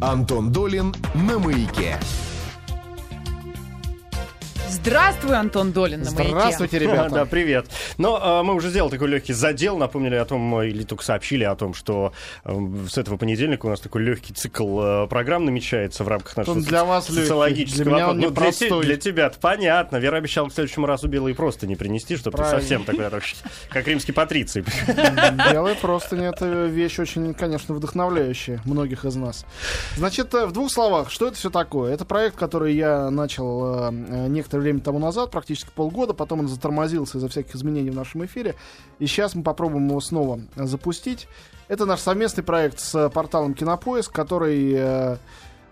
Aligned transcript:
Антон 0.00 0.52
Долин 0.52 0.94
на 1.14 1.38
маяке. 1.38 1.98
Здравствуй, 4.88 5.36
Антон 5.36 5.72
Долин 5.72 6.00
на 6.00 6.10
маяке. 6.12 6.30
Здравствуйте, 6.30 6.78
ребята. 6.78 7.10
Да, 7.10 7.24
привет. 7.26 7.66
Но 7.98 8.18
а, 8.18 8.42
мы 8.42 8.54
уже 8.54 8.70
сделали 8.70 8.92
такой 8.92 9.08
легкий 9.08 9.34
задел, 9.34 9.76
напомнили 9.76 10.14
о 10.14 10.24
том, 10.24 10.62
или 10.62 10.82
только 10.82 11.04
сообщили 11.04 11.44
о 11.44 11.54
том, 11.56 11.74
что 11.74 12.14
а, 12.42 12.56
с 12.88 12.96
этого 12.96 13.18
понедельника 13.18 13.66
у 13.66 13.68
нас 13.68 13.80
такой 13.80 14.02
легкий 14.02 14.32
цикл 14.32 14.80
а, 14.80 15.06
программ 15.06 15.44
намечается 15.44 16.04
в 16.04 16.08
рамках 16.08 16.38
нашего 16.38 16.54
Он 16.54 16.62
для 16.62 16.86
вас 16.86 17.06
социологического 17.06 17.84
для 17.84 17.92
меня 17.92 18.08
он 18.08 18.18
ну, 18.18 18.30
для, 18.30 18.50
те- 18.50 18.80
для 18.80 18.96
тебя 18.96 19.30
понятно. 19.38 19.98
Вера 19.98 20.16
обещала 20.16 20.48
к 20.48 20.54
следующему 20.54 20.86
разу 20.86 21.06
белые 21.06 21.34
просто 21.34 21.66
не 21.66 21.76
принести, 21.76 22.16
чтобы 22.16 22.38
ты 22.38 22.44
Правильно. 22.44 22.60
совсем 22.60 22.84
такой, 22.84 23.04
как 23.68 23.86
римский 23.86 24.12
патриций. 24.12 24.64
Белые 25.52 25.74
простыни— 25.74 26.26
это 26.28 26.64
вещь 26.64 26.98
очень, 26.98 27.34
конечно, 27.34 27.74
вдохновляющая 27.74 28.62
многих 28.64 29.04
из 29.04 29.16
нас. 29.16 29.44
Значит, 29.98 30.32
э, 30.32 30.46
в 30.46 30.52
двух 30.52 30.72
словах, 30.72 31.10
что 31.10 31.28
это 31.28 31.36
все 31.36 31.50
такое? 31.50 31.92
Это 31.92 32.06
проект, 32.06 32.36
который 32.36 32.74
я 32.74 33.10
начал 33.10 33.90
э, 33.90 34.28
некоторое 34.28 34.62
время 34.62 34.77
тому 34.80 34.98
назад, 34.98 35.30
практически 35.30 35.70
полгода, 35.74 36.14
потом 36.14 36.40
он 36.40 36.48
затормозился 36.48 37.18
из-за 37.18 37.28
всяких 37.28 37.54
изменений 37.54 37.90
в 37.90 37.94
нашем 37.94 38.24
эфире, 38.24 38.54
и 38.98 39.06
сейчас 39.06 39.34
мы 39.34 39.42
попробуем 39.42 39.88
его 39.88 40.00
снова 40.00 40.40
э, 40.56 40.64
запустить. 40.64 41.28
Это 41.68 41.84
наш 41.84 42.00
совместный 42.00 42.44
проект 42.44 42.80
с 42.80 42.94
э, 42.94 43.10
порталом 43.10 43.54
Кинопоиск, 43.54 44.12
который 44.12 44.72
э, 44.72 45.16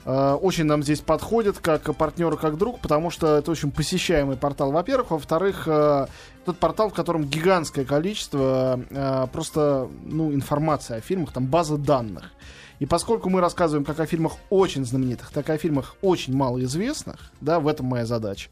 э, 0.05 0.33
очень 0.35 0.65
нам 0.65 0.83
здесь 0.83 1.01
подходит 1.01 1.59
как 1.59 1.95
партнер 1.97 2.35
и 2.35 2.37
как 2.37 2.59
друг, 2.59 2.81
потому 2.81 3.11
что 3.11 3.37
это 3.37 3.51
очень 3.51 3.71
посещаемый 3.71 4.37
портал, 4.37 4.73
во-первых. 4.73 5.11
Во-вторых, 5.11 5.65
э, 5.67 6.07
тот 6.45 6.59
портал, 6.59 6.91
в 6.91 6.95
котором 6.95 7.25
гигантское 7.25 7.85
количество 7.85 8.81
э, 8.91 9.27
просто 9.33 9.89
ну, 10.05 10.33
информации 10.33 10.97
о 10.97 11.01
фильмах, 11.01 11.33
там 11.33 11.47
база 11.47 11.77
данных. 11.77 12.33
И 12.79 12.87
поскольку 12.87 13.31
мы 13.31 13.41
рассказываем 13.41 13.85
как 13.85 14.01
о 14.01 14.07
фильмах 14.07 14.35
очень 14.51 14.85
знаменитых, 14.85 15.31
так 15.31 15.49
и 15.49 15.53
о 15.53 15.59
фильмах 15.59 15.97
очень 16.03 16.37
малоизвестных, 16.37 17.33
да, 17.41 17.59
в 17.59 17.69
этом 17.69 17.87
моя 17.87 18.05
задача, 18.05 18.51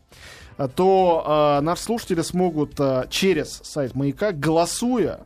то 0.75 1.59
э, 1.59 1.61
наши 1.63 1.83
слушатели 1.83 2.23
смогут 2.23 2.79
э, 2.79 3.07
через 3.11 3.61
сайт 3.65 3.95
Маяка, 3.95 4.33
голосуя 4.33 5.21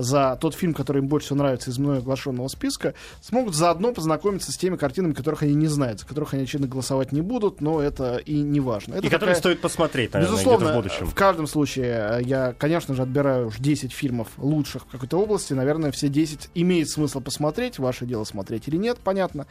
за 0.00 0.38
тот 0.40 0.54
фильм, 0.54 0.74
который 0.74 1.02
им 1.02 1.08
больше 1.08 1.26
всего 1.26 1.38
нравится 1.40 1.70
из 1.70 1.78
мной 1.78 1.98
оглашенного 1.98 2.46
списка, 2.48 2.94
смогут 3.20 3.54
заодно 3.54 3.92
познакомиться 3.92 4.52
с 4.52 4.56
теми 4.56 4.76
картинами, 4.76 5.12
которых 5.12 5.42
они 5.42 5.54
не 5.54 5.66
знают, 5.66 5.98
за 6.00 6.06
которых 6.06 6.34
они, 6.34 6.44
очевидно, 6.44 6.68
голосовать 6.68 7.10
не 7.10 7.20
будут, 7.20 7.60
но 7.60 7.80
это 7.82 8.16
и 8.18 8.40
не 8.40 8.60
важно. 8.60 8.94
Это 8.94 9.06
И 9.06 9.10
которые 9.10 9.34
такая- 9.34 9.40
стоит 9.40 9.60
посмотреть, 9.60 10.12
наверное, 10.14 10.32
Безусловно, 10.34 10.72
в 10.72 10.76
будущем. 10.76 11.06
в 11.06 11.14
каждом 11.14 11.46
случае 11.48 12.18
э, 12.20 12.22
я, 12.22 12.52
конечно 12.56 12.94
же, 12.94 13.02
отбираю 13.02 13.48
уж 13.48 13.58
10 13.58 13.92
фильмов 13.92 14.28
лучших 14.38 14.84
в 14.84 14.86
какой-то 14.86 15.18
области. 15.20 15.52
Наверное, 15.52 15.90
все 15.90 16.08
10 16.08 16.50
имеет 16.54 16.88
смысл 16.88 17.20
посмотреть. 17.20 17.78
Ваше 17.80 18.06
дело 18.06 18.22
смотреть 18.24 18.68
или 18.68 18.76
нет, 18.76 18.98
понятно. 19.02 19.46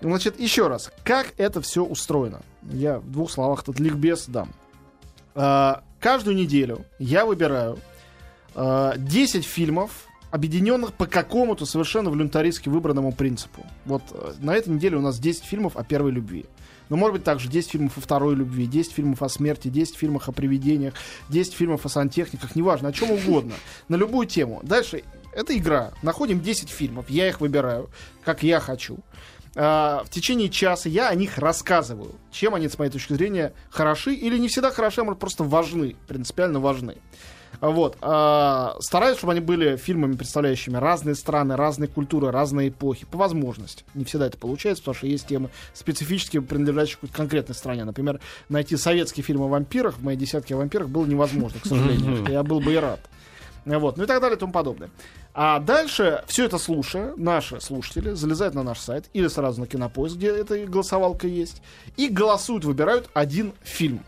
Значит, 0.00 0.40
еще 0.40 0.66
раз, 0.66 0.90
как 1.04 1.28
это 1.36 1.60
все 1.60 1.84
устроено? 1.84 2.42
Я 2.72 2.98
в 2.98 3.10
двух 3.10 3.30
словах 3.30 3.62
этот 3.62 3.78
ликбез 3.78 4.26
дам. 4.26 4.52
Э, 5.34 5.76
Каждую 6.00 6.36
неделю 6.36 6.84
я 6.98 7.24
выбираю 7.24 7.78
10 8.54 9.44
фильмов, 9.44 10.08
объединенных 10.34 10.94
по 10.94 11.06
какому-то 11.06 11.64
совершенно 11.64 12.10
волюнтаристски 12.10 12.68
выбранному 12.68 13.12
принципу. 13.12 13.64
Вот 13.84 14.02
э, 14.10 14.32
на 14.40 14.52
этой 14.52 14.70
неделе 14.70 14.96
у 14.96 15.00
нас 15.00 15.20
10 15.20 15.44
фильмов 15.44 15.76
о 15.76 15.84
первой 15.84 16.10
любви. 16.10 16.46
Но 16.88 16.96
может 16.96 17.14
быть 17.14 17.24
также 17.24 17.48
10 17.48 17.70
фильмов 17.70 17.96
о 17.96 18.00
второй 18.00 18.34
любви, 18.34 18.66
10 18.66 18.92
фильмов 18.92 19.22
о 19.22 19.28
смерти, 19.28 19.68
10 19.68 19.96
фильмов 19.96 20.28
о 20.28 20.32
привидениях, 20.32 20.94
10 21.28 21.54
фильмов 21.54 21.86
о 21.86 21.88
сантехниках, 21.88 22.56
неважно, 22.56 22.88
о 22.88 22.92
чем 22.92 23.12
угодно, 23.12 23.54
на 23.88 23.94
любую 23.94 24.26
тему. 24.26 24.58
Дальше, 24.64 25.04
это 25.32 25.56
игра. 25.56 25.92
Находим 26.02 26.40
10 26.40 26.68
фильмов, 26.68 27.08
я 27.08 27.28
их 27.28 27.40
выбираю, 27.40 27.88
как 28.24 28.42
я 28.42 28.58
хочу. 28.58 28.98
А, 29.56 30.02
в 30.04 30.10
течение 30.10 30.48
часа 30.48 30.88
я 30.88 31.10
о 31.10 31.14
них 31.14 31.38
рассказываю, 31.38 32.16
чем 32.32 32.56
они, 32.56 32.68
с 32.68 32.76
моей 32.76 32.90
точки 32.90 33.12
зрения, 33.12 33.52
хороши 33.70 34.14
или 34.14 34.36
не 34.36 34.48
всегда 34.48 34.72
хороши, 34.72 35.02
а 35.02 35.04
может 35.04 35.20
просто 35.20 35.44
важны, 35.44 35.94
принципиально 36.08 36.58
важны. 36.58 36.96
Вот. 37.60 37.96
а, 38.00 38.76
стараюсь, 38.80 39.18
чтобы 39.18 39.32
они 39.32 39.40
были 39.40 39.76
фильмами, 39.76 40.16
представляющими 40.16 40.76
разные 40.76 41.14
страны, 41.14 41.56
разные 41.56 41.88
культуры, 41.88 42.30
разные 42.30 42.68
эпохи, 42.68 43.06
по 43.06 43.18
возможности. 43.18 43.84
Не 43.94 44.04
всегда 44.04 44.26
это 44.26 44.38
получается, 44.38 44.82
потому 44.82 44.96
что 44.96 45.06
есть 45.06 45.26
темы 45.26 45.50
специфически 45.72 46.40
принадлежащие 46.40 46.96
какой-то 46.96 47.16
конкретной 47.16 47.54
стране. 47.54 47.84
Например, 47.84 48.20
найти 48.48 48.76
советский 48.76 49.22
фильм 49.22 49.42
о 49.42 49.48
вампирах 49.48 49.98
в 49.98 50.04
моей 50.04 50.18
десятке 50.18 50.54
о 50.54 50.58
вампирах 50.58 50.88
было 50.88 51.06
невозможно, 51.06 51.60
к 51.60 51.66
сожалению. 51.66 52.26
Я 52.28 52.42
был 52.42 52.60
бы 52.60 52.72
и 52.72 52.76
рад. 52.76 53.00
Вот, 53.64 53.96
ну 53.96 54.04
и 54.04 54.06
так 54.06 54.20
далее 54.20 54.36
и 54.36 54.38
тому 54.38 54.52
подобное. 54.52 54.90
А 55.32 55.58
дальше, 55.58 56.22
все 56.26 56.44
это 56.44 56.58
слушая, 56.58 57.14
наши 57.16 57.60
слушатели 57.60 58.10
залезают 58.10 58.54
на 58.54 58.62
наш 58.62 58.78
сайт 58.78 59.06
или 59.14 59.26
сразу 59.26 59.60
на 59.60 59.66
Кинопоиск, 59.66 60.16
где 60.16 60.28
эта 60.28 60.64
голосовалка 60.66 61.26
есть, 61.26 61.62
и 61.96 62.08
голосуют, 62.08 62.64
выбирают 62.64 63.08
один 63.14 63.52
фильм. 63.62 64.04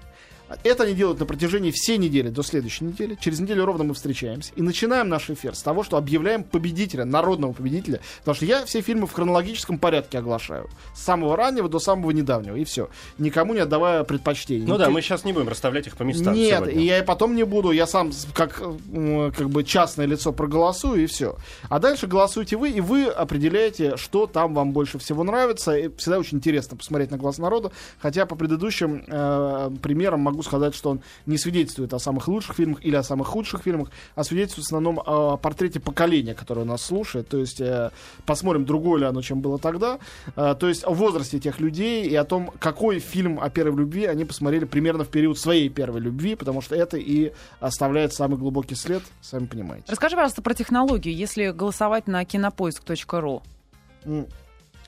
Это 0.62 0.84
они 0.84 0.94
делают 0.94 1.20
на 1.20 1.26
протяжении 1.26 1.70
всей 1.72 1.98
недели 1.98 2.28
до 2.28 2.42
следующей 2.42 2.84
недели. 2.84 3.16
Через 3.20 3.40
неделю 3.40 3.64
ровно 3.64 3.84
мы 3.84 3.94
встречаемся. 3.94 4.52
И 4.54 4.62
начинаем 4.62 5.08
наш 5.08 5.28
эфир 5.30 5.54
с 5.54 5.62
того, 5.62 5.82
что 5.82 5.96
объявляем 5.96 6.44
победителя, 6.44 7.04
народного 7.04 7.52
победителя. 7.52 8.00
Потому 8.20 8.36
что 8.36 8.44
я 8.44 8.64
все 8.64 8.80
фильмы 8.80 9.06
в 9.06 9.12
хронологическом 9.12 9.78
порядке 9.78 10.18
оглашаю. 10.18 10.68
С 10.94 11.02
самого 11.02 11.36
раннего 11.36 11.68
до 11.68 11.78
самого 11.78 12.10
недавнего. 12.12 12.56
И 12.56 12.64
все. 12.64 12.88
Никому 13.18 13.54
не 13.54 13.60
отдавая 13.60 14.04
предпочтений. 14.04 14.66
Ну 14.66 14.76
да, 14.78 14.84
Никак- 14.84 14.94
мы 14.94 15.02
сейчас 15.02 15.24
не 15.24 15.32
будем 15.32 15.48
расставлять 15.48 15.86
их 15.86 15.96
по 15.96 16.04
местам 16.04 16.34
нет, 16.34 16.58
сегодня. 16.58 16.80
и 16.80 16.84
я 16.84 16.98
и 16.98 17.04
потом 17.04 17.34
не 17.34 17.44
буду, 17.44 17.70
я 17.72 17.86
сам 17.86 18.12
как, 18.34 18.54
как 18.54 19.50
бы 19.50 19.64
частное 19.64 20.06
лицо 20.06 20.32
проголосую 20.32 21.02
и 21.02 21.06
все. 21.06 21.36
А 21.68 21.78
дальше 21.78 22.06
голосуете 22.06 22.56
вы, 22.56 22.70
и 22.70 22.80
вы 22.80 23.06
определяете, 23.06 23.96
что 23.96 24.26
там 24.26 24.54
вам 24.54 24.72
больше 24.72 24.98
всего 24.98 25.24
нравится. 25.24 25.76
И 25.76 25.88
всегда 25.96 26.18
очень 26.18 26.38
интересно 26.38 26.76
посмотреть 26.76 27.10
на 27.10 27.16
глаз 27.16 27.38
народа, 27.38 27.72
хотя 27.98 28.26
по 28.26 28.36
предыдущим 28.36 29.04
э, 29.06 29.70
примерам 29.82 30.20
могу 30.20 30.35
сказать, 30.42 30.74
что 30.74 30.90
он 30.90 31.00
не 31.26 31.38
свидетельствует 31.38 31.92
о 31.94 31.98
самых 31.98 32.28
лучших 32.28 32.56
фильмах 32.56 32.84
или 32.84 32.96
о 32.96 33.02
самых 33.02 33.28
худших 33.28 33.62
фильмах, 33.62 33.90
а 34.14 34.24
свидетельствует 34.24 34.66
в 34.66 34.68
основном 34.68 35.00
о 35.04 35.36
портрете 35.36 35.80
поколения, 35.80 36.34
которое 36.34 36.64
нас 36.64 36.82
слушает. 36.82 37.28
То 37.28 37.38
есть 37.38 37.60
э, 37.60 37.90
посмотрим, 38.24 38.64
другое 38.64 39.00
ли 39.00 39.06
оно, 39.06 39.22
чем 39.22 39.40
было 39.40 39.58
тогда. 39.58 39.98
Э, 40.36 40.54
то 40.58 40.68
есть 40.68 40.84
о 40.84 40.90
возрасте 40.90 41.38
тех 41.38 41.60
людей 41.60 42.06
и 42.06 42.14
о 42.14 42.24
том, 42.24 42.50
какой 42.58 42.98
фильм 42.98 43.40
о 43.40 43.50
первой 43.50 43.78
любви 43.78 44.06
они 44.06 44.24
посмотрели 44.24 44.64
примерно 44.64 45.04
в 45.04 45.08
период 45.08 45.38
своей 45.38 45.68
первой 45.68 46.00
любви, 46.00 46.34
потому 46.34 46.60
что 46.60 46.74
это 46.74 46.96
и 46.96 47.32
оставляет 47.60 48.12
самый 48.12 48.38
глубокий 48.38 48.74
след, 48.74 49.02
сами 49.20 49.46
понимаете. 49.46 49.86
Расскажи, 49.88 50.16
пожалуйста, 50.16 50.42
про 50.42 50.54
технологию. 50.54 51.14
Если 51.14 51.50
голосовать 51.50 52.06
на 52.06 52.24
кинопоиск.ру, 52.24 53.42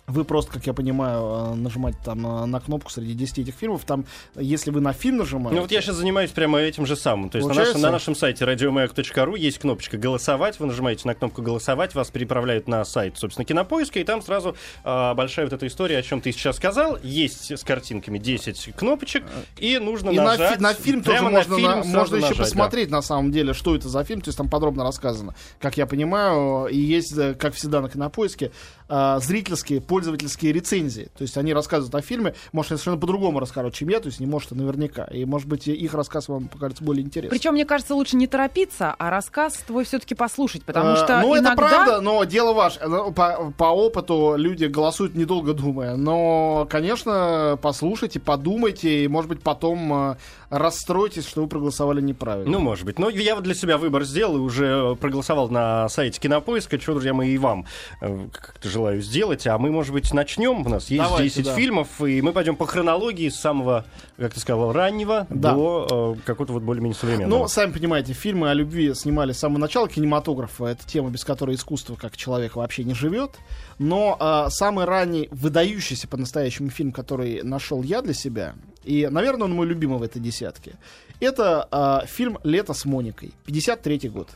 Вы 0.09 0.25
просто, 0.25 0.53
как 0.53 0.67
я 0.67 0.73
понимаю, 0.73 1.53
э, 1.53 1.55
нажимаете 1.55 1.99
там 2.05 2.27
э, 2.27 2.47
на 2.47 2.61
кнопку 2.61 2.91
среди 2.91 3.13
10 3.13 3.41
этих 3.41 3.55
фильмов. 3.55 3.85
Там, 3.85 4.07
если 4.35 4.71
вы 4.71 4.81
на 4.81 4.93
фильм 4.95 5.19
нажимаете... 5.19 5.55
Ну 5.57 5.63
вот 5.63 5.71
я 5.71 5.83
сейчас 5.83 5.97
занимаюсь 5.97 6.31
прямо 6.31 6.59
этим 6.59 6.87
же 6.87 6.97
самым. 6.97 7.29
То 7.29 7.37
есть 7.39 7.49
на 7.49 7.55
нашем, 7.55 7.81
на 7.81 7.91
нашем 7.91 8.15
сайте 8.15 8.45
radiomayak.ru 8.45 9.39
есть 9.39 9.59
кнопочка 9.59 9.99
«Голосовать». 9.99 10.59
Вы 10.59 10.67
нажимаете 10.67 11.07
на 11.07 11.15
кнопку 11.15 11.43
«Голосовать», 11.43 11.95
вас 11.95 12.11
переправляют 12.11 12.69
на 12.69 12.85
сайт, 12.85 13.19
собственно, 13.19 13.45
Кинопоиска, 13.45 14.01
и 14.01 14.05
там 14.05 14.23
сразу 14.23 14.57
а, 14.83 15.15
большая 15.15 15.45
вот 15.47 15.53
эта 15.53 15.67
история, 15.67 15.99
о 15.99 16.03
чем 16.03 16.21
ты 16.23 16.33
сейчас 16.33 16.57
сказал. 16.57 16.99
Есть 17.03 17.51
с 17.53 17.63
картинками 17.63 18.19
10 18.19 18.75
кнопочек, 18.75 19.25
и 19.59 19.79
нужно 19.79 20.11
И 20.11 20.17
на, 20.17 20.25
нажать. 20.25 20.57
фи- 20.57 20.63
на 20.63 20.73
фильм 20.73 21.03
тоже 21.03 21.19
прямо 21.19 21.31
можно, 21.31 21.57
фильм 21.57 21.69
на- 21.69 21.77
можно 21.85 22.17
еще 22.17 22.23
нажать, 22.23 22.39
да. 22.39 22.45
посмотреть, 22.45 22.91
на 22.91 23.03
самом 23.03 23.31
деле, 23.31 23.53
что 23.53 23.77
это 23.77 23.89
за 23.89 24.05
фильм. 24.05 24.23
То 24.23 24.29
есть 24.29 24.39
там 24.39 24.49
подробно 24.49 24.85
рассказано, 24.85 25.35
как 25.61 25.77
я 25.77 25.87
понимаю. 25.87 26.67
И 26.69 26.79
есть, 26.79 27.17
э, 27.17 27.35
как 27.35 27.55
всегда, 27.55 27.81
на 27.83 27.91
кинопоиске 27.91 28.53
э, 28.88 29.19
зрительские, 29.21 29.81
пользовательские 29.81 30.53
рецензии. 30.53 31.10
То 31.16 31.22
есть 31.22 31.37
они 31.37 31.53
рассказывают 31.54 31.94
о 31.94 32.00
фильме, 32.00 32.34
может, 32.53 32.72
они 32.72 32.78
совершенно 32.78 33.00
по-другому 33.00 33.41
расскажут, 33.41 33.75
чем 33.75 33.88
я, 33.88 34.00
то 34.00 34.06
есть 34.06 34.21
не 34.21 34.26
может, 34.26 34.53
а 34.53 34.54
наверняка. 34.54 35.04
И, 35.04 35.25
может 35.25 35.49
быть, 35.49 35.69
их 35.69 35.94
рассказ 35.94 36.28
вам 36.28 36.49
покажется 36.49 36.84
более 36.84 37.04
интересным. 37.04 37.31
Причем, 37.37 37.53
мне 37.53 37.65
кажется, 37.65 37.94
лучше 37.94 38.16
не 38.16 38.27
торопиться, 38.27 38.94
а 38.98 39.10
рассказ 39.10 39.54
твой 39.66 39.84
все-таки 39.84 40.15
послушать, 40.15 40.65
потому 40.65 40.88
Э, 40.93 40.97
что 40.97 41.21
ну, 41.21 41.34
иногда... 41.34 41.53
это 41.53 41.56
правда, 41.56 42.00
но 42.00 42.25
дело 42.25 42.53
ваше. 42.53 42.81
По, 43.15 43.53
по 43.56 43.65
опыту 43.65 44.34
люди 44.36 44.65
голосуют 44.66 45.15
недолго 45.15 45.54
думая. 45.54 45.97
Но, 45.97 46.66
конечно, 46.71 47.59
послушайте, 47.60 48.21
подумайте, 48.21 49.04
и, 49.04 49.09
может 49.09 49.28
быть, 49.28 49.42
потом 49.42 50.10
э, 50.13 50.16
расстроитесь, 50.51 51.27
что 51.27 51.42
вы 51.42 51.48
проголосовали 51.48 52.01
неправильно. 52.01 52.51
Ну, 52.51 52.59
может 52.59 52.84
быть. 52.84 52.98
Но 52.98 53.09
я 53.09 53.34
вот 53.34 53.45
для 53.45 53.54
себя 53.54 53.78
выбор 53.78 54.04
сделал 54.04 54.36
и 54.36 54.41
уже 54.41 54.97
проголосовал 54.97 55.48
на 55.48 55.89
сайте 55.89 56.21
Кинопоиска. 56.21 56.78
Чего, 56.78 56.95
друзья 56.95 57.15
мои, 57.15 57.34
и 57.34 57.39
вам 57.39 57.66
э, 58.01 58.28
как-то 58.33 58.68
желаю 58.78 59.03
сделать. 59.03 59.45
А 59.48 59.59
мы, 59.59 59.72
может 59.72 59.92
быть, 59.92 60.13
начнем. 60.13 60.65
У 60.65 60.69
нас 60.69 60.89
есть 60.89 61.03
Давайте, 61.03 61.34
10 61.34 61.45
да. 61.45 61.54
фильмов, 61.57 62.01
и 62.01 62.22
мы 62.22 62.33
пойдем 62.33 62.54
по 62.54 62.65
хронологии 62.65 63.28
с 63.28 63.34
самого, 63.34 63.84
как 64.16 64.34
ты 64.34 64.41
сказал, 64.41 64.72
раннего 64.72 65.27
Да. 65.30 65.53
до 65.53 66.15
э, 66.16 66.21
какого-то 66.25 66.53
вот 66.53 66.63
более-менее 66.63 66.97
современного. 66.97 67.41
Ну, 67.41 67.48
сами 67.48 67.72
понимаете, 67.72 68.13
фильмы 68.13 68.51
о 68.51 68.54
любви 68.54 68.95
снимали 68.95 69.33
с 69.33 69.39
самого 69.39 69.59
начала 69.59 69.89
кинематографа. 69.89 70.66
Это 70.66 70.86
тема, 70.86 71.10
без 71.10 71.25
которой 71.25 71.57
искусство 71.57 71.97
как 71.97 72.16
человек 72.16 72.54
вообще 72.54 72.84
не 72.84 72.95
живет. 72.95 73.33
Но 73.78 74.16
э, 74.21 74.51
самый 74.51 74.84
ранний, 74.84 75.28
выдающийся 75.33 76.07
по-настоящему 76.07 76.71
фильм, 76.71 76.92
который 76.92 77.42
нашел 77.42 77.83
я 77.83 78.01
для 78.01 78.15
себя, 78.15 78.54
и, 78.84 79.09
наверное, 79.10 79.47
он 79.47 79.54
мой 79.54 79.66
любимый 79.66 79.98
в 79.98 80.03
этой 80.03 80.21
десятке, 80.22 80.75
это 81.19 81.66
э, 81.71 82.07
фильм 82.07 82.39
«Лето 82.45 82.75
с 82.75 82.84
Моникой», 82.84 83.33
53 83.47 84.09
год. 84.09 84.28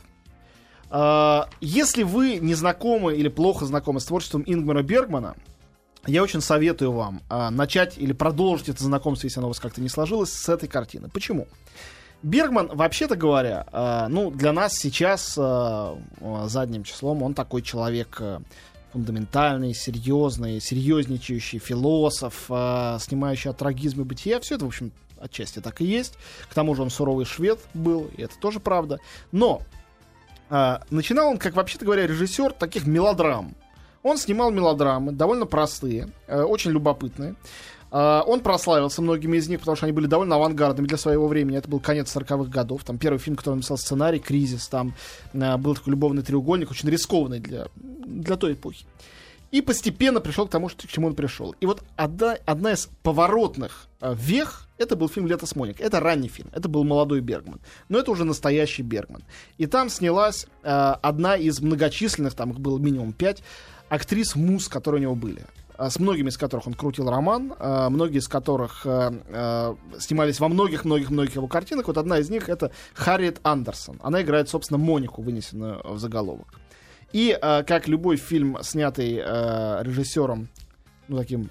Э, 0.93 1.41
если 1.59 2.03
вы 2.03 2.37
не 2.37 2.53
знакомы 2.53 3.15
или 3.15 3.27
плохо 3.27 3.65
знакомы 3.65 3.99
с 3.99 4.05
творчеством 4.05 4.43
Ингмара 4.45 4.83
Бергмана, 4.83 5.35
я 6.05 6.21
очень 6.21 6.41
советую 6.41 6.91
вам 6.91 7.21
а, 7.29 7.49
начать 7.49 7.97
или 7.97 8.11
продолжить 8.11 8.67
это 8.67 8.83
знакомство, 8.83 9.25
если 9.25 9.39
оно 9.39 9.47
у 9.47 9.51
вас 9.51 9.61
как-то 9.61 9.79
не 9.79 9.87
сложилось, 9.87 10.33
с 10.33 10.49
этой 10.49 10.67
картины. 10.67 11.09
Почему? 11.09 11.47
Бергман, 12.23 12.71
вообще-то 12.73 13.15
говоря, 13.15 13.65
а, 13.71 14.07
ну, 14.09 14.29
для 14.29 14.51
нас 14.51 14.73
сейчас 14.75 15.35
а, 15.37 15.97
а, 16.19 16.47
задним 16.49 16.83
числом 16.83 17.23
он 17.23 17.33
такой 17.33 17.61
человек 17.61 18.17
а, 18.19 18.41
фундаментальный, 18.91 19.73
серьезный, 19.73 20.59
серьезничающий 20.59 21.59
философ, 21.59 22.45
а, 22.49 22.97
снимающий 22.99 23.49
от 23.49 23.57
трагизма 23.57 24.03
бытия. 24.03 24.41
Все 24.41 24.55
это, 24.55 24.65
в 24.65 24.67
общем, 24.67 24.91
отчасти 25.19 25.59
так 25.59 25.79
и 25.79 25.85
есть. 25.85 26.15
К 26.49 26.53
тому 26.53 26.75
же 26.75 26.81
он 26.81 26.89
суровый 26.89 27.25
швед 27.25 27.59
был, 27.73 28.09
и 28.17 28.23
это 28.23 28.37
тоже 28.39 28.59
правда. 28.59 28.99
Но 29.31 29.61
а, 29.61 29.82
начинал 30.89 31.29
он, 31.29 31.37
как 31.37 31.55
вообще-то 31.55 31.85
говоря, 31.85 32.05
режиссер 32.05 32.53
таких 32.53 32.85
мелодрам. 32.85 33.55
Он 34.03 34.17
снимал 34.17 34.51
мелодрамы, 34.51 35.13
довольно 35.13 35.45
простые, 35.45 36.09
э, 36.27 36.41
очень 36.41 36.71
любопытные. 36.71 37.35
Э, 37.93 38.21
он 38.25 38.41
прославился 38.41 39.01
многими 39.01 39.37
из 39.37 39.47
них, 39.47 39.59
потому 39.59 39.77
что 39.77 39.85
они 39.85 39.93
были 39.93 40.07
довольно 40.07 40.35
авангардными 40.35 40.87
для 40.87 40.97
своего 40.97 41.27
времени. 41.27 41.57
Это 41.57 41.69
был 41.69 41.79
конец 41.79 42.13
40-х 42.13 42.49
годов. 42.49 42.83
Там 42.83 42.97
первый 42.97 43.19
фильм, 43.19 43.37
который 43.37 43.53
он 43.53 43.57
написал 43.59 43.77
сценарий, 43.77 44.19
«Кризис». 44.19 44.67
Там 44.67 44.93
э, 45.31 45.57
был 45.57 45.75
такой 45.75 45.91
любовный 45.91 46.23
треугольник, 46.23 46.69
очень 46.71 46.89
рискованный 46.89 47.39
для, 47.39 47.67
для 47.75 48.35
той 48.35 48.53
эпохи. 48.53 48.85
И 49.51 49.61
постепенно 49.61 50.19
пришел 50.19 50.47
к 50.47 50.49
тому, 50.49 50.67
что, 50.67 50.87
к 50.87 50.91
чему 50.91 51.07
он 51.07 51.15
пришел. 51.15 51.55
И 51.61 51.65
вот 51.65 51.83
одна, 51.95 52.37
одна 52.45 52.73
из 52.73 52.89
поворотных 53.03 53.87
э, 54.01 54.13
вех 54.17 54.67
это 54.83 54.95
был 54.95 55.09
фильм 55.09 55.27
«Лето 55.27 55.45
с 55.45 55.55
Моник». 55.55 55.81
Это 55.81 55.99
ранний 55.99 56.29
фильм. 56.29 56.49
Это 56.53 56.69
был 56.69 56.83
молодой 56.83 57.21
Бергман. 57.21 57.59
Но 57.89 57.99
это 57.99 58.11
уже 58.11 58.23
настоящий 58.23 58.83
Бергман. 58.83 59.23
И 59.57 59.65
там 59.65 59.89
снялась 59.89 60.47
э, 60.63 60.69
одна 60.69 61.35
из 61.35 61.61
многочисленных, 61.61 62.33
там 62.33 62.51
их 62.51 62.59
было 62.59 62.77
минимум 62.77 63.13
пять, 63.13 63.43
актрис 63.89 64.35
муз, 64.35 64.67
которые 64.67 64.99
у 64.99 65.03
него 65.03 65.15
были 65.15 65.45
а, 65.75 65.89
с 65.89 65.99
многими 65.99 66.29
из 66.29 66.37
которых 66.37 66.67
он 66.67 66.73
крутил 66.73 67.09
роман, 67.09 67.53
а, 67.59 67.89
многие 67.89 68.19
из 68.19 68.27
которых 68.27 68.85
а, 68.85 69.75
снимались 69.99 70.39
во 70.39 70.47
многих-многих-многих 70.47 71.35
его 71.35 71.47
картинах. 71.47 71.87
Вот 71.87 71.97
одна 71.97 72.19
из 72.19 72.29
них 72.29 72.49
это 72.49 72.71
Харриет 72.93 73.39
Андерсон. 73.43 73.99
Она 74.03 74.21
играет, 74.21 74.49
собственно, 74.49 74.77
Монику, 74.77 75.21
вынесенную 75.21 75.81
в 75.83 75.99
заголовок. 75.99 76.59
И 77.11 77.37
как 77.41 77.87
любой 77.87 78.17
фильм, 78.17 78.57
снятый 78.63 79.17
режиссером, 79.17 80.47
ну, 81.07 81.17
таким 81.17 81.49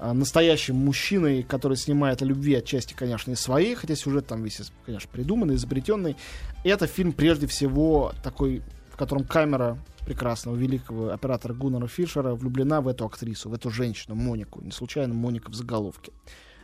настоящим 0.00 0.76
мужчиной, 0.76 1.42
который 1.42 1.76
снимает 1.76 2.22
о 2.22 2.24
любви 2.24 2.54
отчасти, 2.54 2.94
конечно, 2.94 3.32
и 3.32 3.34
своей, 3.34 3.74
хотя 3.74 3.94
сюжет 3.94 4.26
там 4.26 4.42
весь, 4.42 4.60
конечно, 4.84 5.08
придуманный, 5.12 5.54
изобретенный. 5.54 6.16
Это 6.64 6.86
фильм, 6.86 7.12
прежде 7.12 7.46
всего, 7.46 8.12
такой, 8.22 8.62
в 8.90 8.96
котором 8.96 9.24
камера 9.24 9.78
прекрасного 10.06 10.54
великого 10.54 11.10
оператора 11.10 11.52
Гуннера 11.52 11.88
Фишера 11.88 12.34
влюблена 12.34 12.80
в 12.80 12.88
эту 12.88 13.04
актрису, 13.04 13.50
в 13.50 13.54
эту 13.54 13.70
женщину, 13.70 14.14
Монику. 14.14 14.62
Не 14.62 14.70
случайно 14.70 15.12
Моника 15.12 15.50
в 15.50 15.54
заголовке. 15.54 16.12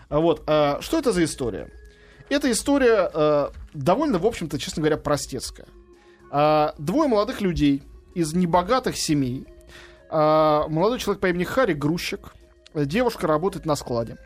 А 0.09 0.21
вот, 0.21 0.43
а, 0.47 0.79
что 0.81 0.99
это 0.99 1.13
за 1.13 1.25
история? 1.25 1.71
Эта 2.29 2.51
история 2.51 3.11
а, 3.13 3.53
довольно, 3.75 4.19
в 4.19 4.27
общем-то, 4.27 4.59
честно 4.59 4.81
говоря, 4.81 4.97
простецкая. 4.97 5.67
А, 6.31 6.75
двое 6.79 7.09
молодых 7.09 7.41
людей 7.41 7.83
из 8.15 8.33
небогатых 8.33 8.97
семей. 8.97 9.47
А, 10.09 10.67
молодой 10.69 10.99
человек 10.99 11.21
по 11.21 11.29
имени 11.29 11.45
Харри 11.45 11.75
грузчик. 11.75 12.35
Девушка 12.75 13.27
работает 13.27 13.67
на 13.67 13.77
складе. 13.77 14.19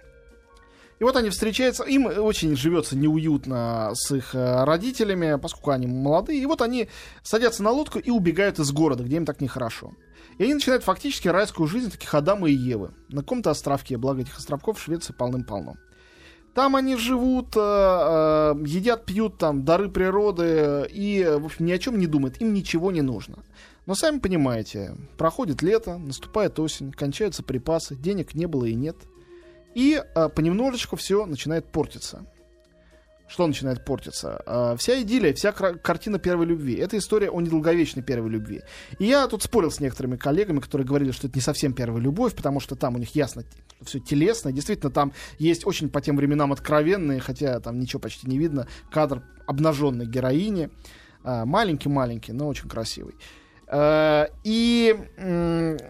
И 0.99 1.05
вот 1.05 1.15
они 1.17 1.29
встречаются, 1.29 1.85
им 1.85 2.07
очень 2.07 2.57
живется 2.57 2.97
неуютно 2.97 3.91
с 3.93 4.15
их 4.15 4.35
э, 4.35 4.65
родителями, 4.65 5.39
поскольку 5.39 5.71
они 5.71 5.87
молодые. 5.87 6.41
И 6.41 6.47
вот 6.47 6.63
они 6.63 6.89
садятся 7.23 7.63
на 7.63 7.71
лодку 7.71 7.99
и 7.99 8.11
убегают 8.11 8.59
из 8.59 8.73
города, 8.73 9.05
где 9.05 9.17
им 9.17 9.27
так 9.27 9.43
нехорошо. 9.43 9.93
И 10.39 10.45
они 10.45 10.55
начинают 10.55 10.85
фактически 10.85 11.29
райскую 11.29 11.67
жизнь 11.67 11.91
таких 11.91 12.15
Адама 12.15 12.49
и 12.49 12.55
Евы. 12.55 12.93
На 13.11 13.21
каком-то 13.21 13.51
островке, 13.51 13.99
благо 13.99 14.23
этих 14.23 14.39
островков 14.39 14.79
в 14.79 14.83
Швеции 14.83 15.13
полным-полно. 15.13 15.77
Там 16.55 16.75
они 16.75 16.97
живут, 16.97 17.55
э, 17.55 17.61
э, 17.61 18.55
едят, 18.65 19.05
пьют 19.05 19.37
там 19.37 19.67
дары 19.67 19.91
природы 19.91 20.89
и, 20.91 21.23
в 21.39 21.45
общем, 21.45 21.67
ни 21.67 21.73
о 21.73 21.79
чем 21.79 21.99
не 21.99 22.07
думают. 22.07 22.41
Им 22.41 22.55
ничего 22.55 22.91
не 22.91 23.03
нужно. 23.03 23.45
Но 23.87 23.95
сами 23.95 24.19
понимаете, 24.19 24.97
проходит 25.17 25.63
лето, 25.63 25.97
наступает 25.97 26.59
осень, 26.59 26.93
кончаются 26.93 27.43
припасы, 27.43 27.95
денег 27.97 28.35
не 28.35 28.47
было 28.47 28.65
и 28.65 28.75
нет– 28.75 28.97
и 29.77 30.03
а, 30.15 30.31
понемножечку 30.31 30.97
все 30.97 31.27
начинает 31.27 31.67
портиться. 31.67 32.25
Что 33.29 33.47
начинает 33.47 33.85
портиться? 33.85 34.43
А, 34.47 34.75
вся 34.79 35.03
идиллия, 35.03 35.35
вся 35.35 35.53
картина 35.53 36.19
первой 36.19 36.47
любви. 36.47 36.77
Это 36.77 36.97
история 36.97 37.29
о 37.29 37.43
недолговечной 37.43 38.03
первой 38.03 38.31
любви. 38.31 38.63
И 38.99 39.05
я 39.05 39.27
тут 39.27 39.43
спорил 39.43 39.71
с 39.71 39.79
некоторыми 39.79 40.17
коллегами, 40.17 40.61
которые 40.61 40.87
говорили, 40.87 41.11
что 41.11 41.27
это 41.27 41.37
не 41.37 41.43
совсем 41.43 41.75
первая 41.75 42.01
любовь, 42.01 42.35
потому 42.35 42.59
что 42.59 42.75
там 42.75 42.95
у 42.95 42.99
них 42.99 43.15
ясно 43.15 43.45
все 43.83 43.99
телесно. 43.99 44.51
Действительно, 44.51 44.91
там 44.91 45.13
есть 45.39 45.67
очень 45.67 45.91
по 45.91 46.01
тем 46.01 46.17
временам 46.17 46.55
откровенные, 46.55 47.21
хотя 47.21 47.61
там 47.61 47.79
ничего 47.79 48.01
почти 48.01 48.27
не 48.31 48.39
видно, 48.39 48.67
кадр 48.91 49.25
обнаженной 49.47 50.07
героини. 50.07 50.71
А, 51.23 51.45
маленький-маленький, 51.45 52.33
но 52.33 52.49
очень 52.49 52.71
красивый. 52.71 53.15
Э, 53.69 54.29
и 54.45 54.97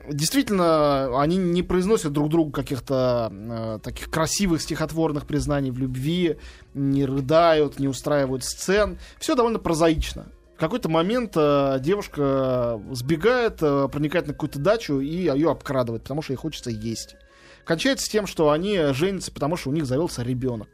действительно, 0.09 1.21
они 1.21 1.37
не 1.37 1.63
произносят 1.63 2.13
друг 2.13 2.31
другу 2.31 2.51
каких-то 2.51 3.31
э, 3.31 3.79
таких 3.83 4.11
красивых 4.11 4.63
стихотворных 4.63 5.27
признаний 5.27 5.71
в 5.71 5.79
любви, 5.79 6.39
не 6.75 7.05
рыдают, 7.05 7.79
не 7.79 7.89
устраивают 7.89 8.45
сцен. 8.45 8.99
Все 9.19 9.35
довольно 9.35 9.59
прозаично. 9.59 10.27
В 10.57 10.59
какой-то 10.59 10.89
момент 10.89 11.33
э, 11.37 11.79
девушка 11.81 12.81
сбегает, 12.93 13.59
проникает 13.59 14.27
на 14.27 14.33
какую-то 14.33 14.59
дачу 14.59 15.01
и 15.01 15.07
ее 15.07 15.51
обкрадывает, 15.51 16.03
потому 16.03 16.23
что 16.23 16.33
ей 16.33 16.39
хочется 16.39 16.71
есть. 16.71 17.17
Кончается 17.67 18.09
тем, 18.11 18.27
что 18.27 18.51
они 18.51 18.79
женятся, 18.93 19.33
потому 19.33 19.57
что 19.57 19.69
у 19.71 19.73
них 19.73 19.85
завелся 19.85 20.23
ребенок. 20.23 20.69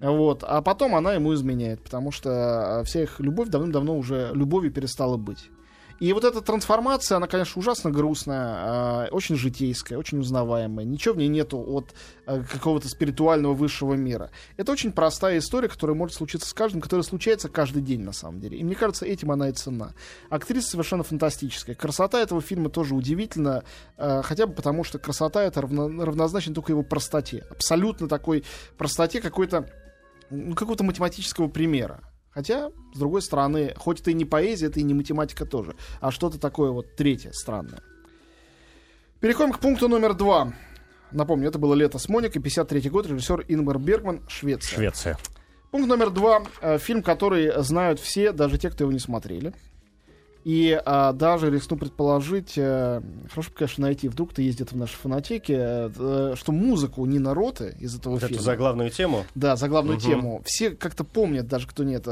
Вот. 0.00 0.42
А 0.42 0.60
потом 0.60 0.96
она 0.96 1.14
ему 1.14 1.34
изменяет, 1.34 1.82
потому 1.82 2.10
что 2.10 2.82
вся 2.84 3.02
их 3.02 3.20
любовь 3.20 3.48
давным-давно 3.48 3.96
уже 3.96 4.30
любовью 4.34 4.72
перестала 4.72 5.16
быть. 5.16 5.50
И 5.98 6.12
вот 6.12 6.24
эта 6.24 6.40
трансформация, 6.42 7.16
она, 7.16 7.26
конечно, 7.26 7.58
ужасно 7.58 7.90
грустная, 7.90 9.06
э, 9.06 9.08
очень 9.10 9.36
житейская, 9.36 9.98
очень 9.98 10.18
узнаваемая. 10.18 10.84
Ничего 10.84 11.14
в 11.14 11.18
ней 11.18 11.28
нету 11.28 11.58
от 11.58 11.94
э, 12.26 12.42
какого-то 12.42 12.88
спиритуального 12.88 13.54
высшего 13.54 13.94
мира. 13.94 14.30
Это 14.56 14.72
очень 14.72 14.92
простая 14.92 15.38
история, 15.38 15.68
которая 15.68 15.96
может 15.96 16.16
случиться 16.16 16.48
с 16.48 16.52
каждым, 16.52 16.80
которая 16.80 17.02
случается 17.02 17.48
каждый 17.48 17.82
день, 17.82 18.02
на 18.02 18.12
самом 18.12 18.40
деле. 18.40 18.58
И 18.58 18.64
мне 18.64 18.74
кажется, 18.74 19.06
этим 19.06 19.30
она 19.30 19.48
и 19.48 19.52
цена. 19.52 19.94
Актриса 20.28 20.70
совершенно 20.70 21.02
фантастическая. 21.02 21.74
Красота 21.74 22.20
этого 22.20 22.42
фильма 22.42 22.68
тоже 22.68 22.94
удивительна, 22.94 23.64
э, 23.96 24.22
хотя 24.22 24.46
бы 24.46 24.52
потому, 24.52 24.84
что 24.84 24.98
красота 24.98 25.42
это 25.42 25.62
равно, 25.62 26.04
равнозначно 26.04 26.54
только 26.54 26.72
его 26.72 26.82
простоте. 26.82 27.44
Абсолютно 27.50 28.08
такой 28.08 28.44
простоте 28.76 29.20
какой-то 29.22 29.68
ну, 30.30 30.54
какого-то 30.54 30.84
математического 30.84 31.48
примера. 31.48 32.00
Хотя, 32.36 32.68
с 32.92 32.98
другой 32.98 33.22
стороны, 33.22 33.72
хоть 33.78 34.02
это 34.02 34.10
и 34.10 34.14
не 34.14 34.26
поэзия, 34.26 34.66
это 34.66 34.78
и 34.78 34.82
не 34.82 34.92
математика 34.92 35.46
тоже, 35.46 35.74
а 36.02 36.10
что-то 36.10 36.38
такое 36.38 36.70
вот 36.70 36.94
третье 36.94 37.32
странное. 37.32 37.80
Переходим 39.20 39.54
к 39.54 39.58
пункту 39.58 39.88
номер 39.88 40.12
два. 40.12 40.52
Напомню, 41.12 41.48
это 41.48 41.58
было 41.58 41.72
«Лето 41.72 41.98
с 41.98 42.10
Моникой», 42.10 42.42
53 42.42 42.90
год, 42.90 43.06
режиссер 43.06 43.46
Ингмар 43.48 43.78
Бергман, 43.78 44.20
Швеция. 44.28 44.76
Швеция. 44.76 45.16
Пункт 45.70 45.88
номер 45.88 46.10
два. 46.10 46.42
Э, 46.60 46.76
фильм, 46.76 47.02
который 47.02 47.62
знают 47.62 48.00
все, 48.00 48.32
даже 48.32 48.58
те, 48.58 48.68
кто 48.68 48.84
его 48.84 48.92
не 48.92 48.98
смотрели. 48.98 49.54
И 50.46 50.80
а, 50.84 51.12
даже 51.12 51.50
рискну 51.50 51.76
предположить, 51.76 52.54
а, 52.56 53.02
хорошо 53.32 53.50
бы, 53.50 53.56
конечно, 53.56 53.82
найти, 53.82 54.06
вдруг 54.06 54.32
ты 54.32 54.42
ездит 54.42 54.70
в 54.70 54.76
нашей 54.76 54.94
фонотеке, 54.94 55.56
а, 55.58 56.34
что 56.36 56.52
музыку 56.52 57.04
Нина 57.04 57.34
Роты 57.34 57.76
из 57.80 57.96
этого 57.96 58.12
вот 58.12 58.20
фильма... 58.20 58.36
Эту 58.36 58.44
заглавную 58.44 58.90
тему? 58.90 59.24
Да, 59.34 59.56
заглавную 59.56 59.96
угу. 59.96 60.06
тему. 60.06 60.42
Все 60.44 60.70
как-то 60.70 61.02
помнят, 61.02 61.48
даже 61.48 61.66
кто 61.66 61.82
нет, 61.82 62.06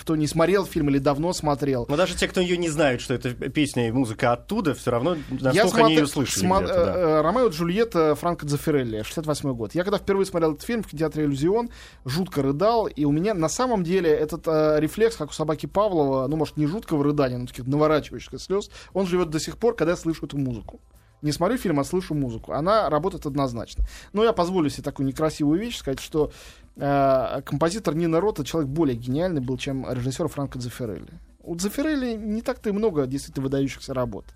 кто 0.00 0.16
не 0.16 0.26
смотрел 0.26 0.66
фильм 0.66 0.90
или 0.90 0.98
давно 0.98 1.32
смотрел. 1.32 1.86
Но 1.88 1.96
даже 1.96 2.16
те, 2.16 2.26
кто 2.26 2.40
ее 2.40 2.56
не 2.56 2.68
знают, 2.70 3.02
что 3.02 3.14
это 3.14 3.30
песня 3.30 3.86
и 3.86 3.92
музыка 3.92 4.32
оттуда, 4.32 4.74
все 4.74 4.90
равно 4.90 5.16
настолько 5.30 5.68
смотр... 5.68 5.84
они 5.84 5.94
ее 5.94 6.06
слышали. 6.08 6.40
Сма... 6.40 6.62
Да. 6.62 7.22
Ромео 7.22 7.50
Джульетта 7.50 8.16
Франко 8.16 8.46
Дзефирелли, 8.46 9.02
68 9.02 9.54
год. 9.54 9.76
Я 9.76 9.84
когда 9.84 9.98
впервые 9.98 10.26
смотрел 10.26 10.54
этот 10.54 10.64
фильм 10.64 10.82
в 10.82 10.88
кинотеатре 10.88 11.26
«Иллюзион», 11.26 11.70
жутко 12.04 12.42
рыдал, 12.42 12.88
и 12.88 13.04
у 13.04 13.12
меня 13.12 13.32
на 13.32 13.48
самом 13.48 13.84
деле 13.84 14.10
этот 14.10 14.48
э, 14.48 14.80
рефлекс, 14.80 15.14
как 15.14 15.30
у 15.30 15.32
собаки 15.32 15.66
Павлова, 15.66 16.26
ну, 16.26 16.34
может, 16.34 16.56
не 16.56 16.66
жуткого 16.66 17.04
рыдания, 17.04 17.38
но 17.38 17.46
таких 17.46 17.64
наворачивающихся 17.76 18.38
слез, 18.38 18.70
он 18.92 19.06
живет 19.06 19.30
до 19.30 19.38
сих 19.38 19.58
пор, 19.58 19.76
когда 19.76 19.92
я 19.92 19.96
слышу 19.96 20.26
эту 20.26 20.38
музыку. 20.38 20.80
Не 21.22 21.32
смотрю 21.32 21.56
фильм, 21.56 21.80
а 21.80 21.84
слышу 21.84 22.14
музыку. 22.14 22.52
Она 22.52 22.90
работает 22.90 23.26
однозначно. 23.26 23.84
Но 24.12 24.22
я 24.22 24.32
позволю 24.32 24.68
себе 24.68 24.82
такую 24.82 25.06
некрасивую 25.06 25.58
вещь 25.58 25.78
сказать, 25.78 26.00
что 26.00 26.30
э, 26.76 27.42
композитор 27.44 27.94
Нина 27.94 28.20
Рота 28.20 28.44
человек 28.44 28.70
более 28.70 28.96
гениальный 28.96 29.40
был, 29.40 29.56
чем 29.56 29.90
режиссер 29.90 30.28
Франко 30.28 30.58
Дзефирелли. 30.58 31.12
У 31.42 31.54
Дзефирелли 31.54 32.14
не 32.14 32.42
так-то 32.42 32.68
и 32.68 32.72
много 32.72 33.06
действительно 33.06 33.44
выдающихся 33.44 33.94
работ. 33.94 34.26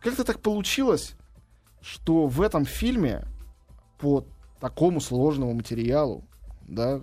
Как-то 0.00 0.24
так 0.24 0.40
получилось, 0.40 1.14
что 1.80 2.26
в 2.26 2.40
этом 2.40 2.64
фильме 2.64 3.24
по 3.98 4.24
такому 4.60 5.00
сложному 5.00 5.52
материалу, 5.52 6.24
да, 6.68 7.00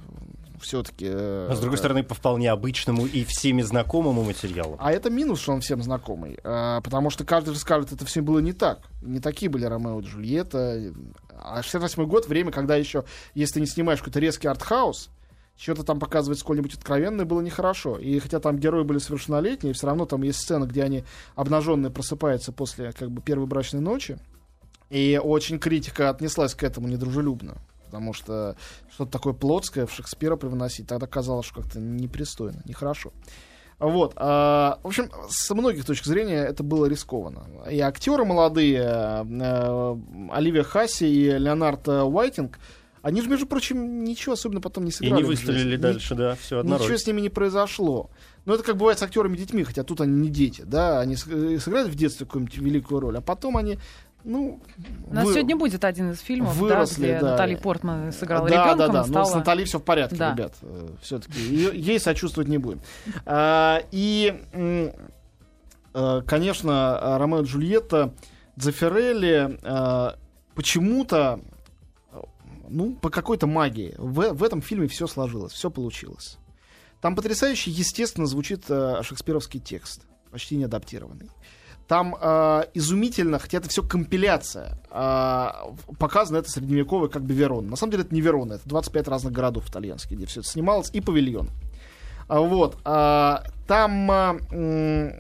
все-таки. 0.62 1.10
Но, 1.10 1.56
с 1.56 1.60
другой 1.60 1.78
стороны, 1.78 2.04
по 2.04 2.16
вполне 2.16 2.52
обычному 2.52 3.06
и 3.06 3.24
всеми 3.24 3.62
знакомому 3.62 4.24
материалу. 4.24 4.78
А 4.80 4.92
это 4.92 5.10
минус, 5.10 5.42
что 5.42 5.52
он 5.54 5.62
всем 5.62 5.82
знакомый. 5.82 6.38
А, 6.44 6.82
потому 6.82 7.10
что 7.10 7.26
каждый 7.26 7.54
же 7.54 7.60
скажет, 7.60 7.92
это 7.92 8.06
все 8.06 8.22
было 8.22 8.40
не 8.40 8.54
так. 8.54 8.80
Не 9.02 9.20
такие 9.20 9.50
были 9.50 9.66
Ромео 9.66 10.00
и 10.00 10.04
Джульетта. 10.04 10.94
А 11.44 11.62
68 11.62 12.06
год, 12.06 12.28
время, 12.28 12.52
когда 12.52 12.76
еще, 12.76 13.04
если 13.34 13.60
не 13.60 13.66
снимаешь 13.66 14.00
какой-то 14.00 14.20
резкий 14.20 14.48
артхаус, 14.48 15.10
что-то 15.58 15.84
там 15.84 16.00
показывать 16.00 16.40
сколь-нибудь 16.40 16.74
откровенное 16.74 17.26
было 17.26 17.42
нехорошо. 17.42 17.98
И 17.98 18.18
хотя 18.20 18.40
там 18.40 18.58
герои 18.58 18.84
были 18.84 18.98
совершеннолетние, 18.98 19.74
все 19.74 19.88
равно 19.88 20.06
там 20.06 20.24
есть 20.24 20.40
сцена, 20.40 20.66
где 20.66 20.84
они 20.84 21.04
обнаженные 21.36 21.92
просыпаются 21.92 22.52
после 22.52 22.92
как 22.94 23.12
бы 23.12 23.22
первой 23.22 23.46
брачной 23.46 23.82
ночи. 23.82 24.18
И 24.90 25.20
очень 25.24 25.60
критика 25.60 26.10
отнеслась 26.10 26.54
к 26.54 26.64
этому 26.64 26.88
недружелюбно. 26.88 27.58
Потому 27.92 28.14
что 28.14 28.56
что-то 28.90 29.12
такое 29.12 29.34
плотское 29.34 29.86
в 29.86 29.92
Шекспира 29.92 30.38
привносить 30.38 30.88
тогда 30.88 31.08
казалось, 31.08 31.46
что 31.46 31.62
как-то 31.62 31.80
непристойно, 31.80 32.62
нехорошо. 32.64 33.12
Вот. 33.80 34.14
А, 34.16 34.80
в 34.84 34.88
общем, 34.88 35.10
с 35.28 35.54
многих 35.54 35.84
точек 35.86 36.06
зрения 36.06 36.44
это 36.44 36.64
было 36.64 36.86
рискованно. 36.86 37.48
И 37.70 37.80
актеры 37.80 38.24
молодые, 38.24 38.80
э, 38.80 39.98
Оливия 40.32 40.64
Хасси 40.64 41.06
и 41.06 41.38
Леонард 41.38 41.88
Уайтинг, 41.88 42.60
они 43.02 43.22
же, 43.22 43.30
между 43.30 43.48
прочим, 43.48 44.04
ничего 44.04 44.34
особенно 44.34 44.62
потом 44.62 44.86
не 44.86 44.92
сыграли. 44.92 45.22
И 45.22 45.24
не 45.24 45.28
выстрелили 45.28 45.76
дальше, 45.76 46.14
да, 46.14 46.36
все 46.36 46.60
одна 46.60 46.76
Ничего 46.76 46.90
роль. 46.90 47.00
с 47.00 47.08
ними 47.08 47.22
не 47.22 47.30
произошло. 47.30 48.12
Но 48.46 48.54
это 48.54 48.64
как 48.64 48.78
бывает 48.78 49.00
с 49.00 49.04
актерами 49.04 49.36
детьми, 49.36 49.64
хотя 49.64 49.84
тут 49.84 50.02
они 50.02 50.14
не 50.14 50.30
дети, 50.30 50.62
да, 50.64 51.00
они 51.00 51.16
сыграли 51.16 51.90
в 51.90 51.96
детстве 51.96 52.28
какую-нибудь 52.28 52.58
великую 52.58 53.00
роль, 53.00 53.18
а 53.18 53.22
потом 53.22 53.58
они 53.58 53.80
ну, 54.24 54.62
У 55.08 55.14
нас 55.14 55.26
вы- 55.26 55.34
сегодня 55.34 55.56
будет 55.56 55.84
один 55.84 56.12
из 56.12 56.20
фильмов, 56.20 56.56
выросли, 56.56 57.08
да, 57.08 57.18
где 57.18 57.20
да. 57.20 57.32
Натали 57.32 57.56
Портман 57.56 58.12
сыграла 58.12 58.48
да, 58.50 58.54
ребенком, 58.56 58.78
да, 58.78 58.88
да. 58.88 58.94
и 58.94 58.98
Но 58.98 59.04
стала... 59.06 59.26
с 59.26 59.36
Натальей 59.36 59.66
все 59.66 59.80
в 59.80 59.84
порядке, 59.84 60.16
Да. 60.16 60.34
ребят. 60.34 60.56
Все-таки 61.02 61.40
ей 61.40 62.00
сочувствовать 62.00 62.48
не 62.50 62.58
будем. 62.58 62.82
А, 63.26 63.82
и, 63.92 64.42
э, 65.94 66.22
конечно, 66.28 67.00
э, 67.02 67.18
Ромео 67.18 67.42
и 67.42 67.46
Джульетта 67.46 68.14
Дзефирелли 68.56 69.60
э, 69.62 70.16
почему-то, 70.56 71.40
э, 72.12 72.18
ну, 72.70 72.94
по 72.96 73.10
какой-то 73.10 73.48
магии 73.48 73.96
в, 73.98 74.34
в 74.34 74.44
этом 74.44 74.62
фильме 74.62 74.88
все 74.88 75.08
сложилось, 75.08 75.54
все 75.54 75.70
получилось. 75.70 76.38
Там 77.02 77.16
потрясающе, 77.16 77.72
естественно, 77.72 78.28
звучит 78.28 78.66
э, 78.70 79.02
шекспировский 79.04 79.60
текст, 79.60 80.06
почти 80.32 80.56
не 80.56 80.66
адаптированный. 80.66 81.30
Там 81.92 82.16
э, 82.22 82.64
изумительно, 82.74 83.38
хотя 83.38 83.58
это 83.58 83.68
все 83.68 83.84
компиляция, 83.84 84.78
э, 84.92 85.48
показано 86.00 86.38
это 86.38 86.50
средневековое 86.50 87.10
как 87.10 87.22
бы 87.22 87.34
Верон. 87.34 87.68
На 87.68 87.76
самом 87.76 87.92
деле 87.92 88.04
это 88.06 88.16
не 88.16 88.22
Верона, 88.22 88.54
это 88.54 88.70
25 88.70 89.10
разных 89.10 89.34
городов 89.34 89.68
итальянских, 89.70 90.16
где 90.16 90.26
все 90.26 90.40
это 90.40 90.48
снималось, 90.48 90.90
и 90.94 91.02
павильон. 91.02 91.50
А, 92.30 92.40
вот. 92.40 92.78
а, 92.86 93.44
там, 93.68 94.10
м, 94.10 95.16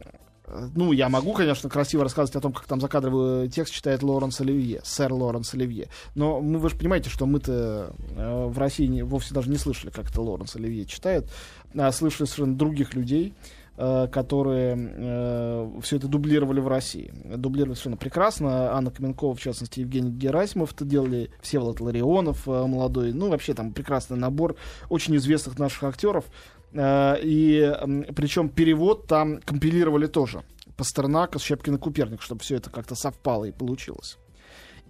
ну, 0.74 0.94
я 0.94 1.10
могу, 1.10 1.34
конечно, 1.34 1.70
красиво 1.70 2.04
рассказывать 2.04 2.38
о 2.38 2.40
том, 2.40 2.54
как 2.54 2.66
там 2.68 2.80
закадровый 2.80 3.50
текст 3.50 3.74
читает 3.74 4.02
Лоренс 4.02 4.40
Оливье, 4.40 4.80
сэр 4.86 5.12
Лоренс 5.12 5.54
Оливье. 5.54 5.90
Но 6.16 6.40
мы, 6.40 6.58
вы 6.58 6.70
же 6.70 6.78
понимаете, 6.78 7.10
что 7.10 7.26
мы-то 7.26 7.94
э, 8.16 8.46
в 8.48 8.58
России 8.58 8.86
не- 8.86 9.04
вовсе 9.04 9.34
даже 9.34 9.50
не 9.50 9.58
слышали, 9.58 9.90
как 9.90 10.10
это 10.10 10.22
Лоренс 10.22 10.56
Оливье 10.56 10.86
читает, 10.86 11.30
а 11.78 11.92
слышали 11.92 12.28
совершенно 12.28 12.56
других 12.56 12.94
людей, 12.94 13.34
э, 13.82 14.08
которые 14.08 15.82
все 15.82 15.98
это 15.98 16.08
дублировали 16.08 16.60
в 16.60 16.68
России. 16.68 17.12
Дублировали 17.36 17.74
совершенно 17.74 17.98
прекрасно. 17.98 18.74
Анна 18.74 18.92
Каменкова, 18.92 19.36
в 19.36 19.42
частности, 19.42 19.80
Евгений 19.80 20.12
Герасимов 20.12 20.74
это 20.74 20.86
делали, 20.86 21.32
Всеволод 21.42 21.80
Ларионов 21.80 22.48
э, 22.48 22.52
молодой. 22.68 23.12
Ну, 23.14 23.30
вообще 23.30 23.54
там 23.54 23.74
прекрасный 23.74 24.18
набор 24.18 24.56
очень 24.90 25.16
известных 25.16 25.58
наших 25.58 25.84
актеров. 25.84 26.26
Э, 26.74 27.16
И 27.22 27.74
причем 28.16 28.50
перевод 28.50 29.08
там 29.08 29.42
компилировали 29.42 30.06
тоже. 30.08 30.44
Пастернака, 30.78 31.40
Щепкина, 31.40 31.78
Куперник, 31.78 32.22
чтобы 32.22 32.42
все 32.42 32.58
это 32.58 32.70
как-то 32.70 32.96
совпало 32.96 33.46
и 33.46 33.52
получилось. 33.52 34.18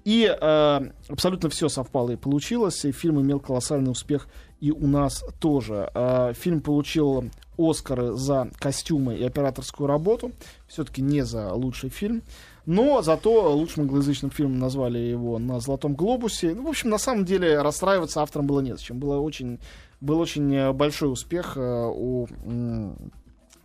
И 0.04 0.26
э, 0.26 0.80
абсолютно 1.10 1.50
все 1.50 1.70
совпало 1.70 2.12
и 2.12 2.16
получилось. 2.16 2.84
И 2.86 2.92
фильм 2.92 3.22
имел 3.22 3.40
колоссальный 3.40 3.92
успех 3.92 4.28
и 4.60 4.72
у 4.72 4.88
нас 4.88 5.24
тоже. 5.40 5.90
Э, 5.94 6.34
фильм 6.34 6.62
получил 6.62 7.30
Оскары 7.70 8.14
за 8.14 8.50
костюмы 8.60 9.16
и 9.16 9.24
операторскую 9.24 9.88
работу. 9.88 10.32
Все-таки 10.68 11.02
не 11.02 11.24
за 11.24 11.54
лучший 11.54 11.90
фильм. 11.90 12.24
Но 12.66 13.02
зато 13.02 13.54
лучшим 13.56 13.84
англоязычным 13.84 14.32
фильмом 14.32 14.60
назвали 14.60 15.00
его 15.00 15.40
на 15.40 15.60
Золотом 15.60 15.96
Глобусе. 15.96 16.54
Ну, 16.54 16.64
в 16.64 16.70
общем, 16.70 16.90
на 16.90 16.98
самом 16.98 17.26
деле 17.26 17.62
расстраиваться 17.62 18.22
автором 18.22 18.48
было 18.48 18.62
не 18.62 18.74
зачем. 18.74 19.00
Было 19.00 19.18
очень, 19.18 19.60
был 20.00 20.20
очень 20.20 20.54
э, 20.54 20.72
большой 20.72 21.12
успех 21.12 21.58
э, 21.58 21.92
у, 21.92 22.28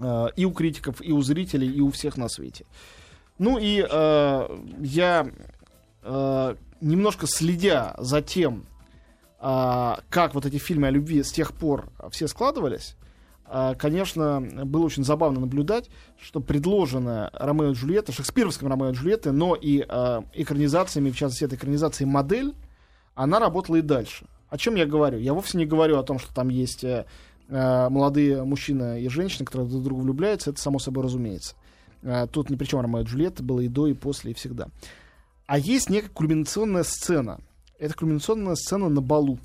э, 0.00 0.26
и 0.36 0.44
у 0.44 0.52
критиков, 0.52 1.02
и 1.02 1.12
у 1.12 1.20
зрителей, 1.20 1.70
и 1.70 1.80
у 1.80 1.90
всех 1.90 2.16
на 2.16 2.28
свете. 2.28 2.64
Ну 3.38 3.58
и 3.58 3.86
э, 3.88 4.58
я 4.80 5.30
э, 6.02 6.54
немножко 6.80 7.26
следя 7.26 7.94
за 7.98 8.22
тем, 8.22 8.66
а, 9.38 10.00
как 10.08 10.34
вот 10.34 10.46
эти 10.46 10.56
фильмы 10.56 10.88
о 10.88 10.90
любви 10.90 11.22
с 11.22 11.30
тех 11.30 11.52
пор 11.52 11.90
все 12.10 12.26
складывались, 12.26 12.96
конечно, 13.78 14.40
было 14.40 14.84
очень 14.84 15.04
забавно 15.04 15.40
наблюдать, 15.40 15.88
что 16.20 16.40
предложенная 16.40 17.30
Ромео 17.32 17.70
и 17.70 17.74
Джульетта, 17.74 18.12
шекспировским 18.12 18.68
Ромео 18.68 18.90
и 18.90 18.92
Джульетты, 18.92 19.32
но 19.32 19.54
и 19.54 19.84
а, 19.88 20.24
экранизациями, 20.32 21.10
в 21.10 21.16
частности, 21.16 21.44
этой 21.44 21.56
экранизации 21.56 22.04
«Модель», 22.04 22.54
она 23.14 23.38
работала 23.38 23.76
и 23.76 23.82
дальше. 23.82 24.26
О 24.48 24.58
чем 24.58 24.76
я 24.76 24.86
говорю? 24.86 25.18
Я 25.18 25.32
вовсе 25.32 25.58
не 25.58 25.66
говорю 25.66 25.98
о 25.98 26.02
том, 26.02 26.18
что 26.18 26.32
там 26.32 26.48
есть 26.48 26.84
э, 26.84 27.06
э, 27.48 27.88
молодые 27.88 28.44
мужчина 28.44 29.00
и 29.00 29.08
женщина, 29.08 29.44
которые 29.44 29.68
друг 29.68 29.80
в 29.80 29.84
друга 29.84 30.00
влюбляются, 30.02 30.50
это 30.50 30.60
само 30.60 30.78
собой 30.78 31.04
разумеется. 31.04 31.56
Э, 32.02 32.26
Тут 32.30 32.50
ни 32.50 32.56
при 32.56 32.66
чем 32.66 32.80
Ромео 32.80 33.00
и 33.00 33.04
Джульетта 33.04 33.42
было 33.42 33.60
и 33.60 33.68
до, 33.68 33.86
и 33.86 33.94
после, 33.94 34.30
и 34.30 34.34
всегда. 34.34 34.68
А 35.46 35.58
есть 35.58 35.90
некая 35.90 36.10
кульминационная 36.10 36.84
сцена. 36.84 37.40
Это 37.78 37.94
кульминационная 37.94 38.54
сцена 38.54 38.88
на 38.88 39.00
балу. 39.00 39.38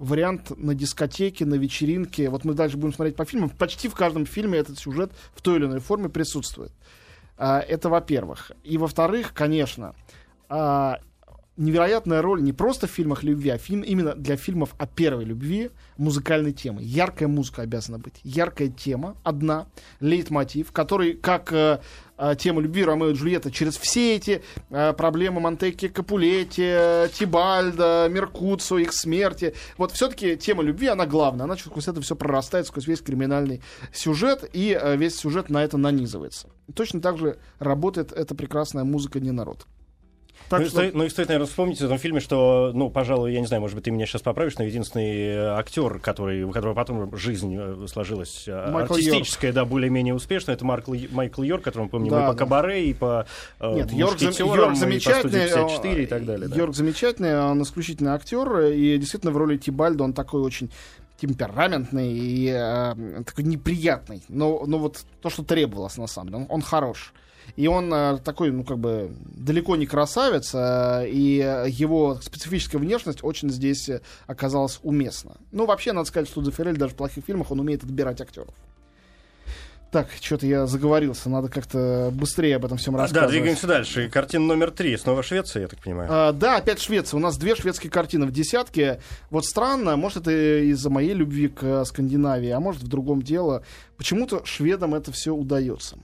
Вариант 0.00 0.50
на 0.56 0.74
дискотеке, 0.74 1.44
на 1.44 1.54
вечеринке. 1.54 2.30
Вот 2.30 2.44
мы 2.46 2.54
дальше 2.54 2.78
будем 2.78 2.94
смотреть 2.94 3.16
по 3.16 3.26
фильмам. 3.26 3.50
Почти 3.50 3.86
в 3.86 3.94
каждом 3.94 4.24
фильме 4.24 4.58
этот 4.58 4.78
сюжет 4.78 5.12
в 5.34 5.42
той 5.42 5.58
или 5.58 5.66
иной 5.66 5.80
форме 5.80 6.08
присутствует. 6.08 6.72
А, 7.36 7.60
Это 7.60 7.90
во-первых. 7.90 8.50
И 8.64 8.78
во-вторых, 8.78 9.34
конечно, 9.34 9.94
а, 10.48 11.00
невероятная 11.60 12.22
роль 12.22 12.42
не 12.42 12.52
просто 12.52 12.86
в 12.86 12.90
фильмах 12.90 13.22
любви, 13.22 13.50
а 13.50 13.58
фильм, 13.58 13.82
именно 13.82 14.14
для 14.14 14.36
фильмов 14.36 14.74
о 14.78 14.86
первой 14.86 15.24
любви 15.24 15.70
музыкальной 15.98 16.52
темы. 16.52 16.80
Яркая 16.82 17.28
музыка 17.28 17.62
обязана 17.62 17.98
быть. 17.98 18.14
Яркая 18.24 18.68
тема, 18.68 19.16
одна, 19.22 19.66
лейтмотив, 20.00 20.72
который, 20.72 21.12
как 21.12 21.52
э, 21.52 21.80
э, 22.16 22.34
тема 22.38 22.62
любви 22.62 22.82
Ромео 22.82 23.10
и 23.10 23.12
Джульетта, 23.12 23.50
через 23.50 23.76
все 23.76 24.16
эти 24.16 24.42
э, 24.70 24.94
проблемы 24.94 25.40
Монтекки, 25.40 25.88
Капулетти, 25.88 26.64
э, 26.64 27.08
Тибальда, 27.12 28.08
Меркуцо, 28.10 28.78
их 28.78 28.94
смерти, 28.94 29.54
вот 29.76 29.92
все-таки 29.92 30.36
тема 30.36 30.62
любви, 30.62 30.86
она 30.86 31.04
главная. 31.04 31.44
Она 31.44 31.56
сквозь 31.58 31.88
это 31.88 32.00
все 32.00 32.16
прорастает, 32.16 32.68
сквозь 32.68 32.86
весь 32.86 33.02
криминальный 33.02 33.60
сюжет, 33.92 34.48
и 34.54 34.76
э, 34.80 34.96
весь 34.96 35.16
сюжет 35.16 35.50
на 35.50 35.62
это 35.62 35.76
нанизывается. 35.76 36.48
Точно 36.74 37.02
так 37.02 37.18
же 37.18 37.38
работает 37.58 38.12
эта 38.12 38.34
прекрасная 38.34 38.84
музыка 38.84 39.20
«Не 39.20 39.32
народ». 39.32 39.66
Так 40.50 40.58
ну, 40.58 40.66
и 40.66 40.68
что- 40.68 40.78
стоит, 40.78 40.94
ну 40.94 41.04
и 41.04 41.08
стоит, 41.08 41.28
наверное, 41.28 41.46
вспомнить 41.46 41.80
в 41.80 41.84
этом 41.84 41.96
фильме, 41.96 42.18
что, 42.18 42.72
ну, 42.74 42.90
пожалуй, 42.90 43.32
я 43.32 43.40
не 43.40 43.46
знаю, 43.46 43.60
может 43.60 43.76
быть, 43.76 43.84
ты 43.84 43.92
меня 43.92 44.04
сейчас 44.04 44.20
поправишь, 44.20 44.58
но 44.58 44.64
единственный 44.64 45.28
э, 45.28 45.46
актер, 45.56 46.00
который, 46.00 46.42
у 46.42 46.50
которого 46.50 46.74
потом 46.74 47.16
жизнь 47.16 47.56
э, 47.56 47.86
сложилась 47.86 48.48
э, 48.48 48.70
Майкл 48.72 48.94
артистическая, 48.94 49.52
да, 49.52 49.64
более-менее 49.64 50.12
успешно, 50.12 50.50
это 50.50 50.64
Марк 50.64 50.88
Майкл 50.88 51.42
Йорк, 51.44 51.62
которого 51.62 51.84
мы 51.84 51.90
помним 51.90 52.10
Да, 52.10 52.24
и 52.24 52.26
по 52.26 52.32
да. 52.32 52.38
«Кабаре», 52.38 52.90
и 52.90 52.94
по 52.94 53.26
э, 53.60 53.74
Нет, 53.76 53.92
Йорк, 53.92 54.20
Йорк 54.20 54.72
и 54.72 54.74
замечательный, 54.74 55.48
по 55.48 55.68
«Студии 55.68 55.92
54» 55.92 56.02
и 56.02 56.06
так 56.06 56.24
далее. 56.24 56.48
да. 56.48 56.56
Йорк 56.56 56.74
замечательный, 56.74 57.40
он 57.40 57.62
исключительный 57.62 58.10
актер, 58.10 58.60
и 58.62 58.98
действительно 58.98 59.30
в 59.30 59.36
роли 59.36 59.56
Тибальда 59.56 60.02
он 60.02 60.14
такой 60.14 60.42
очень 60.42 60.72
темпераментный 61.20 62.12
и 62.12 62.48
э, 62.48 63.22
такой 63.24 63.44
неприятный. 63.44 64.24
Но, 64.28 64.64
но 64.66 64.78
вот 64.78 65.04
то, 65.22 65.30
что 65.30 65.44
требовалось 65.44 65.96
на 65.96 66.08
самом 66.08 66.30
деле, 66.30 66.42
он, 66.42 66.46
он 66.48 66.62
хорош. 66.62 67.12
И 67.56 67.66
он 67.66 67.92
э, 67.92 68.18
такой, 68.18 68.50
ну, 68.50 68.64
как 68.64 68.78
бы, 68.78 69.10
далеко 69.36 69.76
не 69.76 69.86
красавец, 69.86 70.52
э, 70.54 71.08
и 71.08 71.36
его 71.68 72.18
специфическая 72.22 72.80
внешность 72.80 73.20
очень 73.22 73.50
здесь 73.50 73.88
э, 73.88 74.00
оказалась 74.26 74.80
уместна. 74.82 75.36
Ну, 75.52 75.66
вообще, 75.66 75.92
надо 75.92 76.08
сказать, 76.08 76.28
что 76.28 76.42
Дефирель 76.42 76.76
даже 76.76 76.94
в 76.94 76.96
плохих 76.96 77.24
фильмах, 77.24 77.50
он 77.50 77.60
умеет 77.60 77.82
отбирать 77.84 78.20
актеров. 78.20 78.54
Так, 79.90 80.06
что-то 80.20 80.46
я 80.46 80.66
заговорился, 80.66 81.28
надо 81.28 81.48
как-то 81.48 82.10
быстрее 82.14 82.56
об 82.56 82.64
этом 82.64 82.78
всем 82.78 82.94
Да, 82.94 83.00
рассказывать. 83.00 83.32
двигаемся 83.32 83.66
дальше. 83.66 84.08
Картина 84.08 84.44
номер 84.44 84.70
три. 84.70 84.96
Снова 84.96 85.24
Швеция, 85.24 85.62
я 85.62 85.68
так 85.68 85.80
понимаю. 85.80 86.08
А, 86.12 86.32
да, 86.32 86.58
опять 86.58 86.80
Швеция. 86.80 87.18
У 87.18 87.20
нас 87.20 87.36
две 87.36 87.56
шведские 87.56 87.90
картины 87.90 88.24
в 88.26 88.30
десятке. 88.30 89.00
Вот 89.30 89.44
странно, 89.44 89.96
может, 89.96 90.28
это 90.28 90.60
из-за 90.70 90.90
моей 90.90 91.12
любви 91.12 91.48
к 91.48 91.84
Скандинавии, 91.84 92.50
а 92.50 92.60
может, 92.60 92.82
в 92.82 92.86
другом 92.86 93.20
дело. 93.20 93.64
Почему-то 93.96 94.44
шведам 94.44 94.94
это 94.94 95.10
все 95.10 95.34
удается. 95.34 95.96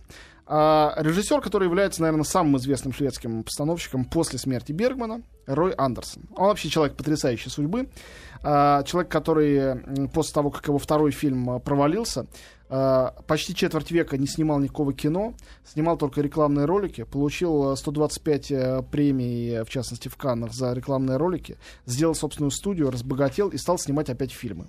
А 0.48 0.94
режиссер, 0.98 1.40
который 1.40 1.64
является, 1.64 2.02
наверное, 2.02 2.24
самым 2.24 2.56
известным 2.58 2.92
шведским 2.92 3.42
постановщиком 3.42 4.04
после 4.04 4.38
смерти 4.38 4.70
Бергмана, 4.70 5.22
Рой 5.46 5.72
Андерсон. 5.72 6.24
Он 6.36 6.46
вообще 6.46 6.68
человек 6.68 6.96
потрясающей 6.96 7.50
судьбы. 7.50 7.88
А, 8.44 8.84
человек, 8.84 9.10
который 9.10 10.08
после 10.08 10.34
того, 10.34 10.50
как 10.50 10.68
его 10.68 10.78
второй 10.78 11.10
фильм 11.10 11.50
а, 11.50 11.58
провалился, 11.58 12.26
почти 12.68 13.54
четверть 13.54 13.92
века 13.92 14.16
не 14.18 14.26
снимал 14.26 14.58
никакого 14.58 14.92
кино, 14.92 15.34
снимал 15.64 15.96
только 15.96 16.20
рекламные 16.20 16.66
ролики, 16.66 17.04
получил 17.04 17.70
а, 17.70 17.76
125 17.76 18.50
э, 18.50 18.82
премий, 18.90 19.62
в 19.62 19.68
частности 19.68 20.08
в 20.08 20.16
Каннах, 20.16 20.52
за 20.52 20.72
рекламные 20.72 21.16
ролики, 21.16 21.58
сделал 21.86 22.16
собственную 22.16 22.50
студию, 22.50 22.90
разбогател 22.90 23.50
и 23.50 23.56
стал 23.56 23.78
снимать 23.78 24.10
опять 24.10 24.32
фильмы 24.32 24.66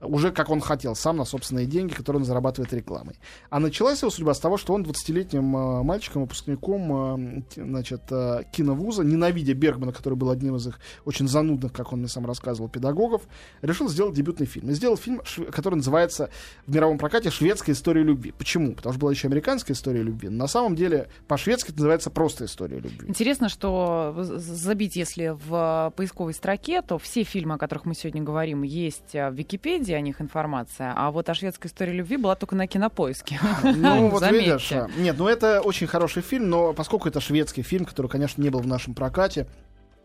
уже 0.00 0.32
как 0.32 0.50
он 0.50 0.60
хотел, 0.60 0.94
сам 0.94 1.16
на 1.16 1.24
собственные 1.24 1.66
деньги, 1.66 1.92
которые 1.92 2.20
он 2.20 2.26
зарабатывает 2.26 2.72
рекламой. 2.72 3.16
А 3.50 3.60
началась 3.60 4.00
его 4.00 4.10
судьба 4.10 4.34
с 4.34 4.40
того, 4.40 4.56
что 4.56 4.72
он 4.72 4.82
20-летним 4.82 5.56
э, 5.56 5.82
мальчиком, 5.82 6.22
выпускником 6.22 7.36
э, 7.36 7.42
значит, 7.56 8.02
э, 8.10 8.42
киновуза, 8.52 9.02
ненавидя 9.02 9.54
Бергмана, 9.54 9.92
который 9.92 10.14
был 10.14 10.30
одним 10.30 10.56
из 10.56 10.66
их 10.66 10.80
очень 11.04 11.28
занудных, 11.28 11.72
как 11.72 11.92
он 11.92 12.00
мне 12.00 12.08
сам 12.08 12.26
рассказывал, 12.26 12.68
педагогов, 12.68 13.22
решил 13.62 13.88
сделать 13.88 14.14
дебютный 14.14 14.46
фильм. 14.46 14.70
И 14.70 14.72
сделал 14.72 14.96
фильм, 14.96 15.20
который 15.52 15.76
называется 15.76 16.30
в 16.66 16.74
мировом 16.74 16.98
прокате 16.98 17.30
«Шведская 17.30 17.72
история 17.72 18.02
любви». 18.02 18.32
Почему? 18.32 18.74
Потому 18.74 18.94
что 18.94 19.00
была 19.00 19.10
еще 19.10 19.28
американская 19.28 19.74
история 19.74 20.02
любви. 20.02 20.28
Но 20.28 20.38
на 20.44 20.48
самом 20.48 20.76
деле 20.76 21.08
по-шведски 21.28 21.70
это 21.70 21.78
называется 21.78 22.10
просто 22.10 22.46
история 22.46 22.78
любви. 22.78 23.08
Интересно, 23.08 23.48
что 23.48 24.14
забить, 24.16 24.96
если 24.96 25.36
в 25.46 25.92
поисковой 25.96 26.32
строке, 26.32 26.80
то 26.82 26.98
все 26.98 27.22
фильмы, 27.22 27.56
о 27.56 27.58
которых 27.58 27.84
мы 27.84 27.94
сегодня 27.94 28.22
говорим, 28.22 28.62
есть 28.62 29.12
в 29.12 29.32
Википедии, 29.32 29.89
о 29.94 30.00
них 30.00 30.20
информация, 30.20 30.92
а 30.96 31.10
вот 31.10 31.28
о 31.28 31.34
шведской 31.34 31.68
истории 31.68 31.92
любви 31.92 32.16
была 32.16 32.34
только 32.34 32.54
на 32.54 32.66
кинопоиске. 32.66 33.38
Ну, 33.62 34.08
вот 34.10 34.28
видишь. 34.30 34.72
а, 34.72 34.88
Нет, 34.96 35.16
ну 35.18 35.28
это 35.28 35.60
очень 35.60 35.86
хороший 35.86 36.22
фильм, 36.22 36.48
но 36.48 36.72
поскольку 36.72 37.08
это 37.08 37.20
шведский 37.20 37.62
фильм, 37.62 37.84
который, 37.84 38.08
конечно, 38.08 38.42
не 38.42 38.50
был 38.50 38.60
в 38.60 38.66
нашем 38.66 38.94
прокате, 38.94 39.46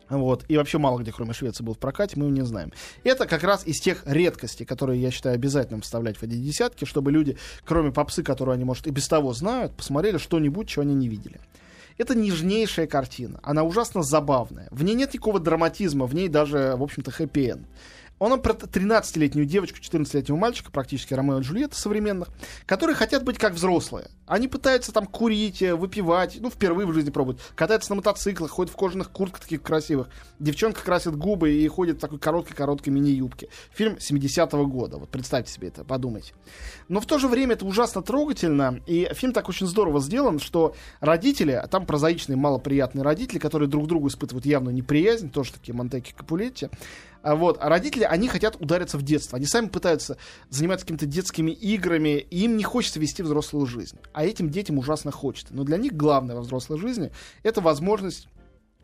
вот, 0.09 0.45
и 0.47 0.57
вообще 0.57 0.77
мало 0.77 0.99
где, 0.99 1.11
кроме 1.11 1.33
Швеции, 1.33 1.63
был 1.63 1.73
в 1.73 1.79
прокате, 1.79 2.13
мы 2.17 2.25
его 2.25 2.35
не 2.35 2.43
знаем. 2.43 2.71
Это 3.03 3.25
как 3.25 3.43
раз 3.43 3.65
из 3.65 3.79
тех 3.79 4.03
редкостей, 4.05 4.65
которые 4.65 5.01
я 5.01 5.09
считаю 5.11 5.35
обязательным 5.35 5.81
вставлять 5.81 6.17
в 6.17 6.23
эти 6.23 6.33
десятки, 6.35 6.85
чтобы 6.85 7.11
люди, 7.11 7.37
кроме 7.65 7.91
попсы, 7.91 8.23
которую 8.23 8.53
они, 8.53 8.63
может, 8.65 8.85
и 8.87 8.91
без 8.91 9.07
того 9.07 9.33
знают, 9.33 9.75
посмотрели 9.75 10.17
что-нибудь, 10.17 10.67
чего 10.67 10.83
они 10.83 10.93
не 10.93 11.07
видели. 11.07 11.39
Это 11.97 12.13
нежнейшая 12.13 12.87
картина. 12.87 13.39
Она 13.41 13.63
ужасно 13.63 14.03
забавная. 14.03 14.67
В 14.69 14.83
ней 14.83 14.95
нет 14.95 15.13
никакого 15.13 15.39
драматизма, 15.39 16.05
в 16.05 16.13
ней 16.13 16.27
даже, 16.27 16.75
в 16.75 16.83
общем-то, 16.83 17.09
хэппи-энд. 17.09 17.65
Он 18.17 18.41
про 18.41 18.53
13-летнюю 18.53 19.45
девочку, 19.45 19.79
14-летнего 19.79 20.37
мальчика, 20.37 20.71
практически 20.71 21.13
Ромео 21.13 21.39
и 21.39 21.41
Джульетта 21.43 21.75
современных, 21.75 22.29
которые 22.65 22.95
хотят 22.95 23.23
быть 23.23 23.37
как 23.37 23.53
взрослые. 23.53 24.09
Они 24.25 24.47
пытаются 24.47 24.91
там 24.91 25.05
курить, 25.05 25.61
э, 25.61 25.75
выпивать, 25.75 26.37
ну, 26.39 26.49
впервые 26.49 26.87
в 26.87 26.93
жизни 26.93 27.09
пробуют. 27.09 27.41
Катаются 27.55 27.91
на 27.91 27.97
мотоциклах, 27.97 28.51
ходят 28.51 28.73
в 28.73 28.77
кожаных 28.77 29.11
куртках 29.11 29.41
таких 29.41 29.61
красивых. 29.61 30.07
Девчонка 30.39 30.81
красит 30.81 31.15
губы 31.15 31.51
и 31.51 31.67
ходит 31.67 31.97
в 31.97 31.99
такой 31.99 32.17
короткой-короткой 32.17 32.93
мини-юбке. 32.93 33.49
Фильм 33.73 33.95
70-го 33.95 34.65
года. 34.65 34.97
Вот 34.97 35.09
представьте 35.09 35.51
себе 35.51 35.67
это, 35.67 35.83
подумайте. 35.83 36.33
Но 36.87 37.01
в 37.01 37.05
то 37.05 37.19
же 37.19 37.27
время 37.27 37.53
это 37.53 37.65
ужасно 37.65 38.01
трогательно, 38.01 38.79
и 38.87 39.09
фильм 39.13 39.33
так 39.33 39.49
очень 39.49 39.67
здорово 39.67 39.99
сделан, 39.99 40.39
что 40.39 40.73
родители, 41.01 41.51
а 41.51 41.67
там 41.67 41.85
прозаичные, 41.85 42.37
малоприятные 42.37 43.03
родители, 43.03 43.39
которые 43.39 43.69
друг 43.69 43.87
другу 43.87 44.07
испытывают 44.07 44.45
явную 44.45 44.73
неприязнь, 44.73 45.29
тоже 45.29 45.53
такие 45.53 45.75
Монтеки 45.75 46.13
Капулетти, 46.13 46.69
а 47.25 47.35
вот, 47.35 47.57
а 47.59 47.69
родители, 47.69 48.03
они 48.03 48.27
хотят 48.27 48.55
удариться 48.61 48.99
в 48.99 49.01
детство. 49.01 49.37
Они 49.37 49.47
сами 49.47 49.67
пытаются 49.67 50.17
заниматься 50.51 50.85
какими-то 50.85 51.07
детскими 51.07 51.49
играми, 51.49 52.19
и 52.19 52.43
им 52.43 52.55
не 52.55 52.63
хочется 52.63 52.99
вести 52.99 53.23
взрослую 53.23 53.65
жизнь. 53.65 53.97
А 54.13 54.23
этим 54.23 54.51
детям 54.51 54.77
ужасно 54.77 55.11
хочется. 55.11 55.51
Но 55.51 55.63
для 55.63 55.77
них 55.77 55.93
главное 55.93 56.35
во 56.35 56.41
взрослой 56.41 56.77
жизни— 56.77 57.11
это 57.43 57.61
возможность 57.61 58.27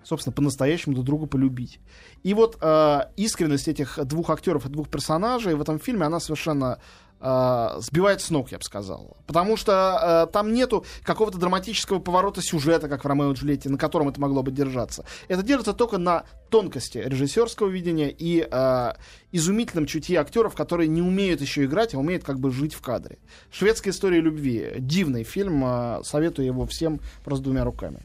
собственно, 0.03 0.33
по-настоящему 0.33 0.95
друг 0.95 1.05
друга 1.05 1.27
полюбить. 1.27 1.79
И 2.23 2.33
вот 2.33 2.57
э, 2.59 3.01
искренность 3.17 3.67
этих 3.67 4.03
двух 4.05 4.31
актеров 4.31 4.65
и 4.65 4.69
двух 4.69 4.89
персонажей 4.89 5.53
в 5.53 5.61
этом 5.61 5.79
фильме, 5.79 6.07
она 6.07 6.19
совершенно 6.19 6.79
сбивает 7.21 8.21
с 8.21 8.29
ног, 8.29 8.51
я 8.51 8.57
бы 8.57 8.63
сказал. 8.63 9.17
Потому 9.27 9.55
что 9.55 10.25
э, 10.27 10.31
там 10.33 10.53
нету 10.53 10.85
какого-то 11.03 11.37
драматического 11.37 11.99
поворота 11.99 12.41
сюжета, 12.41 12.89
как 12.89 13.03
в 13.03 13.07
«Ромео 13.07 13.31
и 13.31 13.35
Джульетте», 13.35 13.69
на 13.69 13.77
котором 13.77 14.09
это 14.09 14.19
могло 14.19 14.41
бы 14.43 14.51
держаться. 14.51 15.05
Это 15.27 15.43
держится 15.43 15.73
только 15.73 15.97
на 15.97 16.23
тонкости 16.49 16.97
режиссерского 16.97 17.67
видения 17.67 18.09
и 18.09 18.47
э, 18.49 18.93
изумительном 19.31 19.85
чутье 19.85 20.19
актеров, 20.19 20.55
которые 20.55 20.87
не 20.87 21.01
умеют 21.01 21.41
еще 21.41 21.65
играть, 21.65 21.93
а 21.93 21.99
умеют 21.99 22.23
как 22.23 22.39
бы 22.39 22.51
жить 22.51 22.73
в 22.73 22.81
кадре. 22.81 23.19
«Шведская 23.51 23.91
история 23.91 24.19
любви». 24.19 24.73
Дивный 24.79 25.23
фильм. 25.23 25.63
э, 25.63 26.01
советую 26.03 26.47
его 26.47 26.65
всем 26.65 26.99
просто 27.23 27.43
двумя 27.43 27.63
руками. 27.63 27.99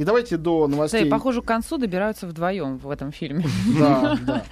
И 0.00 0.04
давайте 0.04 0.38
до 0.38 0.66
новостей. 0.66 1.00
Кстати, 1.00 1.10
похоже, 1.10 1.42
к 1.42 1.44
концу 1.44 1.76
добираются 1.76 2.26
вдвоем 2.26 2.78
в 2.78 2.88
этом 2.88 3.12
фильме. 3.12 3.44
Да, 3.78 4.18
да. 4.26 4.44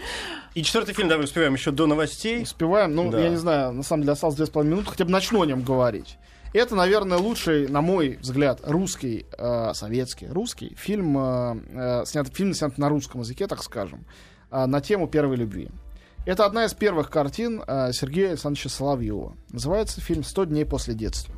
И 0.55 0.63
четвертый 0.63 0.95
фильм, 0.95 1.09
давай 1.09 1.25
успеваем 1.25 1.55
еще 1.55 1.71
до 1.71 1.87
новостей. 1.87 2.43
Успеваем. 2.43 2.95
Ну, 2.95 3.11
Да. 3.11 3.19
я 3.19 3.31
не 3.31 3.37
знаю, 3.37 3.73
на 3.73 3.83
самом 3.83 4.03
деле 4.03 4.13
осталось 4.13 4.37
две 4.37 4.45
с 4.45 4.51
половиной 4.51 4.73
минуты, 4.75 4.91
хотя 4.91 5.07
бы 5.07 5.11
начну 5.11 5.41
о 5.41 5.47
нем 5.47 5.63
говорить. 5.63 6.19
Это, 6.53 6.75
наверное, 6.75 7.17
лучший, 7.17 7.67
на 7.67 7.81
мой 7.81 8.19
взгляд, 8.21 8.61
русский, 8.63 9.25
э, 9.39 9.73
советский, 9.73 10.27
русский 10.27 10.75
фильм, 10.77 11.17
э, 11.17 11.57
э, 11.73 12.05
снят, 12.05 12.29
фильм 12.29 12.53
снят 12.53 12.77
на 12.77 12.91
русском 12.91 13.23
языке, 13.23 13.47
так 13.47 13.63
скажем, 13.63 14.05
э, 14.51 14.67
на 14.67 14.83
тему 14.83 15.09
первой 15.09 15.37
любви. 15.37 15.71
Это 16.27 16.45
одна 16.45 16.67
из 16.67 16.75
первых 16.75 17.09
картин 17.09 17.63
э, 17.67 17.93
Сергея 17.95 18.33
Александровича 18.33 18.69
Соловьева. 18.69 19.35
Называется 19.49 20.03
фильм 20.03 20.21
«100 20.21 20.45
дней 20.45 20.67
после 20.67 20.93
детства». 20.93 21.35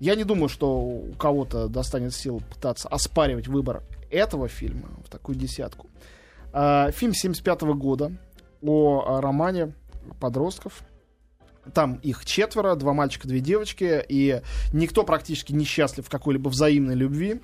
Я 0.00 0.14
не 0.14 0.24
думаю, 0.24 0.48
что 0.48 0.78
у 0.78 1.12
кого-то 1.14 1.68
достанет 1.68 2.14
сил 2.14 2.40
пытаться 2.50 2.88
оспаривать 2.88 3.48
выбор 3.48 3.82
этого 4.10 4.48
фильма 4.48 4.88
в 5.04 5.10
такую 5.10 5.36
десятку. 5.36 5.88
А, 6.52 6.90
Фильм 6.92 7.14
75 7.14 7.62
года 7.62 8.12
о 8.62 9.04
а, 9.06 9.20
романе 9.20 9.74
подростков. 10.20 10.82
Там 11.74 11.96
их 11.96 12.24
четверо, 12.24 12.76
два 12.76 12.94
мальчика, 12.94 13.28
две 13.28 13.40
девочки, 13.40 14.02
и 14.08 14.40
никто 14.72 15.02
практически 15.02 15.52
не 15.52 15.64
счастлив 15.64 16.06
в 16.06 16.10
какой-либо 16.10 16.48
взаимной 16.48 16.94
любви. 16.94 17.40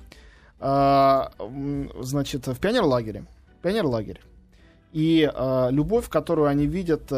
А, 0.61 1.33
Значит, 2.01 2.47
в 2.47 2.59
пионерлагере. 2.59 3.27
Пионерлагерь. 3.63 4.21
И 4.93 5.29
любовь, 5.71 6.09
которую 6.09 6.47
они 6.47 6.69
видят 6.69 7.11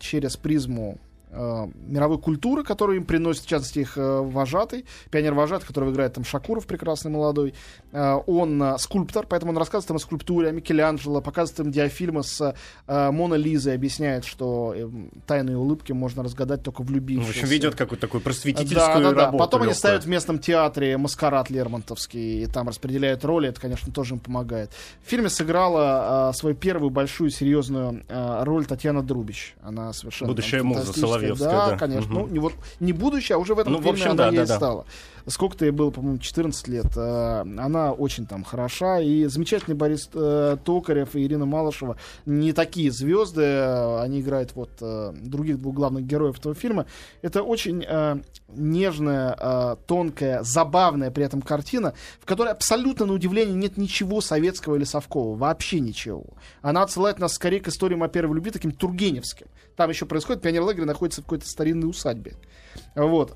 через 0.00 0.36
призму 0.36 0.98
а, 1.30 1.68
мировой 1.86 2.18
культуры, 2.18 2.62
которую 2.62 2.98
им 2.98 3.04
приносит, 3.04 3.44
в 3.44 3.48
частности, 3.48 3.80
их 3.80 3.98
э, 3.98 4.20
вожатый, 4.20 4.84
пионер-вожатый, 5.10 5.66
которого 5.66 5.90
играет 5.90 6.14
там 6.14 6.24
Шакуров, 6.24 6.66
прекрасный 6.66 7.10
молодой. 7.10 7.54
А, 7.92 8.16
он 8.26 8.62
а, 8.62 8.78
скульптор, 8.78 9.26
поэтому 9.26 9.52
он 9.52 9.58
рассказывает 9.58 9.90
им 9.90 9.96
о 9.96 9.98
скульптуре, 9.98 10.48
о 10.48 10.52
Микеланджело, 10.52 11.20
показывает 11.20 11.66
им 11.66 11.72
диафильмы 11.72 12.22
с 12.22 12.54
а, 12.86 13.12
Мона 13.12 13.34
Лизой, 13.34 13.74
объясняет, 13.74 14.24
что 14.24 14.72
э, 14.76 14.88
тайные 15.26 15.56
улыбки 15.56 15.92
можно 15.92 16.22
разгадать 16.22 16.62
только 16.62 16.82
Ну, 16.82 16.88
влюбившись. 16.88 17.26
в 17.26 17.30
общем, 17.30 17.48
ведет 17.48 17.74
какую-то 17.74 18.06
такую 18.06 18.20
просветительскую 18.20 18.76
Да, 18.76 19.00
да, 19.00 19.10
да. 19.10 19.24
работу. 19.26 19.44
Потом 19.44 19.62
они 19.62 19.70
легкую. 19.70 19.78
ставят 19.78 20.04
в 20.04 20.08
местном 20.08 20.38
театре 20.38 20.96
маскарад 20.96 21.50
Лермонтовский, 21.50 22.44
и 22.44 22.46
там 22.46 22.68
распределяют 22.68 23.24
роли, 23.24 23.48
это, 23.48 23.60
конечно, 23.60 23.92
тоже 23.92 24.14
им 24.14 24.20
помогает. 24.20 24.70
В 25.04 25.10
фильме 25.10 25.28
сыграла 25.28 26.28
а, 26.28 26.32
свою 26.32 26.54
первую 26.54 26.90
большую 26.90 27.30
серьезную 27.30 28.04
а, 28.08 28.44
роль 28.44 28.66
Татьяна 28.66 29.02
Друбич. 29.02 29.54
Она 29.62 29.92
совершенно 29.92 30.30
Будущая 30.30 30.60
там 30.60 30.68
муза. 30.68 30.92
Соловьевская, 31.18 31.50
Да, 31.50 31.70
да. 31.70 31.76
конечно. 31.78 32.10
Мгм. 32.12 32.20
Ну, 32.22 32.26
не, 32.28 32.38
вот, 32.38 32.52
не 32.80 32.92
будущая, 32.92 33.36
а 33.36 33.40
уже 33.40 33.54
в 33.54 33.58
этом 33.58 33.72
Ну, 33.74 33.78
в 33.78 33.82
фильме 33.82 33.98
общем, 33.98 34.10
она 34.12 34.24
да, 34.24 34.28
ей 34.30 34.46
да. 34.46 34.56
стала. 34.56 34.84
Сколько-то 35.28 35.64
ей 35.64 35.72
было, 35.72 35.90
по-моему, 35.90 36.18
14 36.18 36.68
лет. 36.68 36.86
А, 36.96 37.40
Она 37.42 37.92
очень 37.92 38.26
там 38.26 38.44
хороша. 38.44 39.00
И 39.00 39.24
замечательный 39.26 39.74
Борис 39.74 40.08
э, 40.14 40.56
Токарев 40.64 41.16
и 41.16 41.24
Ирина 41.24 41.46
Малышева 41.46 41.96
не 42.26 42.52
такие 42.52 42.90
звезды. 42.92 43.42
э, 43.42 44.00
Они 44.00 44.20
играют 44.20 44.54
вот 44.54 44.70
э, 44.80 45.12
других 45.14 45.58
двух 45.60 45.74
главных 45.74 46.04
героев 46.04 46.38
этого 46.38 46.54
фильма. 46.54 46.86
Это 47.22 47.42
очень 47.42 47.84
э, 47.86 48.16
нежная, 48.48 49.36
э, 49.38 49.76
тонкая, 49.86 50.42
забавная 50.42 51.10
при 51.10 51.24
этом 51.24 51.42
картина, 51.42 51.94
в 52.20 52.24
которой 52.24 52.52
абсолютно 52.52 53.06
на 53.06 53.12
удивление 53.12 53.56
нет 53.56 53.76
ничего 53.76 54.20
советского 54.20 54.76
или 54.76 54.84
совкового. 54.84 55.36
Вообще 55.36 55.80
ничего. 55.80 56.24
Она 56.62 56.82
отсылает 56.82 57.18
нас 57.18 57.34
скорее 57.34 57.60
к 57.60 57.68
историям 57.68 58.02
о 58.02 58.08
первой 58.08 58.36
любви 58.36 58.50
таким 58.52 58.70
тургеневским. 58.70 59.46
Там 59.74 59.90
еще 59.90 60.06
происходит, 60.06 60.42
пионер-лагерь 60.42 60.84
находится 60.84 61.20
в 61.20 61.24
какой-то 61.24 61.46
старинной 61.48 61.90
усадьбе. 61.90 62.34
Вот. 62.94 63.34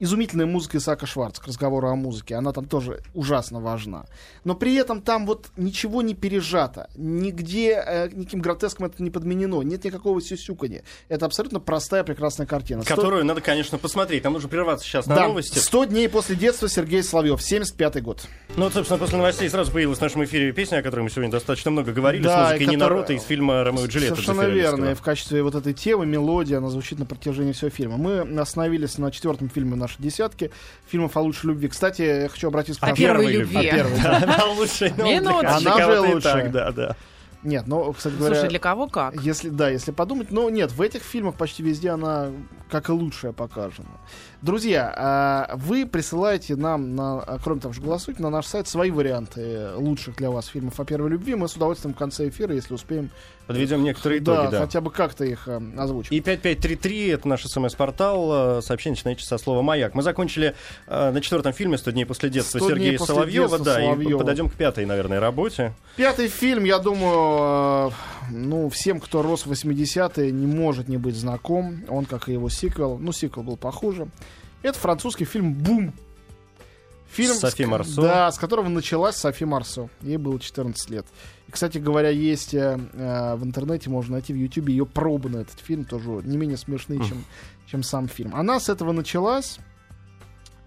Изумительная 0.00 0.46
музыка 0.46 0.78
Исаака 0.78 1.06
Шварца 1.06 1.40
к 1.42 1.46
разговору 1.46 1.88
о 1.88 1.94
музыке. 1.94 2.34
Она 2.34 2.52
там 2.52 2.64
тоже 2.66 3.00
ужасно 3.14 3.60
важна. 3.60 4.06
Но 4.44 4.54
при 4.54 4.74
этом 4.74 5.00
там 5.02 5.26
вот 5.26 5.48
ничего 5.56 6.02
не 6.02 6.14
пережато. 6.14 6.88
Нигде 6.96 7.82
э, 7.86 8.08
никаким 8.12 8.40
гротеском 8.40 8.86
это 8.86 9.02
не 9.02 9.10
подменено. 9.10 9.62
Нет 9.62 9.84
никакого 9.84 10.20
сюсюканья. 10.20 10.82
Это 11.08 11.26
абсолютно 11.26 11.60
простая, 11.60 12.02
прекрасная 12.02 12.46
картина. 12.46 12.82
Сто- 12.82 12.96
Которую 12.96 13.24
надо, 13.24 13.40
конечно, 13.40 13.78
посмотреть. 13.78 14.22
Там 14.22 14.32
нужно 14.32 14.48
прерваться 14.48 14.84
сейчас 14.86 15.06
на 15.06 15.14
Да, 15.14 15.28
новости. 15.28 15.58
100 15.58 15.84
дней 15.84 16.08
после 16.08 16.34
детства 16.34 16.68
Сергей 16.68 17.02
Соловьев, 17.02 17.42
75 17.42 18.02
год. 18.02 18.26
Ну, 18.56 18.64
вот, 18.64 18.72
собственно, 18.72 18.98
после 18.98 19.18
новостей 19.18 19.48
сразу 19.50 19.70
появилась 19.70 19.98
в 19.98 20.02
нашем 20.02 20.24
эфире 20.24 20.52
песня, 20.52 20.78
о 20.78 20.82
которой 20.82 21.02
мы 21.02 21.10
сегодня 21.10 21.30
достаточно 21.30 21.70
много 21.70 21.92
говорили, 21.92 22.22
Да, 22.22 22.46
с 22.48 22.52
музыкой 22.52 22.66
которая- 22.74 22.88
Рота 22.88 23.12
из 23.12 23.22
фильма 23.22 23.62
«Ромео 23.64 23.84
и 23.84 23.88
Джульетта». 23.88 24.14
Совершенно 24.16 24.46
верно. 24.48 24.84
И 24.90 24.94
в 24.94 25.02
качестве 25.02 25.42
вот 25.42 25.54
этой 25.54 25.74
темы, 25.74 26.06
мелодии, 26.06 26.54
она 26.54 26.70
звучит 26.70 26.98
на 26.98 27.04
протяжении 27.06 27.52
всего 27.52 27.70
фильма. 27.70 27.96
Мы 27.98 28.20
остановились 28.40 28.96
на 28.98 29.10
четвертом 29.10 29.48
фильме 29.50 29.76
нашей 29.76 29.89
нашей 29.90 30.02
десятке 30.02 30.50
фильмов 30.86 31.16
о 31.16 31.20
лучшей 31.20 31.46
любви. 31.48 31.68
Кстати, 31.68 32.02
я 32.02 32.28
хочу 32.28 32.48
обратиться 32.48 32.80
к 32.80 32.84
О 32.84 32.88
нашей- 32.88 33.00
первой 33.00 33.32
любви. 33.32 33.56
О 33.68 33.70
первой. 33.70 34.00
Да, 34.02 34.16
она 34.16 34.38
же 34.38 36.00
лучшая. 36.00 36.48
Да, 36.50 36.72
да. 36.72 36.96
Нет, 37.42 37.66
ну, 37.66 37.90
кстати 37.94 38.14
говоря... 38.16 38.34
Слушай, 38.34 38.50
для 38.50 38.58
кого 38.58 38.86
как? 38.86 39.14
Если, 39.22 39.48
да, 39.48 39.70
если 39.70 39.92
подумать, 39.92 40.30
но 40.30 40.50
нет, 40.50 40.72
в 40.72 40.82
этих 40.82 41.02
фильмах 41.02 41.36
почти 41.36 41.62
везде 41.62 41.90
она 41.90 42.30
как 42.68 42.90
и 42.90 42.92
лучшая 42.92 43.32
покажена. 43.32 43.88
Друзья, 44.42 44.92
а, 44.94 45.50
вы 45.56 45.86
присылаете 45.86 46.56
нам, 46.56 46.94
на, 46.94 47.20
а, 47.20 47.38
кроме 47.42 47.62
того, 47.62 47.72
что 47.72 47.82
голосуйте, 47.82 48.22
на 48.22 48.28
наш 48.28 48.46
сайт 48.46 48.68
свои 48.68 48.90
варианты 48.90 49.70
лучших 49.74 50.16
для 50.16 50.30
вас 50.30 50.46
фильмов 50.46 50.78
о 50.80 50.84
первой 50.84 51.10
любви. 51.10 51.34
Мы 51.34 51.48
с 51.48 51.56
удовольствием 51.56 51.94
в 51.94 51.98
конце 51.98 52.28
эфира, 52.28 52.54
если 52.54 52.74
успеем, 52.74 53.10
Подведем 53.50 53.82
некоторые 53.82 54.20
да, 54.20 54.34
итоги, 54.34 54.50
да. 54.52 54.60
хотя 54.60 54.80
бы 54.80 54.90
как-то 54.92 55.24
их 55.24 55.48
а, 55.48 55.60
озвучить. 55.76 56.12
И 56.12 56.20
5533 56.20 57.08
это 57.08 57.26
наш 57.28 57.44
смс-портал. 57.44 58.58
э, 58.58 58.62
Сообщение 58.62 58.94
начинается 58.94 59.26
со 59.26 59.38
слова 59.38 59.60
«Маяк». 59.62 59.94
Мы 59.96 60.02
закончили 60.02 60.54
э, 60.86 61.10
на 61.10 61.20
четвертом 61.20 61.52
фильме 61.52 61.76
«100 61.76 61.92
дней 61.92 62.04
после 62.04 62.30
детства» 62.30 62.58
100 62.58 62.66
дней 62.68 62.76
Сергея 62.76 62.98
после 62.98 63.14
Соловьева. 63.14 63.48
детства 63.48 63.64
Да, 63.64 63.80
и 63.80 63.84
Соловьева. 63.86 64.18
подойдем 64.18 64.48
к 64.48 64.54
пятой, 64.54 64.86
наверное, 64.86 65.18
работе. 65.18 65.72
Пятый 65.96 66.28
фильм, 66.28 66.62
я 66.64 66.78
думаю, 66.78 67.90
э, 67.90 68.30
ну, 68.30 68.68
всем, 68.68 69.00
кто 69.00 69.22
рос 69.22 69.46
в 69.46 69.50
80-е, 69.50 70.30
не 70.30 70.46
может 70.46 70.88
не 70.88 70.96
быть 70.96 71.16
знаком. 71.16 71.82
Он, 71.88 72.04
как 72.04 72.28
и 72.28 72.32
его 72.32 72.48
сиквел, 72.48 72.98
ну, 72.98 73.10
сиквел 73.10 73.42
был 73.42 73.56
похуже. 73.56 74.06
Это 74.62 74.78
французский 74.78 75.24
фильм 75.24 75.54
«Бум». 75.54 75.92
Фильм, 77.10 77.34
Софи 77.34 77.66
Марсо. 77.66 78.02
Да, 78.02 78.30
с 78.30 78.38
которого 78.38 78.68
началась 78.68 79.16
Софи 79.16 79.44
Марсо. 79.44 79.88
Ей 80.02 80.16
было 80.16 80.38
14 80.38 80.90
лет. 80.90 81.06
И, 81.48 81.52
кстати 81.52 81.78
говоря, 81.78 82.08
есть 82.10 82.54
э, 82.54 82.78
э, 82.92 83.34
в 83.34 83.44
интернете, 83.44 83.90
можно 83.90 84.12
найти 84.12 84.32
в 84.32 84.36
Ютубе 84.36 84.72
ее 84.72 84.86
пробы 84.86 85.28
на 85.28 85.38
этот 85.38 85.58
фильм, 85.58 85.84
тоже 85.84 86.08
не 86.24 86.36
менее 86.36 86.56
смешные, 86.56 87.00
чем, 87.00 87.24
чем 87.66 87.82
сам 87.82 88.06
фильм. 88.08 88.34
Она 88.34 88.60
с 88.60 88.68
этого 88.68 88.92
началась. 88.92 89.58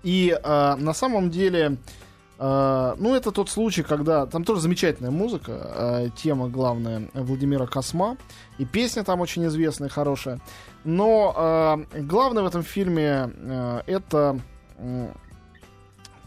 И 0.03 0.37
э, 0.37 0.75
на 0.75 0.93
самом 0.93 1.29
деле, 1.29 1.77
э, 2.37 2.95
ну, 2.97 3.15
это 3.15 3.31
тот 3.31 3.49
случай, 3.49 3.83
когда 3.83 4.25
там 4.25 4.43
тоже 4.43 4.59
замечательная 4.59 5.11
музыка, 5.11 5.51
э, 5.75 6.09
тема 6.17 6.49
главная 6.49 7.09
Владимира 7.13 7.67
Косма, 7.67 8.17
и 8.57 8.65
песня 8.65 9.05
там 9.05 9.21
очень 9.21 9.47
известная, 9.47 9.87
хорошая. 9.87 10.41
Но 10.83 11.85
э, 11.95 12.01
главное 12.01 12.43
в 12.43 12.47
этом 12.47 12.63
фильме 12.63 13.31
э, 13.33 13.81
это 13.87 14.37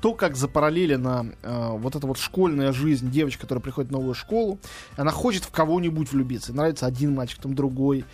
то, 0.01 0.15
как 0.15 0.37
запараллелена 0.37 1.27
э, 1.43 1.69
вот 1.73 1.97
эта 1.97 2.07
вот 2.07 2.19
школьная 2.19 2.73
жизнь 2.73 3.11
девочки, 3.11 3.41
которая 3.41 3.63
приходит 3.63 3.91
в 3.91 3.93
новую 3.93 4.15
школу, 4.15 4.59
она 4.97 5.11
хочет 5.11 5.45
в 5.45 5.51
кого-нибудь 5.51 6.13
влюбиться. 6.13 6.53
Нравится 6.53 6.87
один 6.87 7.15
мальчик, 7.15 7.41
там 7.41 7.55
другой, 7.55 8.05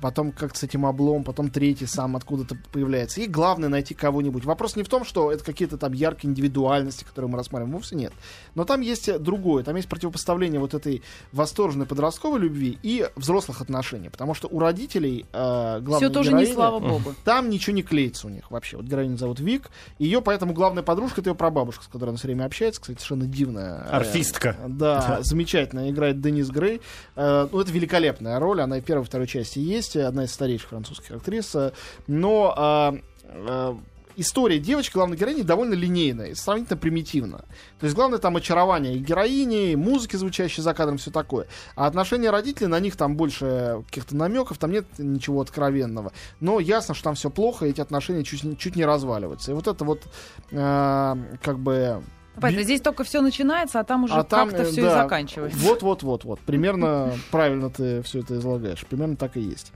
потом 0.00 0.32
как 0.32 0.56
с 0.56 0.62
этим 0.62 0.86
облом, 0.86 1.24
потом 1.24 1.50
третий 1.50 1.86
сам 1.86 2.16
откуда-то 2.16 2.56
появляется. 2.72 3.20
И 3.20 3.26
главное 3.26 3.68
найти 3.68 3.94
кого-нибудь. 3.94 4.44
Вопрос 4.44 4.76
не 4.76 4.82
в 4.82 4.88
том, 4.88 5.04
что 5.04 5.30
это 5.32 5.44
какие-то 5.44 5.76
там 5.76 5.92
яркие 5.92 6.30
индивидуальности, 6.30 7.04
которые 7.04 7.30
мы 7.30 7.36
рассматриваем, 7.38 7.74
вовсе 7.74 7.96
нет. 7.96 8.12
Но 8.54 8.64
там 8.64 8.80
есть 8.80 9.18
другое, 9.20 9.62
там 9.64 9.76
есть 9.76 9.88
противопоставление 9.88 10.60
вот 10.60 10.74
этой 10.74 11.02
восторженной 11.32 11.86
подростковой 11.86 12.40
любви 12.40 12.78
и 12.82 13.08
взрослых 13.16 13.60
отношений. 13.60 14.08
Потому 14.08 14.34
что 14.34 14.48
у 14.48 14.58
родителей 14.58 15.26
э, 15.32 15.80
главной 15.80 16.06
Все 16.08 16.10
тоже 16.10 16.32
не 16.32 16.44
героини- 16.44 16.54
слава 16.54 16.78
богу. 16.80 17.14
там 17.24 17.50
ничего 17.50 17.74
не 17.76 17.82
клеится 17.82 18.26
у 18.26 18.30
них 18.30 18.50
вообще. 18.50 18.76
Вот 18.76 18.86
героиню 18.86 19.16
зовут 19.16 19.40
Вик. 19.40 19.70
Ее 19.98 20.22
поэтому 20.22 20.52
главная 20.52 20.82
подружка 20.82 21.20
это 21.20 21.30
ее 21.30 21.34
прабабушка, 21.36 21.84
с 21.84 21.88
которой 21.88 22.10
она 22.10 22.18
все 22.18 22.28
время 22.28 22.44
общается. 22.44 22.80
Кстати, 22.80 22.98
совершенно 22.98 23.26
дивная. 23.26 23.80
э, 23.84 23.88
Орфистка. 23.90 24.56
Да, 24.68 25.18
замечательно. 25.22 25.90
Играет 25.90 26.20
Денис 26.20 26.48
Грей. 26.48 26.80
Э, 27.16 27.48
Ну, 27.52 27.60
это 27.60 27.70
великолепная 27.72 28.38
роль. 28.38 28.60
Она 28.60 28.78
и 28.78 28.80
в 28.80 28.84
первой 28.84 29.02
и 29.02 29.06
второй 29.06 29.26
части 29.26 29.58
есть. 29.58 29.89
Одна 29.96 30.24
из 30.24 30.32
старейших 30.32 30.70
французских 30.70 31.12
актрис. 31.12 31.54
Э, 31.54 31.72
Но 32.06 32.54
а, 32.56 32.94
э, 33.24 33.74
история 34.16 34.58
девочки, 34.58 34.94
главной 34.94 35.16
героини, 35.16 35.42
довольно 35.42 35.74
линейная 35.74 36.34
сравнительно 36.34 36.76
примитивна. 36.76 37.38
То 37.78 37.84
есть 37.84 37.94
главное 37.94 38.18
там 38.18 38.36
очарование 38.36 38.94
и 38.94 38.98
героини, 38.98 39.72
и 39.72 39.76
музыки, 39.76 40.16
звучащей 40.16 40.62
за 40.62 40.74
кадром, 40.74 40.98
все 40.98 41.10
такое. 41.10 41.46
А 41.74 41.86
отношения 41.86 42.30
родителей, 42.30 42.66
на 42.66 42.80
них 42.80 42.96
там 42.96 43.16
больше 43.16 43.82
каких-то 43.86 44.16
намеков, 44.16 44.58
там 44.58 44.70
нет 44.72 44.86
ничего 44.98 45.40
откровенного. 45.40 46.12
Но 46.40 46.60
ясно, 46.60 46.94
что 46.94 47.04
там 47.04 47.14
все 47.14 47.30
плохо, 47.30 47.66
и 47.66 47.70
эти 47.70 47.80
отношения 47.80 48.24
чуть, 48.24 48.58
чуть 48.58 48.76
не 48.76 48.84
разваливаются. 48.84 49.52
И 49.52 49.54
вот 49.54 49.66
это 49.66 49.84
вот 49.84 50.02
э, 50.50 51.16
как 51.42 51.58
бы... 51.58 52.02
Понятно, 52.38 52.64
здесь 52.64 52.80
только 52.80 53.04
все 53.04 53.20
начинается, 53.20 53.80
а 53.80 53.84
там 53.84 54.04
уже 54.04 54.14
А 54.14 54.24
как-то 54.24 54.62
э, 54.62 54.64
все 54.64 54.82
да, 54.82 54.88
и 54.88 55.02
заканчивается. 55.02 55.58
Вот, 55.58 55.82
вот, 55.82 56.02
вот, 56.02 56.24
вот. 56.24 56.40
Примерно 56.40 57.12
правильно 57.30 57.70
ты 57.70 58.02
все 58.02 58.20
это 58.20 58.36
излагаешь. 58.38 58.84
Примерно 58.86 59.16
так 59.16 59.36
и 59.36 59.40
есть. 59.40 59.72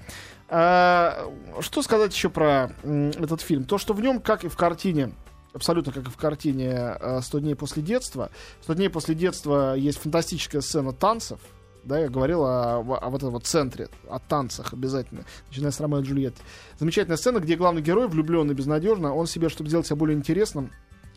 А, 0.48 1.30
что 1.60 1.82
сказать 1.82 2.14
еще 2.14 2.30
про 2.30 2.70
этот 2.82 3.40
фильм? 3.40 3.64
То, 3.64 3.78
что 3.78 3.92
в 3.92 4.00
нем, 4.00 4.20
как 4.20 4.44
и 4.44 4.48
в 4.48 4.56
картине, 4.56 5.12
абсолютно 5.52 5.92
как 5.92 6.06
и 6.06 6.10
в 6.10 6.16
картине 6.16 6.96
э, 7.00 7.18
«100 7.18 7.40
дней 7.40 7.54
после 7.54 7.82
детства», 7.82 8.30
«100 8.66 8.74
дней 8.76 8.88
после 8.88 9.14
детства» 9.14 9.74
есть 9.74 9.98
фантастическая 9.98 10.60
сцена 10.60 10.92
танцев, 10.92 11.40
да, 11.84 11.98
я 11.98 12.08
говорил 12.08 12.44
о, 12.44 12.78
о 12.78 13.10
вот 13.10 13.18
этом 13.18 13.30
вот 13.30 13.46
центре, 13.46 13.88
о 14.08 14.18
танцах 14.18 14.72
обязательно, 14.72 15.24
начиная 15.48 15.70
с 15.70 15.80
Ромео 15.80 16.00
и 16.00 16.02
Джульетты. 16.02 16.40
Замечательная 16.78 17.16
сцена, 17.16 17.40
где 17.40 17.56
главный 17.56 17.82
герой, 17.82 18.08
влюбленный 18.08 18.54
безнадежно, 18.54 19.14
он 19.14 19.26
себе, 19.26 19.48
чтобы 19.48 19.68
сделать 19.68 19.86
себя 19.86 19.96
более 19.96 20.16
интересным, 20.16 20.70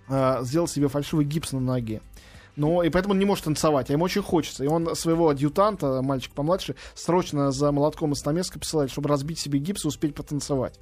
э, 0.10 0.40
сделал 0.44 0.68
себе 0.68 0.88
фальшивый 0.88 1.26
гипс 1.26 1.52
на 1.52 1.60
ноге. 1.60 2.02
Но 2.58 2.82
и 2.82 2.90
поэтому 2.90 3.14
он 3.14 3.20
не 3.20 3.26
может 3.26 3.46
танцевать, 3.46 3.90
а 3.90 3.94
ему 3.94 4.06
очень 4.06 4.24
хочется. 4.24 4.64
И 4.64 4.68
он 4.68 4.96
своего 4.96 5.30
адъютанта, 5.30 6.02
мальчик 6.02 6.34
помладше, 6.34 6.76
срочно 6.96 7.52
за 7.52 7.72
молотком 7.72 8.14
из 8.14 8.18
Стамеска 8.18 8.58
посылает, 8.58 8.90
чтобы 8.90 9.10
разбить 9.10 9.38
себе 9.38 9.60
гипс 9.60 9.86
и 9.86 9.88
успеть 9.88 10.16
потанцевать. 10.16 10.80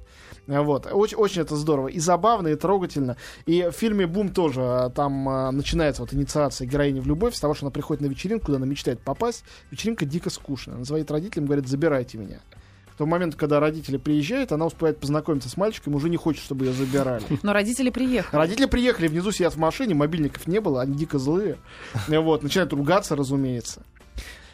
А, 0.48 0.62
Вот. 0.62 0.88
Очень, 0.90 1.18
очень 1.18 1.42
это 1.42 1.54
здорово. 1.54 1.88
И 1.88 2.00
забавно, 2.00 2.48
и 2.48 2.56
трогательно. 2.56 3.18
И 3.44 3.62
в 3.62 3.72
фильме 3.72 4.06
«Бум» 4.06 4.30
тоже 4.30 4.62
а, 4.62 4.88
там 4.88 5.24
начинается 5.54 6.00
вот 6.00 6.14
инициация 6.14 6.66
героини 6.66 7.00
в 7.00 7.06
любовь 7.06 7.34
с 7.34 7.40
того, 7.40 7.52
что 7.52 7.66
она 7.66 7.70
приходит 7.70 8.00
на 8.00 8.06
вечеринку, 8.06 8.46
куда 8.46 8.56
она 8.56 8.66
мечтает 8.66 9.00
попасть. 9.00 9.44
Вечеринка 9.70 10.06
дико 10.06 10.30
скучная. 10.30 10.76
Она 10.76 10.84
звонит 10.84 11.10
родителям, 11.10 11.44
говорит, 11.44 11.68
забирайте 11.68 12.16
меня. 12.16 12.40
В 12.96 12.98
тот 12.98 13.08
момент, 13.08 13.34
когда 13.34 13.60
родители 13.60 13.98
приезжают, 13.98 14.52
она 14.52 14.64
успевает 14.64 14.98
познакомиться 14.98 15.50
с 15.50 15.58
мальчиком, 15.58 15.94
уже 15.94 16.08
не 16.08 16.16
хочет, 16.16 16.42
чтобы 16.42 16.64
ее 16.64 16.72
забирали. 16.72 17.22
Но 17.42 17.52
родители 17.52 17.90
приехали. 17.90 18.40
Родители 18.40 18.64
приехали, 18.64 19.06
внизу 19.06 19.32
сидят 19.32 19.52
в 19.52 19.58
машине, 19.58 19.94
мобильников 19.94 20.46
не 20.46 20.62
было, 20.62 20.80
они 20.80 20.96
дико 20.96 21.18
злые. 21.18 21.58
Вот, 22.08 22.42
начинают 22.42 22.72
ругаться, 22.72 23.14
разумеется. 23.14 23.82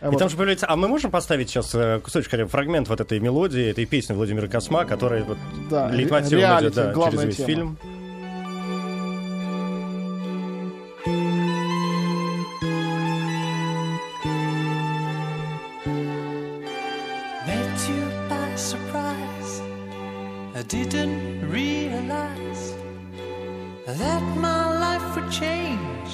И 0.00 0.07
Вот. 0.07 0.18
там 0.18 0.28
же 0.28 0.37
появляется... 0.37 0.66
А 0.68 0.74
мы 0.74 0.88
можем 0.88 1.12
поставить 1.12 1.50
сейчас 1.50 1.72
э, 1.76 2.00
кусочек, 2.02 2.33
хотя 2.33 2.42
бы 2.42 2.50
фрагмент 2.50 2.88
вот 2.88 3.00
этой 3.00 3.20
мелодии, 3.20 3.62
этой 3.70 3.87
песни 3.87 4.12
Владимира 4.12 4.48
Косма, 4.48 4.85
которая 4.87 5.22
вот 5.22 5.38
Да, 5.70 5.88
лейтмотивом 5.88 6.42
идет 6.62 6.74
да, 6.74 6.92
через 6.92 7.22
весь 7.22 7.37
тема. 7.37 7.46
фильм. 7.46 7.78
I 20.62 20.64
didn't 20.64 21.51
realize 21.51 22.72
that 23.98 24.22
my 24.37 24.79
life 24.79 25.16
would 25.16 25.29
change 25.33 26.11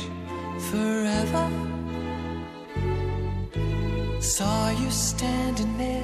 forever. 0.70 1.46
Saw 4.22 4.70
you 4.70 4.90
standing 4.90 5.76
there. 5.76 6.02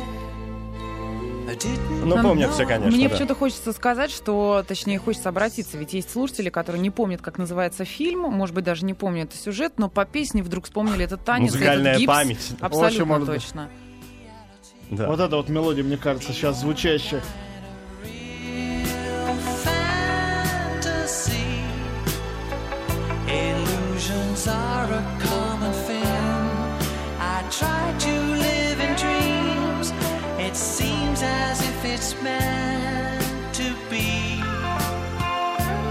I 1.49 1.57
didn't 1.57 2.05
Ну, 2.05 2.23
помнят 2.23 2.53
все, 2.53 2.67
конечно, 2.67 2.95
Мне 2.95 3.09
да. 3.09 3.13
почему-то 3.15 3.35
хочется 3.35 3.73
сказать, 3.73 4.11
что, 4.11 4.63
точнее, 4.69 4.99
хочется 4.99 5.31
обратиться, 5.31 5.79
ведь 5.79 5.95
есть 5.95 6.11
слушатели, 6.11 6.51
которые 6.51 6.83
не 6.83 6.91
помнят, 6.91 7.23
как 7.23 7.39
называется 7.39 7.87
фильм, 7.87 8.21
может 8.31 8.55
быть, 8.55 8.65
даже 8.65 8.85
не 8.85 8.93
помнят 8.93 9.33
сюжет, 9.35 9.75
но 9.79 9.89
по 9.89 10.05
песне 10.05 10.43
вдруг 10.43 10.65
вспомнили 10.67 11.05
этот 11.07 11.25
танец, 11.25 11.53
Музыкальная 11.53 11.93
этот 11.93 12.01
гипс. 12.03 12.13
память. 12.13 12.39
Очень 12.53 12.57
Абсолютно 12.67 13.05
может 13.07 13.27
быть. 13.29 13.43
точно. 13.43 13.71
Да. 14.91 15.07
Вот 15.09 15.19
эта 15.21 15.35
вот 15.37 15.49
мелодия, 15.49 15.83
мне 15.83 15.97
кажется, 15.97 16.33
сейчас 16.35 16.61
звучащая. 16.61 17.23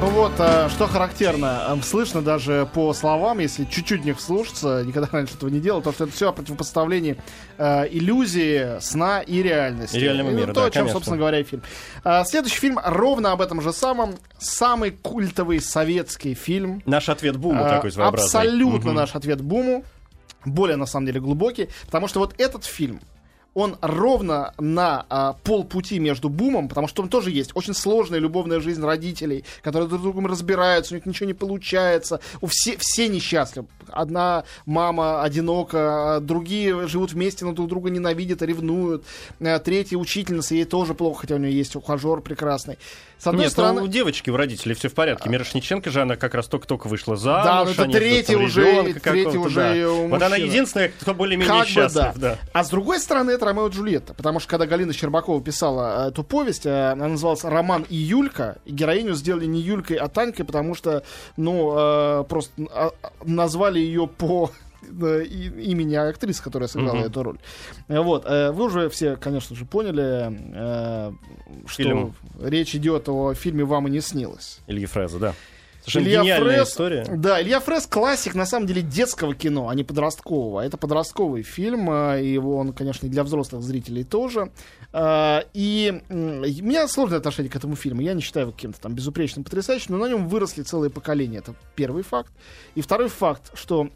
Ну 0.03 0.09
вот, 0.09 0.33
а, 0.37 0.67
что 0.67 0.85
характерно, 0.85 1.71
ам, 1.71 1.81
слышно 1.81 2.21
даже 2.21 2.67
по 2.73 2.93
словам, 2.93 3.39
если 3.39 3.63
чуть-чуть 3.63 4.01
в 4.01 4.05
них 4.05 4.17
вслушаться, 4.17 4.83
никогда 4.85 5.07
раньше 5.13 5.35
этого 5.35 5.49
не 5.49 5.61
делал, 5.61 5.81
то 5.81 5.93
что 5.93 6.03
это 6.03 6.11
все 6.11 6.27
о 6.27 6.33
противопоставлении 6.33 7.15
э, 7.57 7.87
иллюзии, 7.89 8.81
сна 8.81 9.21
и 9.21 9.41
реальности. 9.41 9.95
И 9.95 10.01
реального 10.01 10.31
ну, 10.31 10.37
мира, 10.37 10.47
то, 10.47 10.53
да, 10.55 10.65
о 10.65 10.69
чем, 10.71 10.81
конечно. 10.81 10.93
собственно 10.93 11.17
говоря, 11.17 11.39
и 11.39 11.43
фильм. 11.43 11.63
А, 12.03 12.25
следующий 12.25 12.59
фильм 12.59 12.79
ровно 12.83 13.31
об 13.31 13.39
этом 13.41 13.61
же 13.61 13.71
самом. 13.71 14.15
Самый 14.37 14.91
культовый 14.91 15.61
советский 15.61 16.33
фильм. 16.33 16.83
Наш 16.85 17.07
ответ 17.07 17.37
Буму 17.37 17.63
А, 17.63 17.69
такой 17.69 17.93
своеобразный. 17.93 18.41
Абсолютно 18.41 18.89
Мгм. 18.89 18.95
наш 18.95 19.15
ответ 19.15 19.39
Буму. 19.39 19.85
Более, 20.43 20.75
на 20.75 20.85
самом 20.85 21.05
деле, 21.05 21.21
глубокий. 21.21 21.69
Потому 21.85 22.09
что 22.09 22.19
вот 22.19 22.35
этот 22.37 22.65
фильм, 22.65 22.99
он 23.53 23.77
ровно 23.81 24.53
на 24.57 25.05
а, 25.09 25.33
полпути 25.43 25.99
между 25.99 26.29
бумом, 26.29 26.67
потому 26.69 26.87
что 26.87 27.03
там 27.03 27.09
тоже 27.09 27.31
есть 27.31 27.51
очень 27.53 27.73
сложная 27.73 28.19
любовная 28.19 28.59
жизнь 28.59 28.83
родителей, 28.83 29.45
которые 29.61 29.87
друг 29.87 30.01
с 30.01 30.03
другом 30.03 30.27
разбираются, 30.27 30.93
у 30.93 30.97
них 30.97 31.05
ничего 31.05 31.27
не 31.27 31.33
получается, 31.33 32.19
у 32.41 32.47
все, 32.47 32.75
все 32.79 33.07
несчастливы. 33.07 33.67
Одна 33.89 34.43
мама 34.65 35.21
одинока, 35.23 36.15
а 36.15 36.19
другие 36.19 36.87
живут 36.87 37.13
вместе, 37.13 37.45
но 37.45 37.51
друг 37.53 37.67
друга 37.67 37.89
ненавидят, 37.89 38.41
ревнуют. 38.41 39.03
А, 39.39 39.59
Третья 39.59 39.97
учительница, 39.97 40.55
ей 40.55 40.65
тоже 40.65 40.93
плохо, 40.93 41.21
хотя 41.21 41.35
у 41.35 41.37
нее 41.37 41.55
есть 41.55 41.75
ухажер 41.75 42.21
прекрасный. 42.21 42.77
С 43.19 43.27
одной 43.27 43.45
Нет, 43.45 43.53
стороны... 43.53 43.79
ну, 43.79 43.85
у 43.85 43.87
девочки, 43.87 44.29
у 44.29 44.35
родителей 44.35 44.75
все 44.75 44.89
в 44.89 44.93
порядке. 44.93 45.29
Мирошниченко 45.29 45.89
же, 45.91 46.01
она 46.01 46.17
как 46.17 46.33
раз 46.33 46.47
только-только 46.47 46.87
вышла 46.87 47.15
замуж. 47.15 47.45
Да, 47.45 47.63
ну 47.63 47.71
это 47.71 47.85
третий 47.97 48.33
там 48.33 48.43
уже- 48.43 48.83
третий 48.83 48.99
какого-то, 48.99 49.39
уже 49.39 49.55
да. 49.55 50.07
Вот 50.09 50.21
она 50.21 50.35
единственная, 50.35 50.91
кто 50.99 51.13
более-менее 51.13 51.53
Как 51.59 51.65
бы 51.67 51.71
счастлив. 51.71 51.93
да. 51.93 52.13
да. 52.17 52.37
А 52.51 52.63
с 52.65 52.69
другой 52.69 52.99
стороны, 52.99 53.31
это 53.31 53.42
Ромео 53.45 53.67
и 53.67 53.71
Джульетта. 53.71 54.13
Потому 54.13 54.39
что 54.39 54.49
когда 54.49 54.65
Галина 54.65 54.93
Щербакова 54.93 55.41
писала 55.41 56.05
э, 56.05 56.09
эту 56.09 56.23
повесть, 56.23 56.65
э, 56.65 56.91
она 56.91 57.07
называлась 57.07 57.43
«Роман 57.43 57.85
и 57.89 57.95
Юлька». 57.95 58.57
И 58.65 58.71
героиню 58.71 59.13
сделали 59.13 59.45
не 59.45 59.59
Юлькой, 59.61 59.97
а 59.97 60.07
Танькой, 60.07 60.45
потому 60.45 60.75
что, 60.75 61.03
ну, 61.37 61.73
э, 61.77 62.23
просто 62.27 62.51
а, 62.71 62.91
назвали 63.23 63.79
ее 63.79 64.07
по 64.07 64.51
имени 64.81 65.95
актрисы, 65.95 66.43
которая 66.43 66.67
сыграла 66.67 66.95
Мгм. 66.95 67.05
эту 67.05 67.23
роль. 67.23 67.37
Вот. 67.87 68.25
Вы 68.25 68.63
уже 68.65 68.89
все, 68.89 69.15
конечно 69.15 69.55
же, 69.55 69.65
поняли, 69.65 71.15
что 71.67 71.83
Фильм. 71.83 72.15
речь 72.41 72.75
идет 72.75 73.07
о 73.07 73.33
фильме 73.33 73.63
«Вам 73.63 73.87
и 73.87 73.91
не 73.91 74.01
снилось». 74.01 74.59
Илья 74.67 74.87
Фреза, 74.87 75.19
да. 75.19 75.33
Совершенно 75.83 76.03
Илья 76.05 76.21
гениальная 76.21 76.55
Фрез, 76.55 76.69
история. 76.69 77.05
Да, 77.09 77.41
Илья 77.41 77.59
Фрес 77.59 77.87
классик, 77.87 78.35
на 78.35 78.45
самом 78.45 78.67
деле, 78.67 78.81
детского 78.81 79.35
кино, 79.35 79.67
а 79.67 79.75
не 79.75 79.83
подросткового. 79.83 80.61
Это 80.61 80.77
подростковый 80.77 81.43
фильм, 81.43 81.89
а, 81.89 82.17
и 82.17 82.31
его 82.31 82.57
он, 82.57 82.71
конечно, 82.71 83.05
и 83.05 83.09
для 83.09 83.23
взрослых 83.23 83.61
зрителей 83.61 84.05
тоже. 84.05 84.51
А, 84.93 85.43
И 85.53 86.01
у 86.09 86.13
меня 86.13 86.87
сложное 86.87 87.17
отношение 87.17 87.51
к 87.51 87.55
этому 87.55 87.75
фильму. 87.75 88.01
Я 88.01 88.13
не 88.13 88.21
считаю 88.21 88.45
его 88.45 88.53
каким-то 88.53 88.79
там 88.79 88.93
безупречным, 88.93 89.43
потрясающим, 89.43 89.97
но 89.97 89.97
на 89.97 90.09
нем 90.09 90.27
выросли 90.27 90.61
целые 90.63 90.89
поколения. 90.89 91.39
Это 91.39 91.53
первый 91.75 92.03
факт. 92.03 92.31
И 92.75 92.81
второй 92.81 93.09
факт, 93.09 93.51
что 93.53 93.89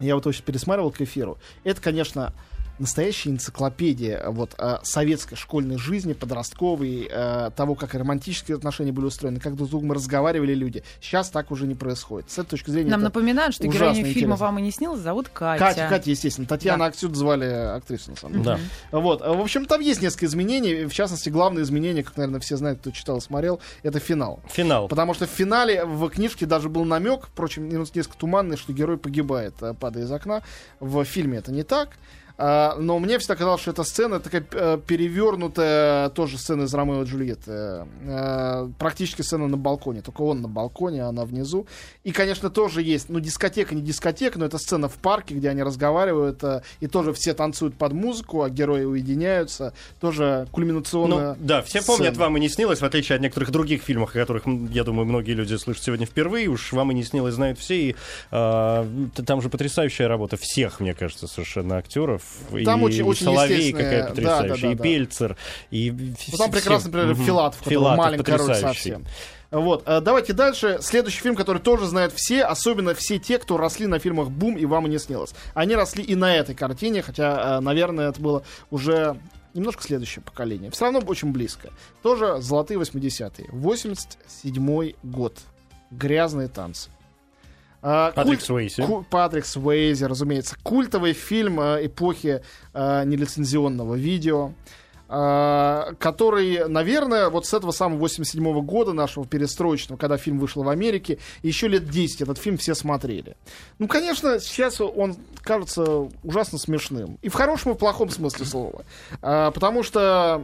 я 0.00 0.16
вот 0.16 0.26
очень 0.26 0.42
пересматривал 0.42 0.90
к 0.90 1.00
эфиру. 1.00 1.38
Это, 1.62 1.80
конечно, 1.80 2.32
настоящая 2.78 3.30
энциклопедия 3.30 4.18
э, 4.18 4.30
вот, 4.30 4.54
э, 4.58 4.78
советской 4.82 5.36
школьной 5.36 5.78
жизни, 5.78 6.12
подростковой, 6.12 7.08
э, 7.10 7.50
того, 7.56 7.74
как 7.74 7.94
романтические 7.94 8.56
отношения 8.56 8.92
были 8.92 9.06
устроены, 9.06 9.40
как 9.40 9.56
друг 9.56 9.68
с 9.68 9.70
другом 9.70 9.92
разговаривали 9.92 10.54
люди. 10.54 10.82
Сейчас 11.00 11.30
так 11.30 11.50
уже 11.50 11.66
не 11.66 11.74
происходит. 11.74 12.30
С 12.30 12.38
этой 12.38 12.50
точки 12.50 12.70
зрения... 12.70 12.90
Нам 12.90 13.00
это 13.00 13.08
напоминают, 13.08 13.54
что 13.54 13.66
героиню 13.66 13.94
фильма 13.94 14.10
интересно. 14.10 14.36
«Вам 14.36 14.58
и 14.58 14.62
не 14.62 14.70
снилось» 14.70 15.00
зовут 15.00 15.28
Катя. 15.28 15.64
Катя, 15.64 15.86
Катя, 15.88 16.10
естественно. 16.10 16.46
Татьяна 16.46 16.86
Аксюд 16.86 17.14
звали 17.16 17.44
актрису, 17.44 18.10
на 18.10 18.16
самом 18.16 18.42
деле. 18.42 18.58
Да. 18.92 18.98
Вот. 18.98 19.20
В 19.20 19.40
общем, 19.40 19.66
там 19.66 19.80
есть 19.80 20.02
несколько 20.02 20.26
изменений. 20.26 20.84
В 20.86 20.92
частности, 20.92 21.28
главное 21.28 21.62
изменение, 21.62 22.02
как, 22.04 22.16
наверное, 22.16 22.40
все 22.40 22.56
знают, 22.56 22.80
кто 22.80 22.90
читал 22.90 23.18
и 23.18 23.20
смотрел, 23.20 23.60
это 23.82 24.00
финал. 24.00 24.40
Финал. 24.50 24.88
Потому 24.88 25.14
что 25.14 25.26
в 25.26 25.30
финале 25.30 25.84
в 25.84 26.08
книжке 26.10 26.46
даже 26.46 26.68
был 26.68 26.84
намек, 26.84 27.26
впрочем, 27.26 27.68
несколько 27.68 28.16
туманный, 28.16 28.56
что 28.56 28.72
герой 28.72 28.98
погибает, 28.98 29.54
падая 29.80 30.04
из 30.04 30.12
окна. 30.12 30.42
В 30.80 31.04
фильме 31.04 31.38
это 31.38 31.52
не 31.52 31.62
так. 31.62 31.90
А, 32.40 32.76
но 32.78 32.98
мне 33.00 33.18
всегда 33.18 33.34
казалось, 33.34 33.60
что 33.62 33.72
эта 33.72 33.82
сцена 33.82 34.20
такая 34.20 34.44
э, 34.52 34.78
перевернутая 34.86 36.08
тоже 36.10 36.38
сцена 36.38 36.62
из 36.62 36.74
Ромео 36.74 37.02
и 37.02 37.04
Джульетты. 37.04 37.84
Э, 38.04 38.68
практически 38.78 39.22
сцена 39.22 39.48
на 39.48 39.56
балконе. 39.56 40.02
Только 40.02 40.22
он 40.22 40.40
на 40.42 40.48
балконе, 40.48 41.04
а 41.04 41.08
она 41.08 41.24
внизу. 41.24 41.66
И, 42.04 42.12
конечно, 42.12 42.48
тоже 42.48 42.82
есть, 42.82 43.08
ну, 43.08 43.18
дискотека, 43.18 43.74
не 43.74 43.82
дискотека, 43.82 44.38
но 44.38 44.44
это 44.46 44.58
сцена 44.58 44.88
в 44.88 44.94
парке, 44.94 45.34
где 45.34 45.50
они 45.50 45.64
разговаривают, 45.64 46.42
э, 46.44 46.62
и 46.78 46.86
тоже 46.86 47.12
все 47.12 47.34
танцуют 47.34 47.74
под 47.74 47.92
музыку, 47.92 48.42
а 48.42 48.50
герои 48.50 48.84
уединяются. 48.84 49.72
Тоже 50.00 50.42
Ну, 50.46 50.52
кульминационная 50.52 51.36
да, 51.40 51.62
все 51.62 51.82
помнят, 51.82 52.10
сцена. 52.14 52.26
вам 52.26 52.36
и 52.36 52.40
не 52.40 52.48
снилось, 52.48 52.80
в 52.80 52.84
отличие 52.84 53.16
от 53.16 53.22
некоторых 53.22 53.50
других 53.50 53.82
фильмов, 53.82 54.10
о 54.10 54.12
которых, 54.12 54.44
я 54.70 54.84
думаю, 54.84 55.06
многие 55.06 55.32
люди 55.32 55.56
слышат 55.56 55.82
сегодня 55.82 56.06
впервые. 56.06 56.46
Уж 56.48 56.72
вам 56.72 56.92
и 56.92 56.94
не 56.94 57.02
снилось, 57.02 57.34
знают 57.34 57.58
все. 57.58 57.90
И 57.90 57.96
т- 58.30 59.22
там 59.24 59.42
же 59.42 59.48
потрясающая 59.48 60.06
работа 60.06 60.36
всех, 60.36 60.78
мне 60.80 60.94
кажется, 60.94 61.26
совершенно 61.26 61.76
актеров. 61.78 62.27
Там 62.64 62.80
и, 62.80 62.84
очень- 62.84 62.98
и 63.00 63.02
очень 63.02 63.24
Соловей 63.24 63.72
какая 63.72 64.08
потрясающая, 64.08 64.48
да, 64.48 64.54
и 64.56 64.74
да, 64.74 64.76
да. 64.76 64.82
Пельцер, 64.82 65.36
и 65.70 65.90
Ну, 65.90 66.38
там 66.38 66.50
прекрасно, 66.50 66.90
например, 66.90 67.14
Филатов, 67.16 67.62
который 67.62 67.96
маленькая 67.96 68.36
роль 68.38 68.54
совсем. 68.54 69.04
Вот, 69.50 69.82
э, 69.86 70.00
давайте 70.02 70.34
дальше. 70.34 70.78
Следующий 70.82 71.20
фильм, 71.20 71.34
который 71.34 71.62
тоже 71.62 71.86
знают 71.86 72.12
все, 72.12 72.42
особенно 72.44 72.94
все 72.94 73.18
те, 73.18 73.38
кто 73.38 73.56
росли 73.56 73.86
на 73.86 73.98
фильмах 73.98 74.28
«Бум» 74.28 74.58
и 74.58 74.66
«Вам 74.66 74.86
и 74.86 74.90
не 74.90 74.98
снилось». 74.98 75.30
Они 75.54 75.74
росли 75.74 76.04
и 76.04 76.14
на 76.14 76.34
этой 76.36 76.54
картине, 76.54 77.00
хотя, 77.00 77.56
э, 77.56 77.60
наверное, 77.60 78.10
это 78.10 78.20
было 78.20 78.42
уже 78.70 79.18
немножко 79.54 79.82
следующее 79.82 80.22
поколение. 80.22 80.70
Все 80.70 80.84
равно 80.84 81.00
очень 81.00 81.32
близко. 81.32 81.70
Тоже 82.02 82.42
золотые 82.42 82.78
80-е. 82.78 83.48
87-й 83.50 84.96
год. 85.02 85.38
Грязные 85.90 86.48
танцы. 86.48 86.90
А, 87.80 88.10
Патрик 88.12 88.38
культ- 88.40 88.44
Суэйси. 88.44 88.82
ку- 88.86 89.04
Патрик 89.08 89.46
Суэйзи, 89.46 90.04
разумеется. 90.04 90.56
Культовый 90.62 91.12
фильм 91.12 91.60
э, 91.60 91.86
эпохи 91.86 92.42
э, 92.74 93.04
нелицензионного 93.04 93.94
видео, 93.94 94.52
э, 95.08 95.92
который, 96.00 96.68
наверное, 96.68 97.28
вот 97.30 97.46
с 97.46 97.54
этого 97.54 97.70
самого 97.70 97.98
87 98.00 98.60
года 98.62 98.92
нашего 98.92 99.24
перестроечного, 99.26 99.98
когда 99.98 100.16
фильм 100.16 100.38
вышел 100.40 100.62
в 100.64 100.68
Америке, 100.68 101.18
еще 101.42 101.68
лет 101.68 101.88
10 101.88 102.22
этот 102.22 102.38
фильм 102.38 102.56
все 102.58 102.74
смотрели. 102.74 103.36
Ну, 103.78 103.86
конечно, 103.86 104.40
сейчас 104.40 104.80
он 104.80 105.16
кажется 105.42 106.08
ужасно 106.24 106.58
смешным. 106.58 107.18
И 107.22 107.28
в 107.28 107.34
хорошем, 107.34 107.72
и 107.72 107.74
в 107.74 107.78
плохом 107.78 108.10
смысле 108.10 108.44
слова. 108.44 108.84
Потому 109.20 109.82
что... 109.82 110.42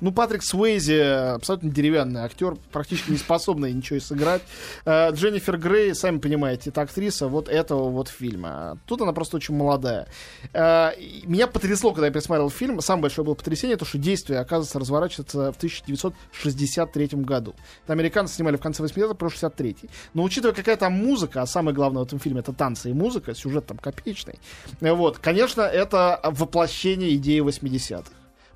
ну, 0.00 0.12
Патрик 0.12 0.42
Суэйзи 0.42 1.34
абсолютно 1.36 1.70
деревянный 1.70 2.20
актер, 2.20 2.56
практически 2.72 3.10
не 3.10 3.16
способный 3.16 3.72
ничего 3.72 3.96
и 3.96 4.00
сыграть. 4.00 4.42
Э, 4.84 5.10
Дженнифер 5.12 5.56
Грей, 5.58 5.94
сами 5.94 6.18
понимаете, 6.18 6.70
это 6.70 6.82
актриса 6.82 7.28
вот 7.28 7.48
этого 7.48 7.90
вот 7.90 8.08
фильма. 8.08 8.78
Тут 8.86 9.00
она 9.00 9.12
просто 9.12 9.36
очень 9.36 9.54
молодая. 9.54 10.06
Э, 10.52 10.90
Меня 11.24 11.46
потрясло, 11.46 11.92
когда 11.92 12.06
я 12.06 12.12
пересмотрел 12.12 12.50
фильм. 12.50 12.80
Самое 12.80 13.02
большое 13.02 13.24
было 13.24 13.34
потрясение, 13.34 13.76
то, 13.76 13.84
что 13.84 13.98
действие, 13.98 14.40
оказывается, 14.40 14.78
разворачивается 14.78 15.52
в 15.52 15.56
1963 15.56 17.08
году. 17.22 17.54
Это 17.84 17.92
американцы 17.92 18.34
снимали 18.34 18.56
в 18.56 18.60
конце 18.60 18.82
80-х, 18.82 19.14
про 19.14 19.30
63 19.30 19.76
Но 20.14 20.22
учитывая, 20.22 20.54
какая 20.54 20.76
там 20.76 20.92
музыка, 20.92 21.42
а 21.42 21.46
самое 21.46 21.74
главное 21.74 22.02
в 22.02 22.06
этом 22.06 22.18
фильме 22.18 22.40
это 22.40 22.52
танцы 22.52 22.90
и 22.90 22.92
музыка, 22.92 23.34
сюжет 23.34 23.66
там 23.66 23.78
копеечный. 23.78 24.38
э, 24.80 24.92
Вот, 24.92 25.18
конечно, 25.18 25.62
это 25.62 26.20
воплощение 26.22 27.14
идеи 27.16 27.40
80-х 27.40 28.10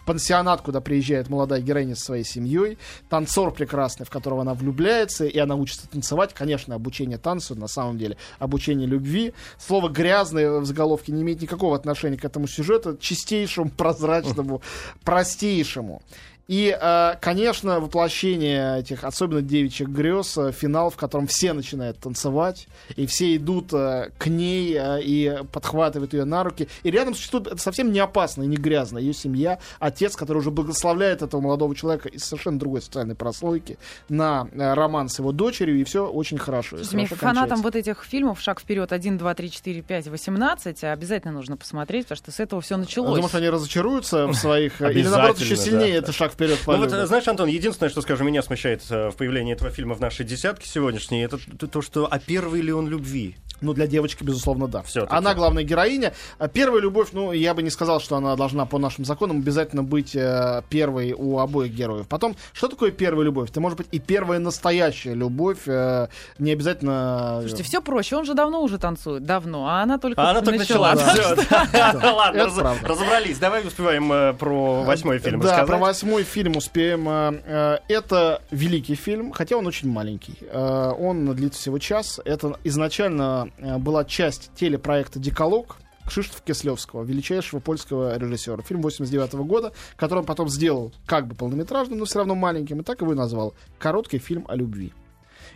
пансионат, 0.07 0.63
куда 0.63 0.81
приезжает 0.81 1.29
молодая 1.29 1.61
героиня 1.61 1.97
со 1.97 2.05
своей 2.05 2.25
семьей, 2.25 2.79
танцор 3.09 3.53
прекрасный, 3.53 4.07
в 4.07 4.11
которого 4.11 4.43
она 4.43 4.55
влюбляется, 4.55 5.27
и 5.27 5.39
она 5.39 5.55
учится 5.55 5.89
танцевать. 5.89 6.35
Конечно, 6.35 6.75
обучение 6.75 7.19
танцу, 7.19 7.55
на 7.55 7.69
самом 7.69 7.99
деле, 7.99 8.17
обучение 8.39 8.87
любви. 8.87 9.35
Слово 9.59 9.89
«грязное» 9.89 10.61
в 10.61 10.65
заголовке 10.65 11.13
не 11.13 11.23
имеет 11.23 11.41
никакого 11.43 11.77
отношения 11.77 12.17
к 12.17 12.25
этому 12.25 12.47
сюжету, 12.47 12.97
чистейшему, 12.97 13.71
прозрачному, 13.71 14.63
простейшему. 15.05 16.03
И, 16.51 16.77
э, 16.77 17.15
конечно, 17.21 17.79
воплощение 17.79 18.81
этих, 18.81 19.05
особенно 19.05 19.41
девичьих 19.41 19.89
грез, 19.89 20.37
э, 20.37 20.51
финал, 20.51 20.91
в 20.91 20.97
котором 20.97 21.29
все 21.29 21.53
начинают 21.53 22.01
танцевать, 22.01 22.67
и 22.97 23.07
все 23.07 23.37
идут 23.37 23.73
э, 23.73 24.11
к 24.19 24.27
ней 24.27 24.77
и 25.01 25.45
подхватывают 25.53 26.13
ее 26.13 26.25
на 26.25 26.43
руки. 26.43 26.67
И 26.83 26.91
рядом 26.91 27.15
существует 27.15 27.47
это 27.47 27.59
совсем 27.59 27.93
не 27.93 28.01
опасно 28.01 28.43
и 28.43 28.49
не 28.49 28.57
грязно. 28.57 28.99
Ее 28.99 29.13
семья, 29.13 29.61
отец, 29.79 30.17
который 30.17 30.39
уже 30.39 30.51
благословляет 30.51 31.23
этого 31.23 31.41
молодого 31.41 31.73
человека 31.77 32.09
из 32.09 32.25
совершенно 32.25 32.59
другой 32.59 32.83
социальной 32.83 33.15
прослойки 33.15 33.79
на 34.09 34.49
роман 34.53 35.09
с 35.09 35.21
его 35.21 35.31
дочерью, 35.31 35.79
и 35.79 35.85
все 35.85 36.05
очень 36.05 36.39
хорошо. 36.39 36.79
хорошо 36.79 37.15
фанатам 37.15 37.63
вот 37.63 37.77
этих 37.77 38.03
фильмов 38.03 38.41
«Шаг 38.41 38.59
вперед» 38.61 38.93
1, 38.93 39.19
2, 39.19 39.35
3, 39.35 39.51
4, 39.53 39.83
5, 39.83 40.09
18 40.09 40.83
обязательно 40.83 41.33
нужно 41.33 41.57
посмотреть, 41.57 42.07
потому 42.07 42.17
что 42.17 42.33
с 42.33 42.41
этого 42.41 42.61
все 42.61 42.77
началось. 42.77 43.15
Думаешь, 43.15 43.35
они 43.37 43.49
разочаруются 43.49 44.27
в 44.27 44.35
своих... 44.35 44.81
Или 44.81 45.07
наоборот, 45.07 45.39
еще 45.39 45.55
сильнее 45.55 45.93
да. 45.93 45.99
это 45.99 46.13
шаг 46.13 46.40
вперед 46.41 46.59
Ну 46.67 46.77
вот, 46.79 46.91
знаешь, 46.91 47.29
Антон, 47.29 47.49
единственное, 47.49 47.91
что, 47.91 48.01
скажем, 48.01 48.27
меня 48.27 48.43
смущает 48.43 48.83
э, 48.91 49.11
в 49.11 49.17
появлении 49.17 49.53
этого 49.53 49.71
фильма 49.71 49.95
в 49.95 50.01
нашей 50.01 50.25
десятке 50.25 50.69
сегодняшней, 50.69 51.23
это 51.23 51.39
то, 51.39 51.83
что 51.83 52.09
«А 52.11 52.19
первый 52.19 52.63
ли 52.63 52.73
он 52.73 52.89
любви?» 52.89 53.37
Ну, 53.61 53.75
для 53.75 53.87
девочки, 53.87 54.25
безусловно, 54.25 54.69
да. 54.69 54.83
Всё-таки. 54.83 55.15
Она 55.15 55.35
главная 55.35 55.63
героиня. 55.65 56.15
А 56.39 56.49
Первая 56.49 56.81
любовь, 56.81 57.09
ну, 57.13 57.33
я 57.33 57.53
бы 57.55 57.63
не 57.63 57.71
сказал, 57.71 58.01
что 58.01 58.17
она 58.17 58.35
должна 58.37 58.65
по 58.65 58.79
нашим 58.79 59.05
законам 59.05 59.39
обязательно 59.39 59.83
быть 59.83 60.17
э, 60.17 60.63
первой 60.71 61.13
у 61.13 61.39
обоих 61.39 61.73
героев. 61.73 62.09
Потом, 62.09 62.37
что 62.53 62.69
такое 62.69 62.91
первая 62.91 63.25
любовь? 63.27 63.51
Это 63.51 63.61
может 63.61 63.77
быть 63.77 63.87
и 63.93 63.99
первая 63.99 64.39
настоящая 64.39 65.15
любовь, 65.15 65.59
э, 65.67 66.09
не 66.39 66.53
обязательно... 66.53 67.39
Слушайте, 67.41 67.65
все 67.65 67.83
проще. 67.83 68.17
Он 68.17 68.25
же 68.25 68.35
давно 68.35 68.63
уже 68.63 68.79
танцует, 68.79 69.25
давно, 69.25 69.67
а 69.69 69.83
она 69.83 69.99
только 69.99 70.21
А 70.23 70.31
она 70.31 70.41
только 70.41 70.61
начала. 70.61 70.95
да. 70.95 71.13
Всё, 71.15 71.37
да. 71.73 72.15
Ладно, 72.15 72.47
разобрались. 72.83 73.39
Давай 73.39 73.67
успеваем 73.67 74.11
э, 74.11 74.33
про 74.33 74.83
восьмой 74.85 75.19
фильм 75.19 75.41
Да, 75.41 75.45
рассказать. 75.49 75.67
про 75.67 75.77
восьмой 75.77 76.25
фильм 76.31 76.57
успеем. 76.57 77.09
Э, 77.09 77.43
э, 77.45 77.79
Это 77.89 78.43
великий 78.51 78.95
фильм, 78.95 79.33
хотя 79.33 79.57
он 79.57 79.67
очень 79.67 79.91
маленький. 79.91 80.39
Э, 80.41 80.93
Он 80.99 81.35
длится 81.35 81.61
всего 81.61 81.79
час. 81.79 82.21
Это 82.25 82.59
изначально 82.65 83.51
была 83.79 84.05
часть 84.05 84.51
телепроекта 84.55 85.19
«Деколог», 85.19 85.77
Кшиштофа 86.07 86.43
Кислевского, 86.45 87.05
величайшего 87.05 87.61
польского 87.61 88.17
режиссера. 88.17 88.63
Фильм 88.63 88.83
89 88.83 89.35
года, 89.47 89.73
который 89.97 90.21
он 90.21 90.25
потом 90.25 90.49
сделал 90.49 90.93
как 91.07 91.27
бы 91.27 91.35
полнометражным, 91.35 91.99
но 91.99 92.05
все 92.05 92.19
равно 92.19 92.35
маленьким, 92.35 92.81
и 92.81 92.83
так 92.83 93.01
его 93.01 93.13
и 93.13 93.17
назвал. 93.17 93.55
Короткий 93.79 94.19
фильм 94.19 94.45
о 94.49 94.57
любви. 94.57 94.93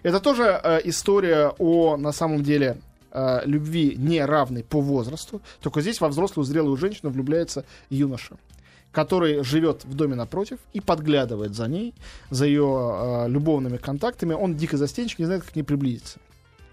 Это 0.02 0.20
тоже 0.20 0.60
э, 0.62 0.80
история 0.84 1.52
о, 1.58 1.96
на 1.96 2.12
самом 2.12 2.42
деле, 2.42 2.76
э, 3.10 3.40
любви 3.46 3.94
не 3.96 4.24
равной 4.24 4.62
по 4.62 4.80
возрасту. 4.80 5.40
Только 5.60 5.80
здесь 5.80 6.00
во 6.00 6.08
взрослую 6.08 6.44
зрелую 6.44 6.76
женщину 6.76 7.10
влюбляется 7.10 7.64
юноша 7.90 8.36
который 8.94 9.42
живет 9.42 9.84
в 9.84 9.94
доме 9.94 10.14
напротив 10.14 10.58
и 10.72 10.80
подглядывает 10.80 11.54
за 11.54 11.66
ней, 11.66 11.94
за 12.30 12.46
ее 12.46 12.64
э, 12.64 13.28
любовными 13.28 13.76
контактами. 13.76 14.32
Он 14.32 14.54
дико 14.54 14.76
застенчив, 14.76 15.18
не 15.18 15.24
знает, 15.26 15.42
как 15.42 15.52
к 15.52 15.56
ней 15.56 15.64
приблизиться. 15.64 16.18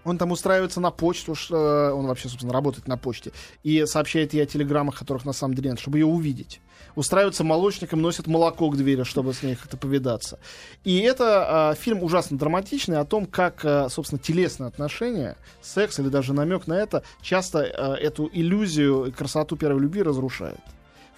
Он 0.04 0.18
там 0.18 0.32
устраивается 0.32 0.80
на 0.80 0.90
почту, 0.90 1.34
э, 1.50 1.90
он 1.92 2.06
вообще, 2.06 2.28
собственно, 2.28 2.52
работает 2.52 2.88
на 2.88 2.96
почте, 2.96 3.32
и 3.62 3.84
сообщает 3.86 4.34
ей 4.34 4.44
о 4.44 4.46
телеграммах, 4.46 4.98
которых 4.98 5.24
на 5.24 5.32
самом 5.32 5.54
деле 5.54 5.70
нет, 5.70 5.80
чтобы 5.80 5.98
ее 5.98 6.06
увидеть. 6.06 6.60
Устраивается 6.94 7.44
молочником, 7.44 8.02
носит 8.02 8.26
молоко 8.26 8.70
к 8.70 8.76
двери, 8.76 9.02
чтобы 9.02 9.32
с 9.32 9.42
ней 9.42 9.56
как-то 9.56 9.76
повидаться. 9.76 10.38
И 10.84 10.98
это 11.00 11.72
э, 11.74 11.80
фильм 11.80 12.02
ужасно 12.02 12.38
драматичный 12.38 12.98
о 12.98 13.04
том, 13.04 13.26
как, 13.26 13.64
э, 13.64 13.88
собственно, 13.90 14.20
телесные 14.20 14.68
отношения, 14.68 15.36
секс 15.60 15.98
или 15.98 16.08
даже 16.08 16.34
намек 16.34 16.66
на 16.66 16.74
это, 16.74 17.02
часто 17.20 17.60
э, 17.60 17.94
эту 17.94 18.30
иллюзию 18.32 19.06
и 19.06 19.10
красоту 19.10 19.56
первой 19.56 19.80
любви 19.80 20.02
разрушает. 20.02 20.60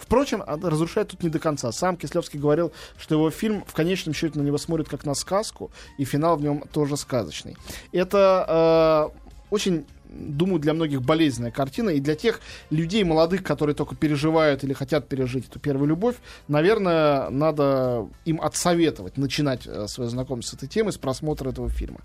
Впрочем, 0.05 0.43
а, 0.47 0.59
разрушает 0.63 1.09
тут 1.09 1.23
не 1.23 1.31
до 1.31 1.39
конца. 1.39 1.73
Сам 1.73 1.97
Кислевский 1.97 2.39
говорил, 2.39 2.73
что 2.99 3.15
его 3.15 3.31
фильм 3.31 3.65
в 3.67 3.73
конечном 3.73 4.15
счете 4.15 4.39
на 4.39 4.43
него 4.43 4.59
смотрит 4.59 4.87
как 4.89 5.07
на 5.07 5.15
сказку, 5.15 5.71
и 5.97 6.05
финал 6.05 6.37
в 6.37 6.43
нем 6.43 6.63
тоже 6.73 6.99
сказочный. 6.99 7.57
Это 7.91 9.11
э, 9.11 9.35
очень 9.51 9.87
думаю, 10.15 10.61
для 10.61 10.75
многих 10.75 11.03
болезненная 11.03 11.51
картина. 11.51 11.91
И 11.91 12.01
для 12.01 12.15
тех 12.15 12.41
людей 12.71 13.05
молодых, 13.05 13.43
которые 13.43 13.75
только 13.75 13.97
переживают 13.97 14.63
или 14.63 14.73
хотят 14.73 15.09
пережить 15.09 15.49
эту 15.49 15.59
первую 15.59 15.89
любовь, 15.89 16.17
наверное, 16.49 17.31
надо 17.31 18.07
им 18.25 18.41
отсоветовать 18.41 19.17
начинать 19.17 19.67
э, 19.67 19.87
свое 19.89 20.11
знакомство 20.11 20.57
с 20.57 20.59
этой 20.59 20.69
темой 20.69 20.93
с 20.93 20.99
просмотра 20.99 21.51
этого 21.51 21.69
фильма. 21.69 22.01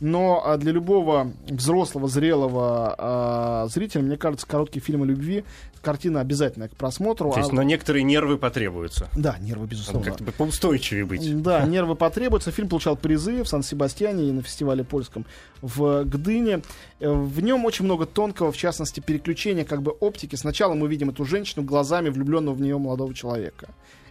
Но 0.00 0.42
а, 0.44 0.56
для 0.56 0.72
любого 0.72 1.32
взрослого, 1.48 2.08
зрелого 2.08 2.94
а, 2.98 3.66
зрителя, 3.68 4.02
мне 4.02 4.16
кажется, 4.16 4.46
короткий 4.46 4.80
фильм 4.80 5.02
о 5.02 5.06
любви 5.06 5.44
картина 5.84 6.20
обязательная 6.20 6.68
к 6.68 6.74
просмотру. 6.76 7.30
То 7.32 7.38
есть, 7.38 7.52
А- 7.52 7.54
но 7.54 7.62
некоторые 7.62 8.02
нервы 8.02 8.36
потребуются. 8.38 9.08
Да, 9.16 9.36
нервы, 9.38 9.66
безусловно. 9.68 10.10
как-то 10.10 10.24
поустойчивее 10.32 11.04
быть. 11.04 11.42
Да, 11.42 11.64
нервы 11.64 11.94
потребуются. 11.94 12.50
Фильм 12.50 12.68
получал 12.68 12.96
призы 12.96 13.42
в 13.44 13.48
Сан-Себастьяне 13.48 14.28
и 14.28 14.32
на 14.32 14.42
фестивале 14.42 14.82
польском 14.82 15.26
в 15.62 16.04
Гдыне. 16.04 16.62
Э, 17.00 17.12
В 17.12 17.40
нем 17.40 17.64
очень 17.64 17.84
много 17.84 18.06
тонкого, 18.06 18.50
в 18.50 18.56
частности, 18.56 18.98
переключения 19.00 19.64
как 19.64 19.82
бы 19.82 19.92
оптики. 19.92 20.34
Сначала 20.34 20.74
мы 20.74 20.88
видим 20.88 21.10
эту 21.10 21.24
женщину 21.24 21.64
глазами 21.64 22.08
влюбленного 22.08 22.54
в 22.54 22.60
нее 22.60 22.78
молодого 22.78 23.14
человека. 23.14 23.68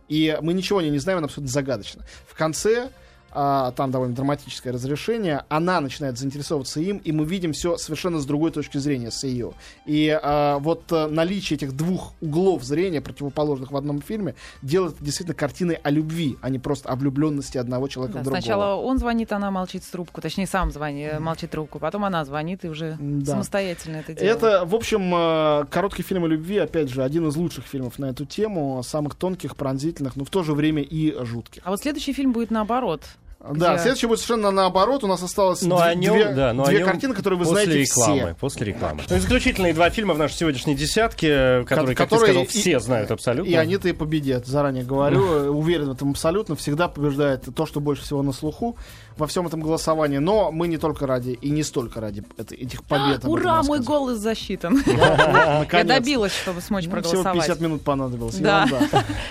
И 0.07 0.37
мы 0.41 0.53
ничего 0.53 0.79
о 0.79 0.83
ней 0.83 0.91
не 0.91 0.99
знаем, 0.99 1.17
она 1.17 1.25
абсолютно 1.25 1.51
загадочна. 1.51 2.05
В 2.27 2.35
конце 2.35 2.89
а, 3.33 3.71
там 3.71 3.91
довольно 3.91 4.15
драматическое 4.15 4.71
разрешение, 4.73 5.43
она 5.49 5.81
начинает 5.81 6.17
заинтересовываться 6.17 6.79
им, 6.79 6.97
и 6.97 7.11
мы 7.11 7.25
видим 7.25 7.53
все 7.53 7.77
совершенно 7.77 8.19
с 8.19 8.25
другой 8.25 8.51
точки 8.51 8.77
зрения, 8.77 9.11
с 9.11 9.23
ее. 9.23 9.53
И 9.85 10.09
а, 10.21 10.59
вот 10.59 10.83
а, 10.91 11.07
наличие 11.07 11.57
этих 11.57 11.75
двух 11.75 12.13
углов 12.21 12.63
зрения, 12.63 13.01
противоположных 13.01 13.71
в 13.71 13.77
одном 13.77 14.01
фильме, 14.01 14.35
делает 14.61 14.95
действительно 14.99 15.35
картиной 15.35 15.75
о 15.75 15.89
любви, 15.89 16.37
а 16.41 16.49
не 16.49 16.59
просто 16.59 16.89
о 16.89 16.95
влюбленности 16.95 17.57
одного 17.57 17.87
человека 17.87 18.15
Да, 18.15 18.19
в 18.21 18.23
другого. 18.23 18.41
сначала 18.41 18.75
он 18.75 18.97
звонит, 18.97 19.31
она 19.31 19.51
молчит 19.51 19.83
в 19.83 19.91
трубку, 19.91 20.21
точнее 20.21 20.47
сам 20.47 20.71
звонит, 20.71 21.19
молчит 21.19 21.49
в 21.49 21.51
трубку, 21.51 21.79
потом 21.79 22.05
она 22.05 22.23
звонит 22.25 22.65
и 22.65 22.69
уже 22.69 22.97
Да. 22.99 23.31
самостоятельно 23.33 23.97
это 23.97 24.13
делает. 24.13 24.37
Это, 24.37 24.65
в 24.65 24.75
общем, 24.75 25.13
э, 25.13 25.65
короткий 25.69 26.03
фильм 26.03 26.25
о 26.25 26.27
любви, 26.27 26.57
опять 26.57 26.89
же, 26.89 27.03
один 27.03 27.27
из 27.27 27.35
лучших 27.35 27.65
фильмов 27.65 27.99
на 27.99 28.05
эту 28.05 28.25
тему, 28.25 28.81
самых 28.83 29.15
тонких, 29.15 29.55
пронзительных, 29.55 30.15
но 30.15 30.25
в 30.25 30.29
то 30.29 30.43
же 30.43 30.53
время 30.53 30.81
и 30.81 31.15
жутких. 31.23 31.61
А 31.65 31.71
вот 31.71 31.81
следующий 31.81 32.13
фильм 32.13 32.31
будет 32.33 32.51
наоборот. 32.51 33.03
Да, 33.51 33.73
Где- 33.73 33.81
следующий 33.83 34.07
будет 34.07 34.19
совершенно 34.19 34.51
наоборот. 34.51 35.03
У 35.03 35.07
нас 35.07 35.21
осталось 35.21 35.61
Но 35.63 35.75
две, 35.75 35.85
о 35.85 35.95
нем, 35.95 36.13
две- 36.13 36.33
да, 36.33 36.53
но 36.53 36.63
о 36.63 36.67
две 36.67 36.77
нем 36.79 36.87
картины, 36.87 37.13
которые 37.13 37.37
вы 37.37 37.43
после 37.45 37.65
знаете 37.65 37.81
рекламы, 37.81 38.15
все. 38.21 38.35
После 38.39 38.65
рекламы. 38.67 39.01
Ну 39.09 39.15
и 39.17 39.19
заключительные 39.19 39.73
два 39.73 39.89
фильма 39.89 40.13
в 40.13 40.17
нашей 40.17 40.35
сегодняшней 40.35 40.75
десятке, 40.75 41.63
которые, 41.65 41.93
как 41.95 42.07
ты 42.09 42.15
которые 42.15 42.33
сказал, 42.33 42.43
и- 42.43 42.47
все 42.47 42.79
знают 42.79 43.11
абсолютно. 43.11 43.49
И 43.49 43.53
они-то 43.55 43.89
и 43.89 43.91
победят, 43.91 44.45
заранее 44.47 44.85
говорю. 44.85 45.19
Уверен 45.57 45.89
в 45.89 45.91
этом 45.91 46.11
абсолютно. 46.11 46.55
Всегда 46.55 46.87
побеждает 46.87 47.43
то, 47.53 47.65
что 47.65 47.81
больше 47.81 48.03
всего 48.03 48.21
на 48.23 48.31
слуху 48.31 48.77
во 49.17 49.27
всем 49.27 49.45
этом 49.45 49.59
голосовании. 49.59 50.19
Но 50.19 50.49
мы 50.51 50.69
не 50.69 50.77
только 50.77 51.05
ради, 51.05 51.31
и 51.31 51.49
не 51.49 51.63
столько 51.63 51.99
ради 51.99 52.23
это- 52.37 52.55
этих 52.55 52.83
побед. 52.83 53.07
об 53.07 53.17
этом 53.19 53.31
Ура, 53.31 53.61
мой 53.63 53.81
голос 53.81 54.19
засчитан. 54.19 54.81
Я 54.87 55.67
Я 55.71 55.83
добилась, 55.83 56.31
чтобы 56.33 56.61
смочь 56.61 56.85
Ну, 56.85 56.91
Всего 57.01 57.23
проголосовать. 57.23 57.45
50 57.47 57.59
минут 57.59 57.81
понадобилось. 57.83 58.37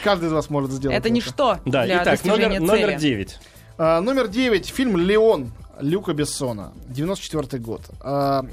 Каждый 0.05 0.27
из 0.29 0.33
вас 0.33 0.51
может 0.51 0.71
сделать 0.71 0.99
Это 0.99 1.09
ничто 1.09 1.59
Да, 1.65 1.85
для 1.87 2.03
итак, 2.03 2.23
номер, 2.25 2.37
достижения 2.51 2.61
номер 2.61 2.89
цели. 2.89 2.99
9. 3.01 3.41
А, 3.85 4.01
номер 4.01 4.29
9. 4.29 4.67
Фильм 4.69 4.97
«Леон» 4.97 5.51
Люка 5.81 6.13
Бессона. 6.13 6.73
94 6.89 7.61
год. 7.61 7.81
А, 8.01 8.45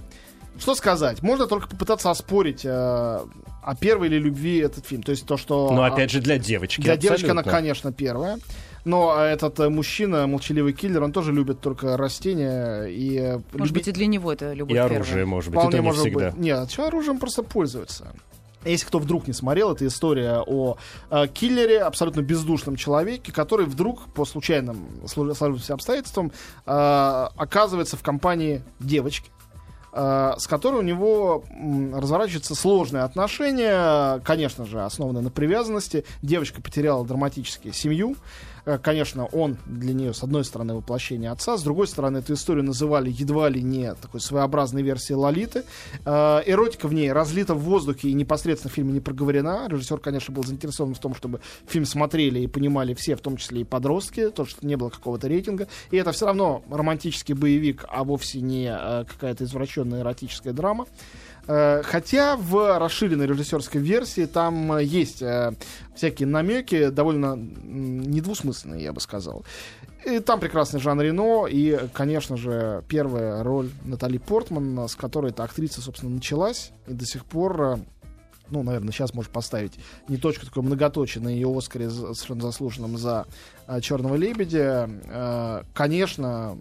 что 0.58 0.74
сказать? 0.74 1.22
Можно 1.22 1.46
только 1.46 1.68
попытаться 1.68 2.10
оспорить 2.10 2.66
а, 2.66 3.28
о 3.62 3.76
первой 3.76 4.08
или 4.08 4.18
любви 4.18 4.58
этот 4.58 4.88
фильм. 4.88 5.04
То 5.04 5.12
есть 5.12 5.28
то, 5.28 5.38
что... 5.38 5.70
Но 5.72 5.84
а, 5.84 5.88
опять 5.90 6.10
же 6.10 6.20
для 6.20 6.40
девочки. 6.40 6.82
Для 6.82 6.98
девочки 6.98 7.28
она, 7.28 7.44
конечно, 7.44 7.94
первая. 7.94 8.40
Но 8.86 9.14
а, 9.16 9.24
этот 9.28 9.60
э, 9.60 9.70
мужчина, 9.70 10.26
молчаливый 10.26 10.74
киллер, 10.74 11.04
он 11.04 11.12
тоже 11.12 11.32
любит 11.32 11.62
только 11.62 11.96
растения 11.96 12.86
и 12.86 13.18
э, 13.20 13.34
Может 13.36 13.54
любит- 13.54 13.74
быть, 13.74 13.88
и 13.90 13.92
для 13.92 14.08
него 14.08 14.34
это 14.34 14.54
любовь 14.54 14.72
И 14.72 14.74
первая. 14.74 14.96
оружие, 14.96 15.26
может 15.26 15.52
быть, 15.52 15.60
Вполне 15.60 15.76
это 15.76 15.84
не 15.84 15.86
может 15.86 16.02
всегда. 16.02 16.32
быть. 16.32 16.40
Нет, 16.40 16.72
что 16.72 16.88
оружием 16.88 17.20
просто 17.20 17.44
пользуются. 17.44 18.16
Если 18.66 18.86
кто 18.86 19.00
вдруг 19.00 19.28
не 19.28 19.34
смотрел, 19.34 19.72
это 19.72 19.88
история 19.88 20.44
о 20.46 20.78
э, 21.10 21.28
киллере, 21.28 21.82
абсолютно 21.82 22.22
бездушном 22.22 22.76
человеке, 22.76 23.32
который 23.32 23.66
вдруг 23.66 24.12
по 24.14 24.26
случайным 24.26 24.86
слу- 25.06 25.34
сложившимся 25.34 25.76
обстоятельствам 25.76 26.32
э, 26.66 26.72
оказывается 26.72 27.96
в 27.96 28.04
компании 28.04 28.62
девочки, 28.82 29.32
э, 29.94 30.34
с 30.38 30.46
которой 30.46 30.80
у 30.80 30.82
него 30.82 31.46
м, 31.50 31.96
разворачиваются 31.96 32.54
сложные 32.54 33.04
отношения, 33.04 34.20
конечно 34.26 34.66
же, 34.66 34.84
основанные 34.84 35.24
на 35.24 35.32
привязанности. 35.32 36.04
Девочка 36.22 36.62
потеряла 36.62 37.06
драматически 37.06 37.72
семью. 37.72 38.18
Э, 38.66 38.78
Конечно, 38.78 39.26
он 39.28 39.58
для 39.66 39.94
нее, 39.94 40.14
с 40.14 40.24
одной 40.24 40.44
стороны, 40.44 40.74
воплощение 40.74 41.32
отца, 41.32 41.58
с 41.58 41.64
другой 41.64 41.88
стороны, 41.88 42.18
эту 42.20 42.34
историю 42.34 42.64
называли 42.64 43.10
едва 43.10 43.50
ли 43.50 43.62
не 43.62 43.94
такой 43.96 44.20
своеобразной 44.20 44.82
версией 44.82 45.18
Лолиты. 45.18 45.64
Э, 46.06 46.42
Эротика 46.46 46.88
в 46.88 46.94
ней 46.94 47.12
разлита 47.12 47.54
в 47.54 47.60
воздухе 47.60 48.10
и 48.10 48.14
непосредственно 48.14 48.72
в 48.72 48.76
фильме 48.76 48.94
не 48.94 49.00
проговорена. 49.00 49.68
Режиссер, 49.70 50.00
конечно, 50.00 50.34
был 50.34 50.44
заинтересован 50.44 50.94
в 50.94 51.00
том, 51.00 51.16
чтобы 51.16 51.42
фильм 51.68 51.86
смотрели 51.86 52.40
и 52.40 52.48
понимали 52.48 52.94
все, 52.94 53.16
в 53.16 53.22
том 53.22 53.38
числе 53.38 53.62
и 53.62 53.64
подростки, 53.64 54.30
то, 54.30 54.46
что 54.46 54.66
не 54.66 54.76
было 54.76 54.90
какого-то 54.90 55.28
рейтинга. 55.28 55.68
И 55.92 55.98
это 55.98 56.12
все 56.12 56.26
равно 56.26 56.64
романтический 56.70 57.36
боевик, 57.36 57.86
а 57.90 58.04
вовсе 58.04 58.42
не 58.42 58.68
э, 58.70 59.06
какая-то 59.06 59.44
извращенная 59.44 60.02
эротическая 60.02 60.54
драма. 60.54 60.86
Э, 61.50 61.82
Хотя 61.84 62.38
в 62.38 62.78
расширенной 62.78 63.26
режиссерской 63.26 63.82
версии 63.82 64.26
там 64.26 64.72
э, 64.74 64.84
есть 64.84 65.24
э, 65.24 65.54
всякие 65.96 66.28
намеки, 66.28 66.90
довольно 66.90 67.36
недвусмысленные, 67.36 68.84
я 68.84 68.94
бы 68.94 69.02
сказал. 69.02 69.44
И 70.06 70.20
там 70.20 70.40
прекрасный 70.40 70.80
Жан 70.80 71.02
Рено 71.02 71.48
и, 71.48 71.88
конечно 71.92 72.38
же, 72.38 72.84
первая 72.88 73.42
роль 73.44 73.72
Натали 73.84 74.20
Портман, 74.20 74.88
с 74.88 74.96
которой 74.96 75.32
эта 75.32 75.44
актриса, 75.44 75.82
собственно, 75.82 76.14
началась 76.14 76.72
и 76.88 76.94
до 76.94 77.06
сих 77.06 77.26
пор 77.26 77.80
ну, 78.52 78.64
наверное, 78.64 78.92
сейчас 78.92 79.14
может 79.14 79.32
поставить 79.32 79.74
не 80.08 80.18
точку, 80.18 80.46
такой 80.48 80.64
многоточие 80.64 81.24
на 81.24 81.28
ее 81.30 81.56
Оскаре 81.56 81.88
совершенно 81.88 82.42
заслуженном 82.42 82.98
за 82.98 83.28
Черного 83.82 84.16
лебедя. 84.16 84.90
Конечно, 85.76 86.58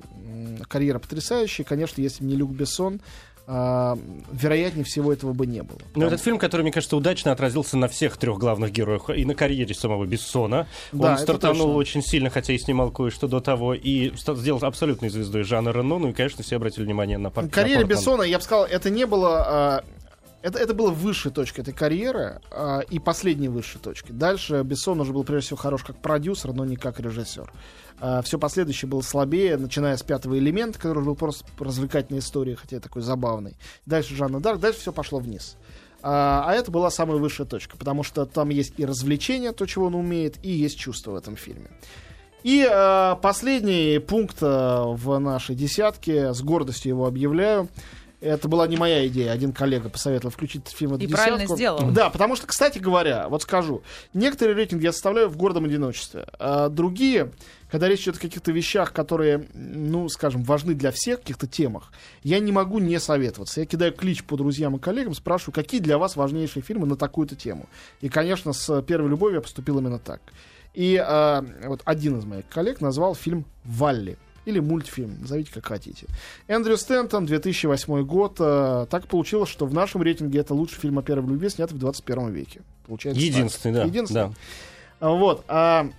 карьера 0.68 0.98
потрясающая. 0.98 1.64
Конечно, 1.64 2.02
если 2.02 2.22
бы 2.22 2.28
не 2.28 2.36
Люк 2.36 2.50
Бессон, 2.50 3.00
вероятнее 3.48 4.84
всего 4.84 5.12
этого 5.12 5.32
бы 5.32 5.46
не 5.46 5.62
было. 5.62 5.78
Ну, 5.94 6.06
этот 6.06 6.20
фильм, 6.20 6.38
который, 6.38 6.62
мне 6.62 6.72
кажется, 6.72 6.96
удачно 6.96 7.32
отразился 7.32 7.78
на 7.78 7.88
всех 7.88 8.18
трех 8.18 8.38
главных 8.38 8.72
героях 8.72 9.08
и 9.08 9.24
на 9.24 9.34
карьере 9.34 9.74
самого 9.74 10.04
Бессона. 10.04 10.66
Да, 10.92 11.12
Он 11.12 11.18
стартанул 11.18 11.74
очень 11.76 12.02
сильно, 12.02 12.28
хотя 12.28 12.52
и 12.52 12.58
снимал 12.58 12.90
кое-что 12.90 13.26
до 13.26 13.40
того, 13.40 13.72
и 13.72 14.12
сделал 14.14 14.62
абсолютной 14.62 15.08
звездой 15.08 15.44
Жана 15.44 15.70
Рено. 15.70 15.98
Ну 15.98 16.08
и, 16.10 16.12
конечно, 16.12 16.44
все 16.44 16.56
обратили 16.56 16.84
внимание 16.84 17.16
на 17.16 17.30
пар- 17.30 17.44
на 17.44 17.50
Карьере. 17.50 17.84
Бессона, 17.84 18.22
я 18.22 18.38
бы 18.38 18.44
сказал, 18.44 18.66
это 18.66 18.90
не 18.90 19.06
было... 19.06 19.82
э, 20.42 20.48
это, 20.48 20.58
это 20.58 20.74
было 20.74 20.90
высшей 20.90 21.32
точкой 21.32 21.60
этой 21.60 21.74
карьеры 21.74 22.40
э, 22.50 22.80
и 22.90 22.98
последней 22.98 23.48
высшей 23.48 23.80
точкой. 23.80 24.12
Дальше 24.12 24.62
Бессон 24.62 25.00
уже 25.00 25.12
был 25.12 25.24
прежде 25.24 25.46
всего 25.46 25.58
хорош 25.58 25.84
как 25.84 25.96
продюсер, 25.96 26.52
но 26.52 26.64
не 26.64 26.76
как 26.76 27.00
режиссер. 27.00 27.52
все 28.22 28.38
последующее 28.38 28.88
было 28.88 29.00
слабее, 29.00 29.56
начиная 29.56 29.96
с 29.96 30.02
пятого 30.02 30.38
элемента, 30.38 30.78
который 30.78 31.04
был 31.04 31.16
просто 31.16 31.44
развлекательной 31.58 32.20
историей, 32.20 32.56
хотя 32.56 32.80
такой 32.80 33.02
забавный. 33.02 33.56
Дальше 33.86 34.14
Жанна 34.14 34.40
Дарк, 34.40 34.60
дальше 34.60 34.80
все 34.80 34.92
пошло 34.92 35.18
вниз. 35.18 35.56
А, 36.00 36.44
а 36.46 36.54
это 36.54 36.70
была 36.70 36.90
самая 36.90 37.18
высшая 37.18 37.44
точка, 37.44 37.76
потому 37.76 38.02
что 38.02 38.24
там 38.24 38.50
есть 38.50 38.74
и 38.76 38.84
развлечение, 38.84 39.52
то, 39.52 39.66
чего 39.66 39.86
он 39.86 39.94
умеет, 39.94 40.36
и 40.44 40.50
есть 40.50 40.78
чувство 40.78 41.12
в 41.12 41.16
этом 41.16 41.36
фильме. 41.36 41.70
И 42.44 42.64
э, 42.68 43.16
последний 43.20 43.98
пункт 43.98 44.38
э, 44.42 44.46
в 44.46 45.18
нашей 45.18 45.56
десятке, 45.56 46.32
с 46.32 46.40
гордостью 46.40 46.90
его 46.90 47.06
объявляю, 47.06 47.68
Это 48.20 48.48
была 48.48 48.66
не 48.66 48.76
моя 48.76 49.06
идея. 49.06 49.30
Один 49.30 49.52
коллега 49.52 49.88
посоветовал 49.88 50.32
включить 50.32 50.62
этот 50.62 50.76
фильм 50.76 50.96
И 50.96 51.06
правильно 51.06 51.38
десятку. 51.38 51.56
сделал. 51.56 51.90
Да, 51.92 52.10
потому 52.10 52.34
что, 52.34 52.48
кстати 52.48 52.78
говоря, 52.78 53.28
вот 53.28 53.42
скажу, 53.42 53.82
некоторые 54.12 54.56
рейтинги 54.56 54.84
я 54.84 54.92
составляю 54.92 55.28
в 55.28 55.36
гордом 55.36 55.66
одиночестве. 55.66 56.26
А 56.40 56.68
другие, 56.68 57.30
когда 57.70 57.86
речь 57.86 58.02
идет 58.02 58.16
о 58.16 58.20
каких-то 58.20 58.50
вещах, 58.50 58.92
которые, 58.92 59.46
ну, 59.54 60.08
скажем, 60.08 60.42
важны 60.42 60.74
для 60.74 60.90
всех, 60.90 61.20
каких-то 61.20 61.46
темах, 61.46 61.92
я 62.24 62.40
не 62.40 62.50
могу 62.50 62.80
не 62.80 62.98
советоваться. 62.98 63.60
Я 63.60 63.66
кидаю 63.66 63.92
клич 63.92 64.24
по 64.24 64.36
друзьям 64.36 64.74
и 64.76 64.80
коллегам, 64.80 65.14
спрашиваю, 65.14 65.54
какие 65.54 65.80
для 65.80 65.96
вас 65.96 66.16
важнейшие 66.16 66.62
фильмы 66.62 66.86
на 66.88 66.96
такую-то 66.96 67.36
тему. 67.36 67.68
И, 68.00 68.08
конечно, 68.08 68.52
с 68.52 68.82
«Первой 68.82 69.10
любовью» 69.10 69.36
я 69.36 69.42
поступил 69.42 69.78
именно 69.78 70.00
так. 70.00 70.20
И 70.74 70.96
а, 70.96 71.44
вот 71.64 71.82
один 71.84 72.18
из 72.18 72.24
моих 72.24 72.48
коллег 72.48 72.80
назвал 72.80 73.14
фильм 73.14 73.44
«Валли». 73.64 74.18
Или 74.48 74.60
мультфильм, 74.60 75.18
назовите 75.20 75.52
как 75.52 75.66
хотите. 75.66 76.06
Эндрю 76.46 76.78
Стэнтон, 76.78 77.26
2008 77.26 78.02
год. 78.06 78.36
а, 78.40 78.86
так 78.86 79.06
получилось, 79.06 79.50
что 79.50 79.66
в 79.66 79.74
нашем 79.74 80.00
рейтинге 80.00 80.38
это 80.40 80.54
лучший 80.54 80.80
фильм 80.80 80.98
о 80.98 81.02
первой 81.02 81.28
любви, 81.28 81.50
снятый 81.50 81.76
в 81.76 81.80
21 81.80 82.30
веке. 82.30 82.62
Получается 82.86 83.20
так. 83.20 83.28
Единственный, 83.30 83.74
да. 83.74 83.84
Единственный. 83.84 84.28
да. 84.30 84.34
А, 85.00 85.10
Вот. 85.10 85.44
а, 85.48 85.90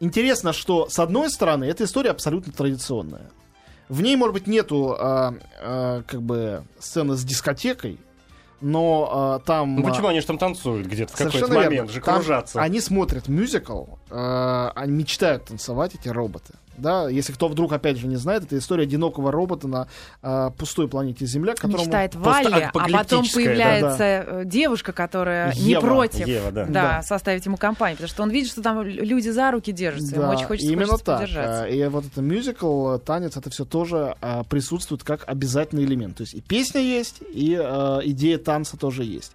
интересно, 0.00 0.52
что 0.52 0.88
с 0.88 0.98
одной 0.98 1.30
стороны 1.30 1.62
эта 1.66 1.84
история 1.84 2.10
абсолютно 2.10 2.52
традиционная. 2.52 3.30
В 3.88 4.02
ней, 4.02 4.16
может 4.16 4.34
быть, 4.34 4.48
нету 4.48 4.96
а, 4.98 5.32
а, 5.60 6.02
как 6.02 6.20
бы 6.20 6.64
сцены 6.80 7.14
с 7.14 7.22
дискотекой, 7.22 8.00
но 8.60 9.08
а, 9.12 9.38
там... 9.38 9.76
Ну 9.76 9.84
почему 9.84 10.08
они 10.08 10.20
же 10.20 10.26
там 10.26 10.38
танцуют 10.38 10.88
где-то 10.88 11.12
в 11.12 11.16
какой-то 11.16 11.38
Совершенно 11.38 11.60
верно. 11.60 11.70
момент 11.76 11.90
же, 11.92 12.00
Там 12.00 12.16
кружатся? 12.16 12.60
Они 12.60 12.80
смотрят 12.80 13.28
мюзикл, 13.28 13.84
э, 14.12 14.70
они 14.74 14.92
мечтают 14.92 15.46
танцевать, 15.46 15.94
эти 15.94 16.08
роботы. 16.08 16.54
Да, 16.78 17.08
если 17.08 17.32
кто 17.34 17.48
вдруг, 17.48 17.72
опять 17.72 17.98
же, 17.98 18.06
не 18.06 18.16
знает, 18.16 18.44
это 18.44 18.56
история 18.56 18.84
одинокого 18.84 19.30
робота 19.30 19.68
на 19.68 19.88
э, 20.22 20.50
пустой 20.56 20.88
планете 20.88 21.26
Земля, 21.26 21.54
которому... 21.54 21.78
Мечтает 21.84 22.14
Валли, 22.14 22.70
а 22.72 22.88
потом 22.90 23.24
появляется 23.32 24.04
э, 24.04 24.42
девушка, 24.46 24.92
которая 24.92 25.52
не 25.54 25.72
Ева. 25.72 25.80
против 25.80 26.26
Ева, 26.26 26.50
да. 26.50 26.64
да, 26.64 26.72
Да. 26.72 27.02
составить 27.02 27.44
ему 27.44 27.58
компанию, 27.58 27.98
потому 27.98 28.08
что 28.08 28.22
он 28.22 28.30
видит, 28.30 28.50
что 28.50 28.62
там 28.62 28.82
люди 28.82 29.28
за 29.28 29.50
руки 29.50 29.70
держатся, 29.70 30.14
ему 30.14 30.22
Да, 30.24 30.30
очень 30.30 30.46
хочется, 30.46 30.72
именно 30.72 30.86
хочется 30.86 31.04
так. 31.04 31.20
подержаться. 31.20 31.64
А, 31.64 31.68
И 31.68 31.86
вот 31.88 32.06
это 32.06 32.22
мюзикл, 32.22 32.94
э, 32.94 32.98
танец, 33.00 33.36
это 33.36 33.50
все 33.50 33.66
тоже 33.66 34.16
а, 34.22 34.42
присутствует 34.44 35.04
как 35.04 35.24
обязательный 35.26 35.84
элемент. 35.84 36.16
То 36.16 36.22
есть 36.22 36.34
и 36.34 36.40
песня 36.40 36.80
есть, 36.80 37.16
и 37.32 37.54
э, 37.62 37.98
идея 38.04 38.38
танца 38.38 38.78
тоже 38.78 39.04
есть. 39.04 39.32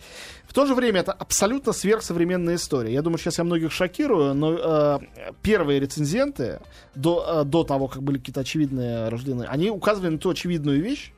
В 0.48 0.54
то 0.54 0.66
же 0.66 0.74
время 0.74 1.02
это 1.02 1.12
абсолютно 1.12 1.72
сверхсовременная 1.74 2.56
история. 2.56 2.92
Я 2.94 3.02
думаю, 3.02 3.20
сейчас 3.20 3.38
я 3.38 3.44
многих 3.44 3.72
шокирую, 3.72 4.34
но 4.34 4.54
э, 4.68 4.99
первые 5.41 5.80
рецензенты 5.80 6.59
до, 6.95 7.41
э, 7.41 7.43
до 7.45 7.63
того, 7.63 7.88
как 7.88 8.03
были 8.03 8.18
какие-то 8.18 8.41
очевидные 8.41 9.09
рождены, 9.09 9.43
они 9.43 9.70
указывали 9.70 10.09
на 10.09 10.18
ту 10.18 10.30
очевидную 10.30 10.82
вещь, 10.82 11.11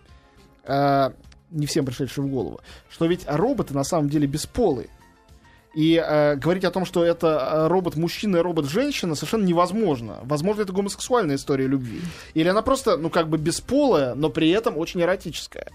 э, 0.65 1.11
не 1.51 1.65
всем 1.65 1.85
пришедшую 1.85 2.27
в 2.27 2.31
голову, 2.31 2.59
что 2.89 3.05
ведь 3.05 3.25
роботы 3.27 3.73
на 3.73 3.83
самом 3.83 4.09
деле 4.09 4.27
бесполые. 4.27 4.89
И 5.75 6.03
э, 6.03 6.35
говорить 6.35 6.63
о 6.65 6.71
том, 6.71 6.83
что 6.85 7.03
это 7.03 7.27
э, 7.27 7.67
робот 7.67 7.95
мужчина 7.95 8.37
и 8.37 8.41
робот 8.41 8.65
женщина, 8.65 9.13
совершенно 9.13 9.45
невозможно. 9.45 10.17
Возможно, 10.23 10.63
это 10.63 10.73
гомосексуальная 10.73 11.35
история 11.35 11.67
любви. 11.67 12.01
Или 12.33 12.47
она 12.47 12.63
просто, 12.63 12.97
ну, 12.97 13.09
как 13.09 13.29
бы 13.29 13.37
бесполая, 13.37 14.15
но 14.15 14.29
при 14.29 14.49
этом 14.49 14.77
очень 14.77 15.01
эротическая. 15.01 15.67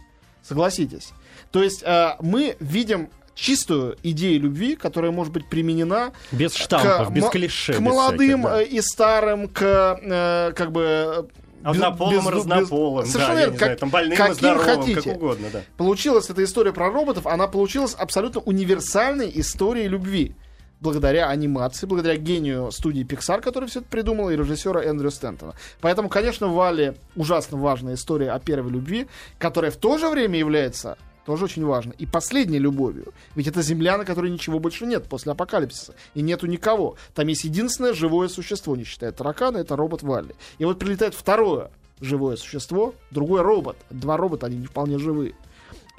Согласитесь. 0.43 1.13
То 1.53 1.63
есть 1.63 1.85
э, 1.85 2.17
мы 2.21 2.57
видим 2.59 3.09
чистую 3.35 3.97
идею 4.03 4.41
любви, 4.43 4.77
которая 4.77 5.11
может 5.13 5.33
быть 5.33 5.49
применена 5.49 6.13
Без 6.33 6.55
штампов, 6.55 7.09
к 7.09 7.13
без 7.13 7.29
клише. 7.29 7.73
к 7.73 7.77
без 7.77 7.83
молодым 7.83 8.43
всяких, 8.43 8.43
да. 8.45 8.63
и 8.63 8.81
старым, 8.81 9.49
к 9.49 9.63
э, 10.03 10.53
как 10.55 10.73
бы 10.73 11.29
без- 11.63 11.71
Однополым, 11.71 12.17
без- 12.19 12.25
без- 12.27 12.33
разнополым, 12.33 13.07
Совершенно 13.07 13.35
да, 13.35 13.41
верно, 13.41 13.57
как- 13.59 13.67
знаю, 13.67 13.79
там 13.79 13.91
больным 13.91 14.13
и 14.13 14.17
каким 14.17 14.35
здоровым, 14.35 14.65
хотите. 14.81 15.03
как 15.03 15.17
угодно, 15.17 15.47
да. 15.53 15.63
Получилась 15.77 16.29
эта 16.31 16.45
история 16.45 16.73
про 16.73 16.91
роботов, 16.91 17.27
она 17.27 17.47
получилась 17.49 17.95
абсолютно 17.95 18.41
универсальной 18.43 19.31
историей 19.35 19.89
любви. 19.89 20.35
Благодаря 20.81 21.31
анимации, 21.31 21.87
благодаря 21.87 22.17
гению 22.19 22.71
студии 22.71 23.07
Pixar, 23.07 23.41
который 23.41 23.67
все 23.71 23.81
это 23.81 23.89
придумал, 23.89 24.29
и 24.29 24.37
режиссера 24.37 24.83
Эндрю 24.83 25.11
Стентона. 25.11 25.55
Поэтому, 25.81 26.11
конечно, 26.11 26.49
в 26.49 26.53
Вале 26.55 26.97
ужасно 27.17 27.57
важная 27.57 27.95
история 27.95 28.33
о 28.33 28.39
первой 28.39 28.71
любви, 28.71 29.07
которая 29.39 29.71
в 29.71 29.77
то 29.77 29.97
же 29.97 30.11
время 30.11 30.39
является 30.39 30.99
тоже 31.25 31.45
очень 31.47 31.65
важно. 31.65 31.93
И 31.99 32.07
последней 32.07 32.59
любовью. 32.59 33.13
Ведь 33.35 33.47
это 33.47 33.63
земля, 33.63 33.97
на 33.99 34.05
которой 34.05 34.31
ничего 34.31 34.59
больше 34.59 34.87
нет 34.87 35.05
после 35.09 35.33
апокалипсиса. 35.33 35.95
И 36.15 36.23
нету 36.23 36.47
никого. 36.47 36.97
Там 37.15 37.29
есть 37.29 37.45
единственное 37.45 37.95
живое 37.95 38.29
существо, 38.29 38.77
не 38.77 38.85
считая 38.85 39.13
таракана, 39.13 39.59
это 39.59 39.77
робот 39.77 40.03
Валли. 40.03 40.35
И 40.59 40.65
вот 40.65 40.79
прилетает 40.79 41.15
второе 41.15 41.71
живое 42.01 42.37
существо, 42.37 42.95
другой 43.11 43.43
робот. 43.43 43.77
Два 43.91 44.17
робота, 44.17 44.47
они 44.47 44.57
не 44.57 44.67
вполне 44.67 44.99
живые. 44.99 45.35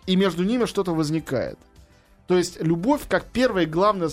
И 0.05 0.15
между 0.15 0.43
ними 0.43 0.65
что-то 0.65 0.93
возникает. 0.93 1.57
То 2.27 2.37
есть 2.37 2.61
любовь 2.61 3.01
как 3.07 3.25
первое 3.25 3.63
и 3.63 3.67
главное 3.67 4.09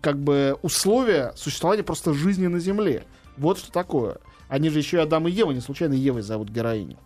как 0.00 0.18
бы 0.18 0.56
условие 0.62 1.32
существования 1.36 1.82
просто 1.82 2.14
жизни 2.14 2.46
на 2.46 2.58
Земле. 2.58 3.04
Вот 3.36 3.58
что 3.58 3.70
такое. 3.70 4.18
Они 4.48 4.70
же 4.70 4.78
еще 4.78 4.96
и 4.96 5.00
Адам 5.00 5.28
и 5.28 5.30
Ева, 5.30 5.52
не 5.52 5.60
случайно 5.60 5.92
Евой 5.94 6.22
зовут 6.22 6.48
героиню. 6.48 6.96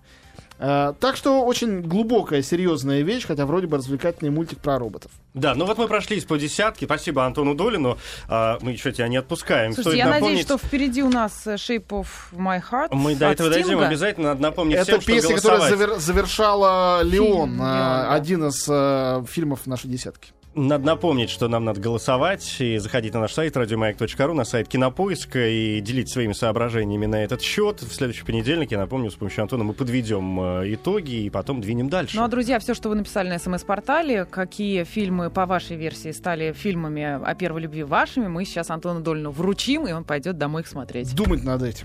Э, 0.65 0.95
так 1.01 1.17
что 1.17 1.45
очень 1.45 1.83
глубокая, 1.83 2.41
серьезная 2.41 3.03
вещь, 3.03 3.27
хотя 3.27 3.47
вроде 3.47 3.67
бы 3.67 3.79
развлекательный 3.79 4.31
мультик 4.31 4.61
про 4.61 4.79
роботов. 4.79 5.11
Да, 5.35 5.57
ну 5.57 5.65
вот 5.65 5.77
мы 5.77 5.89
прошлись 5.89 6.25
по 6.25 6.39
десятке. 6.39 6.87
Спасибо 6.87 7.27
Антону 7.27 7.57
Долину. 7.57 7.99
А, 8.29 8.59
мы 8.61 8.71
еще 8.71 8.93
тебя 8.93 9.09
не 9.09 9.17
отпускаем. 9.17 9.73
Слушайте, 9.73 9.91
Стоит 9.91 9.99
я 9.99 10.07
надеюсь, 10.07 10.47
напомнить- 10.47 10.47
что 10.47 10.59
впереди 10.59 11.03
у 11.03 11.09
нас 11.11 11.47
э, 11.49 11.55
Shape 11.57 11.89
of 11.89 12.07
My 12.33 12.63
Heart 12.71 12.89
Мы 12.93 13.17
до 13.17 13.33
этого 13.33 13.51
дойдем 13.51 13.67
Стинга. 13.71 13.89
обязательно. 13.89 14.29
Надо 14.29 14.43
напомнить 14.43 14.77
Это 14.77 15.01
всем, 15.01 15.15
песня, 15.15 15.35
которая 15.35 15.69
завер- 15.73 15.99
завершала 15.99 17.03
Леон, 17.03 17.49
Фильм 17.51 17.63
э, 17.63 17.65
«Леон», 17.65 17.69
да. 17.69 18.13
один 18.15 18.45
из 18.47 18.65
э, 18.69 19.25
фильмов 19.29 19.67
нашей 19.67 19.91
десятки. 19.91 20.31
Надо 20.55 20.85
напомнить, 20.85 21.31
что 21.31 21.49
нам 21.49 21.65
надо 21.65 21.81
голосовать 21.81 22.57
и 22.61 22.77
заходить 22.77 23.15
на 23.15 23.21
наш 23.21 23.33
сайт 23.33 23.57
радиомаяк.ру, 23.57 24.35
на 24.35 24.45
сайт 24.45 24.69
Кинопоиска 24.69 25.49
и 25.49 25.81
делить 25.81 26.11
своими 26.11 26.35
соображениями 26.35 27.07
на 27.07 27.25
этот 27.25 27.41
счет. 27.41 27.81
В 27.81 27.95
следующий 27.95 28.25
понедельник, 28.25 28.71
я 28.71 28.79
напомню, 28.79 29.11
с 29.11 29.15
помощью 29.15 29.43
Антона 29.43 29.65
мы 29.65 29.73
подведем 29.73 30.41
э, 30.61 30.75
итоги 30.75 31.25
и 31.25 31.31
потом 31.31 31.63
двинем 31.63 31.89
дальше. 31.89 32.17
Ну 32.17 32.23
а, 32.23 32.29
друзья, 32.29 32.59
все, 32.59 32.75
что 32.75 32.91
вы 32.91 32.97
написали 32.97 33.31
на 33.31 33.39
СМС-портале, 33.39 34.27
какие 34.27 34.85
фильмы 34.85 35.31
по 35.31 35.47
вашей 35.47 35.77
версии 35.77 36.11
стали 36.11 36.53
фильмами 36.53 37.25
о 37.25 37.35
первой 37.35 37.63
любви 37.63 37.83
вашими, 37.83 38.29
мы 38.29 38.45
сейчас 38.45 38.69
Антону 38.69 39.01
Дольну 39.01 39.31
вручим, 39.31 39.87
и 39.87 39.93
он 39.93 40.05
пойдет 40.05 40.37
домой 40.37 40.63
их 40.63 40.69
смотреть. 40.69 41.15
Думать 41.15 41.45
над 41.45 41.63
этим. 41.63 41.79